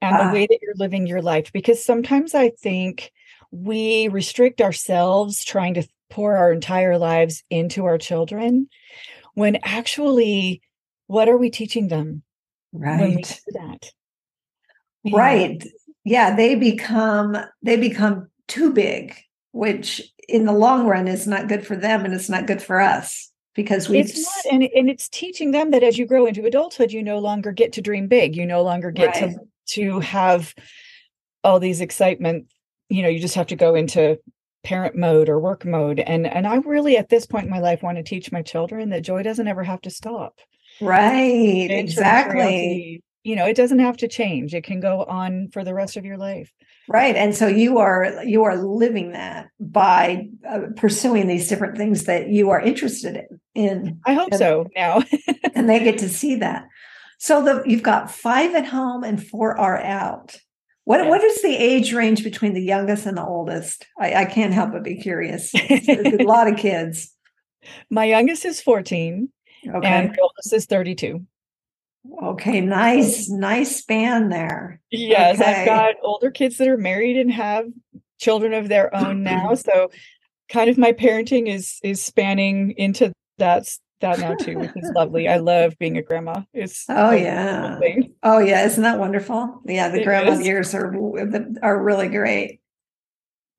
and 0.00 0.16
the 0.16 0.24
ah. 0.24 0.32
way 0.32 0.46
that 0.46 0.58
you're 0.62 0.74
living 0.76 1.06
your 1.06 1.20
life 1.20 1.52
because 1.52 1.84
sometimes 1.84 2.34
I 2.34 2.48
think 2.48 3.12
we 3.50 4.08
restrict 4.08 4.62
ourselves 4.62 5.44
trying 5.44 5.74
to 5.74 5.86
pour 6.08 6.34
our 6.34 6.50
entire 6.50 6.96
lives 6.96 7.44
into 7.50 7.84
our 7.84 7.98
children 7.98 8.68
when 9.34 9.58
actually 9.64 10.62
what 11.08 11.28
are 11.28 11.36
we 11.36 11.50
teaching 11.50 11.88
them 11.88 12.22
right 12.72 13.38
that 13.48 13.90
right 15.12 15.66
yeah 16.04 16.34
they 16.34 16.54
become 16.54 17.36
they 17.62 17.76
become 17.76 18.28
too 18.48 18.72
big 18.72 19.14
which 19.52 20.02
in 20.28 20.44
the 20.44 20.52
long 20.52 20.86
run 20.86 21.08
is 21.08 21.26
not 21.26 21.48
good 21.48 21.66
for 21.66 21.76
them 21.76 22.04
and 22.04 22.14
it's 22.14 22.28
not 22.28 22.46
good 22.46 22.62
for 22.62 22.80
us 22.80 23.30
because 23.54 23.88
we 23.88 23.98
it's 23.98 24.20
not 24.22 24.52
and, 24.52 24.62
and 24.74 24.90
it's 24.90 25.08
teaching 25.08 25.52
them 25.52 25.70
that 25.70 25.82
as 25.82 25.96
you 25.96 26.06
grow 26.06 26.26
into 26.26 26.44
adulthood 26.44 26.92
you 26.92 27.02
no 27.02 27.18
longer 27.18 27.52
get 27.52 27.72
to 27.74 27.80
dream 27.80 28.08
big. 28.08 28.36
You 28.36 28.46
no 28.46 28.62
longer 28.62 28.90
get 28.90 29.20
right. 29.20 29.34
to 29.34 29.38
to 29.80 30.00
have 30.00 30.54
all 31.42 31.60
these 31.60 31.80
excitement. 31.80 32.46
You 32.88 33.02
know 33.02 33.08
you 33.08 33.20
just 33.20 33.36
have 33.36 33.48
to 33.48 33.56
go 33.56 33.74
into 33.74 34.18
parent 34.62 34.96
mode 34.96 35.28
or 35.28 35.38
work 35.38 35.64
mode. 35.64 36.00
And 36.00 36.26
and 36.26 36.46
i 36.46 36.56
really 36.56 36.96
at 36.96 37.08
this 37.08 37.26
point 37.26 37.44
in 37.44 37.50
my 37.50 37.60
life 37.60 37.82
want 37.82 37.98
to 37.98 38.02
teach 38.02 38.32
my 38.32 38.42
children 38.42 38.90
that 38.90 39.02
joy 39.02 39.22
doesn't 39.22 39.48
ever 39.48 39.62
have 39.62 39.82
to 39.82 39.90
stop. 39.90 40.38
Right 40.80 41.70
exactly 41.70 43.02
you 43.24 43.34
know 43.34 43.46
it 43.46 43.56
doesn't 43.56 43.80
have 43.80 43.96
to 43.96 44.06
change 44.06 44.54
it 44.54 44.62
can 44.62 44.78
go 44.78 45.02
on 45.04 45.48
for 45.52 45.64
the 45.64 45.74
rest 45.74 45.96
of 45.96 46.04
your 46.04 46.18
life. 46.18 46.52
Right 46.88 47.16
and 47.16 47.34
so 47.34 47.48
you 47.48 47.78
are 47.78 48.22
you 48.24 48.44
are 48.44 48.56
living 48.56 49.12
that 49.12 49.48
by 49.58 50.28
uh, 50.48 50.60
pursuing 50.76 51.26
these 51.26 51.48
different 51.48 51.76
things 51.76 52.04
that 52.04 52.28
you 52.28 52.50
are 52.50 52.60
interested 52.60 53.16
in, 53.16 53.64
in 53.64 54.00
i 54.06 54.12
hope 54.12 54.30
and, 54.30 54.38
so 54.38 54.66
now. 54.76 55.02
and 55.54 55.68
they 55.68 55.82
get 55.82 55.98
to 55.98 56.08
see 56.08 56.36
that. 56.36 56.68
So 57.18 57.42
the 57.42 57.62
you've 57.66 57.82
got 57.82 58.10
five 58.10 58.54
at 58.54 58.66
home 58.66 59.02
and 59.02 59.24
four 59.24 59.58
are 59.58 59.80
out. 59.80 60.36
What 60.84 61.00
yes. 61.00 61.08
what 61.08 61.24
is 61.24 61.40
the 61.40 61.56
age 61.56 61.94
range 61.94 62.22
between 62.22 62.52
the 62.52 62.62
youngest 62.62 63.06
and 63.06 63.16
the 63.16 63.24
oldest? 63.24 63.86
I, 63.98 64.14
I 64.14 64.24
can't 64.26 64.52
help 64.52 64.72
but 64.72 64.84
be 64.84 64.96
curious. 64.96 65.54
A 65.54 66.16
lot 66.22 66.46
of 66.46 66.58
kids. 66.58 67.10
My 67.88 68.04
youngest 68.04 68.44
is 68.44 68.60
14 68.60 69.30
okay. 69.66 69.86
and 69.86 70.14
the 70.14 70.20
oldest 70.20 70.52
is 70.52 70.66
32 70.66 71.24
Okay, 72.22 72.60
nice, 72.60 73.28
nice 73.30 73.76
span 73.76 74.28
there. 74.28 74.80
Yes, 74.90 75.40
okay. 75.40 75.60
I've 75.62 75.66
got 75.66 75.94
older 76.02 76.30
kids 76.30 76.58
that 76.58 76.68
are 76.68 76.76
married 76.76 77.16
and 77.16 77.32
have 77.32 77.66
children 78.20 78.52
of 78.52 78.68
their 78.68 78.94
own 78.94 79.22
now. 79.22 79.54
So 79.64 79.90
kind 80.48 80.68
of 80.68 80.76
my 80.76 80.92
parenting 80.92 81.48
is 81.48 81.78
is 81.82 82.02
spanning 82.02 82.72
into 82.76 83.12
that 83.38 83.66
that 84.00 84.18
now 84.18 84.34
too, 84.34 84.58
which 84.58 84.70
is 84.76 84.90
lovely. 84.94 85.28
I 85.28 85.38
love 85.38 85.74
being 85.78 85.96
a 85.96 86.02
grandma. 86.02 86.42
It's 86.52 86.84
oh 86.88 87.12
yeah, 87.12 87.78
oh 88.22 88.38
yeah, 88.38 88.64
isn't 88.66 88.82
that 88.82 88.98
wonderful? 88.98 89.62
Yeah, 89.66 89.88
the 89.88 90.00
it 90.00 90.04
grandma 90.04 90.32
is. 90.32 90.46
years 90.46 90.74
are 90.74 90.94
are 91.62 91.82
really 91.82 92.08
great. 92.08 92.60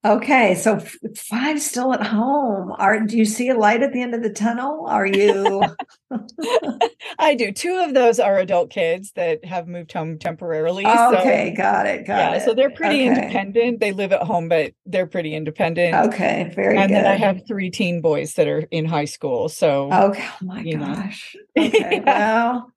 Okay, 0.06 0.54
so 0.54 0.78
five 1.16 1.60
still 1.60 1.92
at 1.92 2.02
home. 2.06 2.72
Are 2.78 3.00
do 3.00 3.16
you 3.16 3.24
see 3.24 3.48
a 3.48 3.56
light 3.56 3.82
at 3.82 3.92
the 3.92 4.00
end 4.00 4.14
of 4.14 4.22
the 4.22 4.30
tunnel? 4.30 4.86
Are 4.86 5.06
you? 5.06 5.64
I 7.18 7.34
do. 7.34 7.50
Two 7.50 7.76
of 7.76 7.92
those 7.92 8.20
are 8.20 8.38
adult 8.38 8.70
kids 8.70 9.10
that 9.16 9.44
have 9.44 9.66
moved 9.66 9.92
home 9.92 10.18
temporarily. 10.18 10.86
okay, 10.86 11.52
so, 11.56 11.62
got 11.62 11.86
it. 11.86 12.06
Got 12.06 12.18
yeah, 12.18 12.34
it. 12.34 12.44
so 12.44 12.54
they're 12.54 12.70
pretty 12.70 13.08
okay. 13.08 13.20
independent. 13.20 13.80
They 13.80 13.92
live 13.92 14.12
at 14.12 14.22
home, 14.22 14.48
but 14.48 14.74
they're 14.84 15.08
pretty 15.08 15.34
independent. 15.34 15.94
Okay, 16.06 16.52
very 16.54 16.74
good. 16.74 16.82
and 16.82 16.90
good. 16.90 16.96
then 16.96 17.06
I 17.06 17.16
have 17.16 17.44
three 17.48 17.70
teen 17.70 18.00
boys 18.00 18.34
that 18.34 18.46
are 18.46 18.60
in 18.70 18.84
high 18.84 19.06
school. 19.06 19.48
So 19.48 19.92
okay, 19.92 20.24
oh 20.24 20.46
my 20.46 20.62
gosh. 20.62 21.36
Know. 21.56 21.64
Okay, 21.66 22.02
well. 22.04 22.72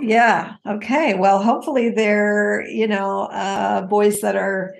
Yeah. 0.00 0.56
Okay. 0.66 1.14
Well, 1.14 1.40
hopefully 1.40 1.90
they're, 1.90 2.66
you 2.68 2.88
know, 2.88 3.22
uh, 3.22 3.82
boys 3.82 4.20
that 4.20 4.34
are 4.34 4.74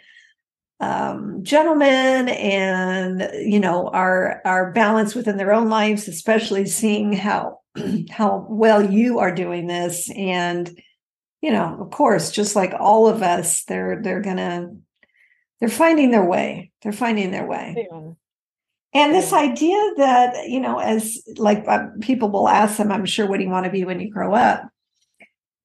um, 0.80 1.42
gentlemen 1.42 2.28
and 2.28 3.28
you 3.34 3.58
know 3.58 3.88
are 3.88 4.40
are 4.44 4.72
balanced 4.72 5.16
within 5.16 5.36
their 5.36 5.52
own 5.52 5.68
lives 5.68 6.06
especially 6.06 6.66
seeing 6.66 7.12
how 7.12 7.60
how 8.10 8.46
well 8.48 8.82
you 8.82 9.18
are 9.18 9.34
doing 9.34 9.66
this. 9.66 10.10
And 10.10 10.80
you 11.40 11.50
know 11.50 11.78
of 11.80 11.90
course 11.90 12.30
just 12.30 12.56
like 12.56 12.72
all 12.78 13.08
of 13.08 13.22
us 13.22 13.64
they're 13.64 14.00
they're 14.02 14.20
gonna 14.20 14.70
they're 15.60 15.68
finding 15.68 16.10
their 16.10 16.24
way. 16.24 16.70
They're 16.82 16.92
finding 16.92 17.30
their 17.32 17.46
way. 17.46 17.74
And 18.94 19.14
this 19.14 19.32
idea 19.32 19.78
that 19.98 20.48
you 20.48 20.60
know 20.60 20.78
as 20.78 21.18
like 21.36 21.64
uh, 21.66 21.88
people 22.00 22.30
will 22.30 22.48
ask 22.48 22.78
them 22.78 22.90
i'm 22.90 23.04
sure 23.04 23.26
what 23.26 23.38
do 23.38 23.44
you 23.44 23.50
want 23.50 23.64
to 23.64 23.70
be 23.70 23.84
when 23.84 24.00
you 24.00 24.10
grow 24.10 24.34
up 24.34 24.62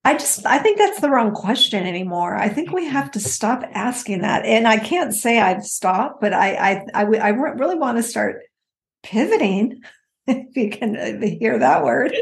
I 0.06 0.14
just 0.16 0.46
I 0.46 0.60
think 0.60 0.78
that's 0.78 1.00
the 1.00 1.10
wrong 1.10 1.34
question 1.34 1.86
anymore. 1.86 2.36
I 2.36 2.50
think 2.50 2.72
we 2.72 2.86
have 2.86 3.12
to 3.12 3.20
stop 3.20 3.64
asking 3.72 4.22
that. 4.22 4.46
And 4.46 4.68
I 4.68 4.78
can't 4.78 5.14
say 5.14 5.40
I've 5.40 5.66
stopped, 5.66 6.20
but 6.20 6.34
I 6.34 6.56
I 6.56 6.86
I, 6.94 7.04
I 7.04 7.30
really 7.30 7.78
want 7.78 7.98
to 7.98 8.04
start 8.04 8.42
pivoting 9.02 9.82
if 10.28 10.56
you 10.56 10.70
can 10.70 10.96
uh, 10.96 11.26
hear 11.26 11.60
that 11.60 11.84
word, 11.84 12.16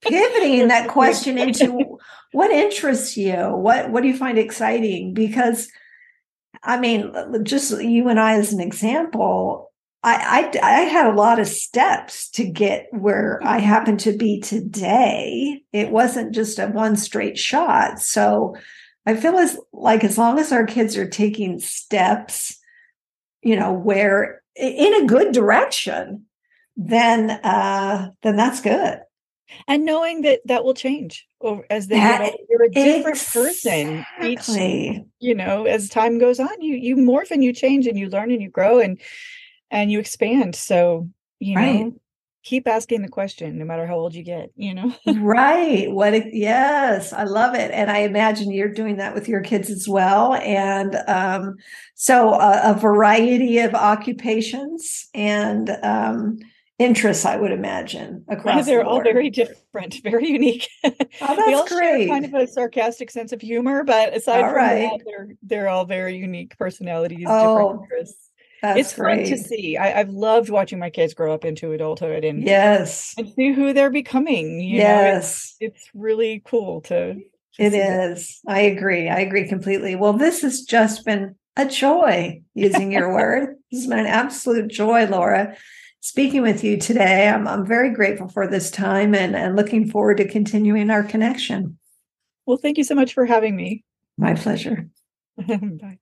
pivoting 0.00 0.68
that 0.68 0.88
question 0.88 1.36
into 1.36 1.98
what 2.32 2.50
interests 2.50 3.16
you, 3.16 3.34
what 3.34 3.90
what 3.90 4.02
do 4.02 4.08
you 4.08 4.16
find 4.16 4.38
exciting? 4.38 5.12
Because, 5.12 5.68
I 6.62 6.78
mean, 6.78 7.12
just 7.44 7.82
you 7.82 8.08
and 8.08 8.18
I 8.18 8.38
as 8.38 8.52
an 8.52 8.60
example, 8.60 9.72
I, 10.04 10.52
I, 10.52 10.60
I 10.62 10.80
had 10.82 11.06
a 11.06 11.16
lot 11.16 11.40
of 11.40 11.48
steps 11.48 12.28
to 12.32 12.44
get 12.44 12.88
where 12.90 13.40
I 13.42 13.58
happen 13.58 13.96
to 13.98 14.14
be 14.16 14.38
today. 14.38 15.62
It 15.72 15.90
wasn't 15.90 16.34
just 16.34 16.58
a 16.58 16.66
one 16.66 16.96
straight 16.96 17.38
shot. 17.38 18.00
So 18.00 18.54
I 19.06 19.16
feel 19.16 19.38
as 19.38 19.58
like 19.72 20.04
as 20.04 20.18
long 20.18 20.38
as 20.38 20.52
our 20.52 20.66
kids 20.66 20.98
are 20.98 21.08
taking 21.08 21.58
steps, 21.58 22.58
you 23.42 23.56
know, 23.56 23.72
where 23.72 24.42
in 24.54 24.94
a 25.02 25.06
good 25.06 25.32
direction, 25.32 26.26
then 26.76 27.30
uh 27.30 28.10
then 28.22 28.36
that's 28.36 28.60
good. 28.60 28.98
And 29.68 29.84
knowing 29.86 30.22
that 30.22 30.40
that 30.46 30.64
will 30.64 30.74
change 30.74 31.26
as 31.70 31.86
they 31.86 31.96
that, 31.96 32.20
get 32.20 32.36
you're 32.50 32.64
a 32.64 32.70
different 32.70 33.16
exactly. 33.16 33.42
person 33.42 34.06
each, 34.22 35.08
you 35.20 35.34
know, 35.34 35.64
as 35.64 35.88
time 35.88 36.18
goes 36.18 36.40
on, 36.40 36.60
you 36.60 36.74
you 36.74 36.96
morph 36.96 37.30
and 37.30 37.42
you 37.42 37.54
change 37.54 37.86
and 37.86 37.98
you 37.98 38.10
learn 38.10 38.30
and 38.30 38.42
you 38.42 38.50
grow 38.50 38.80
and 38.80 39.00
and 39.74 39.90
you 39.90 39.98
expand. 39.98 40.54
So, 40.54 41.08
you 41.40 41.56
right. 41.56 41.80
know, 41.80 41.94
keep 42.44 42.68
asking 42.68 43.00
the 43.00 43.08
question 43.08 43.58
no 43.58 43.64
matter 43.64 43.86
how 43.86 43.94
old 43.94 44.14
you 44.14 44.22
get 44.22 44.50
you 44.54 44.74
know 44.74 44.94
right 45.14 45.90
what 45.90 46.34
yes 46.34 47.10
i 47.14 47.24
love 47.24 47.54
it 47.54 47.70
and 47.70 47.90
i 47.90 48.00
imagine 48.00 48.52
you're 48.52 48.68
doing 48.68 48.98
that 48.98 49.14
with 49.14 49.28
your 49.28 49.40
kids 49.40 49.70
as 49.70 49.88
well 49.88 50.34
and 50.34 50.94
um, 51.08 51.56
so 51.94 52.34
a, 52.34 52.72
a, 52.72 52.74
variety 52.74 53.58
of 53.60 53.74
occupations 53.74 55.08
and 55.14 55.70
um, 55.82 56.38
interests 56.78 57.24
i 57.24 57.34
would 57.34 57.50
imagine 57.50 58.22
across 58.28 58.66
they're 58.66 58.84
the 58.84 58.88
all 58.88 59.02
very 59.02 59.30
different 59.30 60.00
very 60.02 60.28
unique 60.28 60.68
oh, 60.84 60.90
that's 61.20 61.46
we 61.46 61.54
all 61.54 61.66
great 61.66 62.06
share 62.06 62.08
kind 62.08 62.26
of 62.26 62.34
a 62.34 62.46
sarcastic 62.46 63.10
sense 63.10 63.32
of 63.32 63.40
humor 63.40 63.84
but 63.84 64.14
aside 64.14 64.42
all 64.42 64.50
from 64.50 64.56
right. 64.56 64.90
that 64.90 65.00
they're 65.06 65.28
they're 65.42 65.68
all 65.68 65.86
very 65.86 66.16
unique 66.16 66.58
personalities 66.58 67.24
oh. 67.26 67.62
different 67.62 67.82
interests 67.84 68.23
that's 68.64 68.80
it's 68.80 68.94
great. 68.94 69.28
fun 69.28 69.36
to 69.36 69.44
see. 69.44 69.76
I, 69.76 69.88
have 69.88 70.08
loved 70.08 70.48
watching 70.48 70.78
my 70.78 70.88
kids 70.88 71.12
grow 71.12 71.34
up 71.34 71.44
into 71.44 71.72
adulthood 71.72 72.24
and 72.24 72.42
yes, 72.42 73.14
and 73.18 73.30
see 73.34 73.52
who 73.52 73.74
they're 73.74 73.90
becoming. 73.90 74.58
yes, 74.60 75.56
know, 75.60 75.66
it's, 75.66 75.76
it's, 75.76 75.90
really 75.92 76.40
cool 76.46 76.80
to. 76.82 77.14
to 77.14 77.22
it 77.58 77.74
is. 77.74 78.40
That. 78.44 78.52
I 78.54 78.60
agree. 78.60 79.10
I 79.10 79.20
agree 79.20 79.46
completely. 79.46 79.96
Well, 79.96 80.14
this 80.14 80.40
has 80.40 80.62
just 80.62 81.04
been 81.04 81.34
a 81.58 81.66
joy 81.66 82.40
using 82.54 82.90
your 82.90 83.12
word. 83.14 83.56
This 83.70 83.82
has 83.82 83.86
been 83.86 83.98
an 83.98 84.06
absolute 84.06 84.68
joy, 84.68 85.04
Laura. 85.08 85.54
Speaking 86.00 86.40
with 86.40 86.64
you 86.64 86.78
today, 86.78 87.28
I'm, 87.28 87.46
I'm 87.46 87.66
very 87.66 87.90
grateful 87.90 88.28
for 88.28 88.46
this 88.46 88.70
time 88.70 89.14
and, 89.14 89.36
and 89.36 89.56
looking 89.56 89.90
forward 89.90 90.16
to 90.18 90.28
continuing 90.28 90.88
our 90.88 91.02
connection. 91.02 91.78
Well, 92.46 92.56
thank 92.56 92.78
you 92.78 92.84
so 92.84 92.94
much 92.94 93.12
for 93.12 93.26
having 93.26 93.56
me. 93.56 93.84
My 94.16 94.34
pleasure. 94.34 94.88
Bye. 95.36 95.98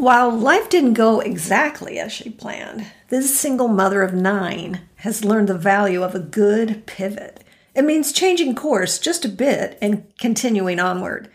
While 0.00 0.30
life 0.30 0.70
didn't 0.70 0.94
go 0.94 1.20
exactly 1.20 1.98
as 1.98 2.10
she 2.10 2.30
planned, 2.30 2.86
this 3.10 3.38
single 3.38 3.68
mother 3.68 4.00
of 4.00 4.14
nine 4.14 4.80
has 4.94 5.26
learned 5.26 5.50
the 5.50 5.58
value 5.58 6.02
of 6.02 6.14
a 6.14 6.18
good 6.18 6.86
pivot. 6.86 7.44
It 7.74 7.84
means 7.84 8.10
changing 8.10 8.54
course 8.54 8.98
just 8.98 9.26
a 9.26 9.28
bit 9.28 9.76
and 9.82 10.10
continuing 10.18 10.80
onward. 10.80 11.28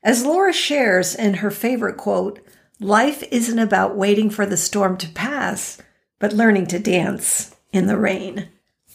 As 0.00 0.24
Laura 0.24 0.52
shares 0.52 1.12
in 1.16 1.34
her 1.34 1.50
favorite 1.50 1.96
quote, 1.96 2.38
life 2.78 3.24
isn't 3.32 3.58
about 3.58 3.96
waiting 3.96 4.30
for 4.30 4.46
the 4.46 4.56
storm 4.56 4.96
to 4.98 5.08
pass, 5.08 5.82
but 6.20 6.32
learning 6.32 6.68
to 6.68 6.78
dance 6.78 7.56
in 7.72 7.88
the 7.88 7.98
rain. 7.98 8.48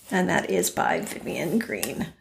And 0.10 0.30
that 0.30 0.50
is 0.50 0.70
by 0.70 1.02
Vivian 1.02 1.60
Greene. 1.60 2.14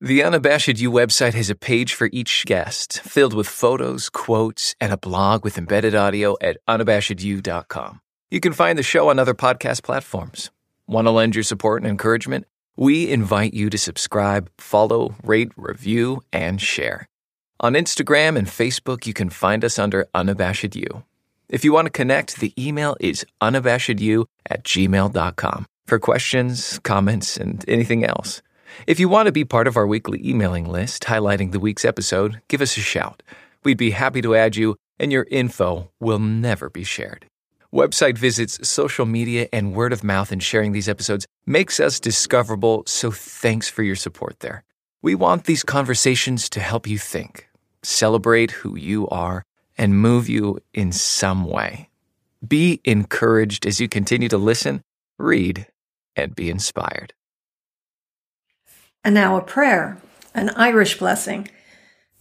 The 0.00 0.22
Unabashed 0.22 0.78
You 0.78 0.92
website 0.92 1.34
has 1.34 1.50
a 1.50 1.56
page 1.56 1.92
for 1.92 2.08
each 2.12 2.44
guest, 2.46 3.00
filled 3.00 3.34
with 3.34 3.48
photos, 3.48 4.08
quotes, 4.08 4.76
and 4.80 4.92
a 4.92 4.96
blog 4.96 5.42
with 5.42 5.58
embedded 5.58 5.96
audio 5.96 6.36
at 6.40 6.58
unabashedyou.com. 6.68 8.00
You 8.30 8.38
can 8.38 8.52
find 8.52 8.78
the 8.78 8.84
show 8.84 9.10
on 9.10 9.18
other 9.18 9.34
podcast 9.34 9.82
platforms. 9.82 10.52
Want 10.86 11.08
to 11.08 11.10
lend 11.10 11.34
your 11.34 11.42
support 11.42 11.82
and 11.82 11.90
encouragement? 11.90 12.46
We 12.76 13.10
invite 13.10 13.54
you 13.54 13.70
to 13.70 13.76
subscribe, 13.76 14.48
follow, 14.56 15.16
rate, 15.24 15.50
review, 15.56 16.22
and 16.32 16.60
share. 16.60 17.08
On 17.58 17.72
Instagram 17.72 18.38
and 18.38 18.46
Facebook, 18.46 19.04
you 19.04 19.12
can 19.12 19.30
find 19.30 19.64
us 19.64 19.80
under 19.80 20.06
Unabashed 20.14 20.76
You. 20.76 21.02
If 21.48 21.64
you 21.64 21.72
want 21.72 21.86
to 21.86 21.90
connect, 21.90 22.36
the 22.36 22.54
email 22.56 22.96
is 23.00 23.26
unabashedyou 23.42 24.26
at 24.48 24.62
gmail.com 24.62 25.66
for 25.88 25.98
questions, 25.98 26.78
comments, 26.84 27.36
and 27.36 27.64
anything 27.66 28.04
else. 28.04 28.42
If 28.86 29.00
you 29.00 29.08
want 29.08 29.26
to 29.26 29.32
be 29.32 29.44
part 29.44 29.66
of 29.66 29.76
our 29.76 29.86
weekly 29.86 30.20
emailing 30.26 30.64
list 30.64 31.04
highlighting 31.04 31.52
the 31.52 31.60
week's 31.60 31.84
episode, 31.84 32.40
give 32.48 32.62
us 32.62 32.76
a 32.76 32.80
shout. 32.80 33.22
We'd 33.64 33.76
be 33.76 33.90
happy 33.90 34.22
to 34.22 34.36
add 34.36 34.56
you, 34.56 34.76
and 34.98 35.10
your 35.10 35.26
info 35.30 35.90
will 36.00 36.18
never 36.18 36.70
be 36.70 36.84
shared. 36.84 37.26
Website 37.72 38.16
visits, 38.16 38.66
social 38.66 39.04
media, 39.04 39.48
and 39.52 39.74
word 39.74 39.92
of 39.92 40.04
mouth 40.04 40.32
in 40.32 40.38
sharing 40.38 40.72
these 40.72 40.88
episodes 40.88 41.26
makes 41.44 41.80
us 41.80 42.00
discoverable, 42.00 42.84
so 42.86 43.10
thanks 43.10 43.68
for 43.68 43.82
your 43.82 43.96
support 43.96 44.40
there. 44.40 44.62
We 45.02 45.14
want 45.14 45.44
these 45.44 45.64
conversations 45.64 46.48
to 46.50 46.60
help 46.60 46.86
you 46.86 46.98
think, 46.98 47.48
celebrate 47.82 48.52
who 48.52 48.76
you 48.76 49.08
are, 49.08 49.44
and 49.76 50.00
move 50.00 50.28
you 50.28 50.60
in 50.72 50.92
some 50.92 51.44
way. 51.44 51.90
Be 52.46 52.80
encouraged 52.84 53.66
as 53.66 53.80
you 53.80 53.88
continue 53.88 54.28
to 54.28 54.38
listen, 54.38 54.82
read, 55.18 55.66
and 56.16 56.34
be 56.34 56.48
inspired. 56.48 57.12
And 59.04 59.14
now 59.14 59.36
a 59.36 59.42
prayer, 59.42 60.00
an 60.34 60.50
Irish 60.50 60.98
blessing. 60.98 61.48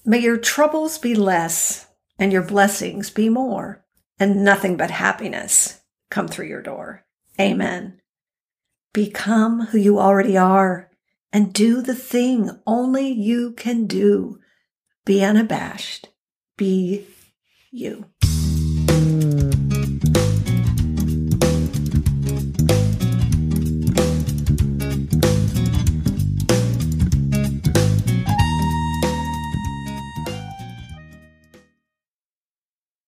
May 0.05 0.19
your 0.19 0.38
troubles 0.38 0.97
be 0.97 1.15
less 1.15 1.88
and 2.19 2.32
your 2.32 2.43
blessings 2.43 3.09
be 3.09 3.30
more, 3.30 3.84
and 4.19 4.43
nothing 4.43 4.78
but 4.78 4.89
happiness 4.89 5.82
come 6.09 6.28
through 6.28 6.47
your 6.47 6.61
door. 6.61 7.05
Amen. 7.39 8.01
Become 8.93 9.67
who 9.67 9.78
you 9.78 9.99
already 9.99 10.38
are 10.38 10.89
and 11.32 11.53
do 11.53 11.82
the 11.82 11.95
thing 11.95 12.49
only 12.65 13.07
you 13.09 13.51
can 13.51 13.86
do. 13.86 14.39
Be 15.05 15.23
unabashed. 15.23 16.09
Be 16.57 17.05
you. 17.71 18.05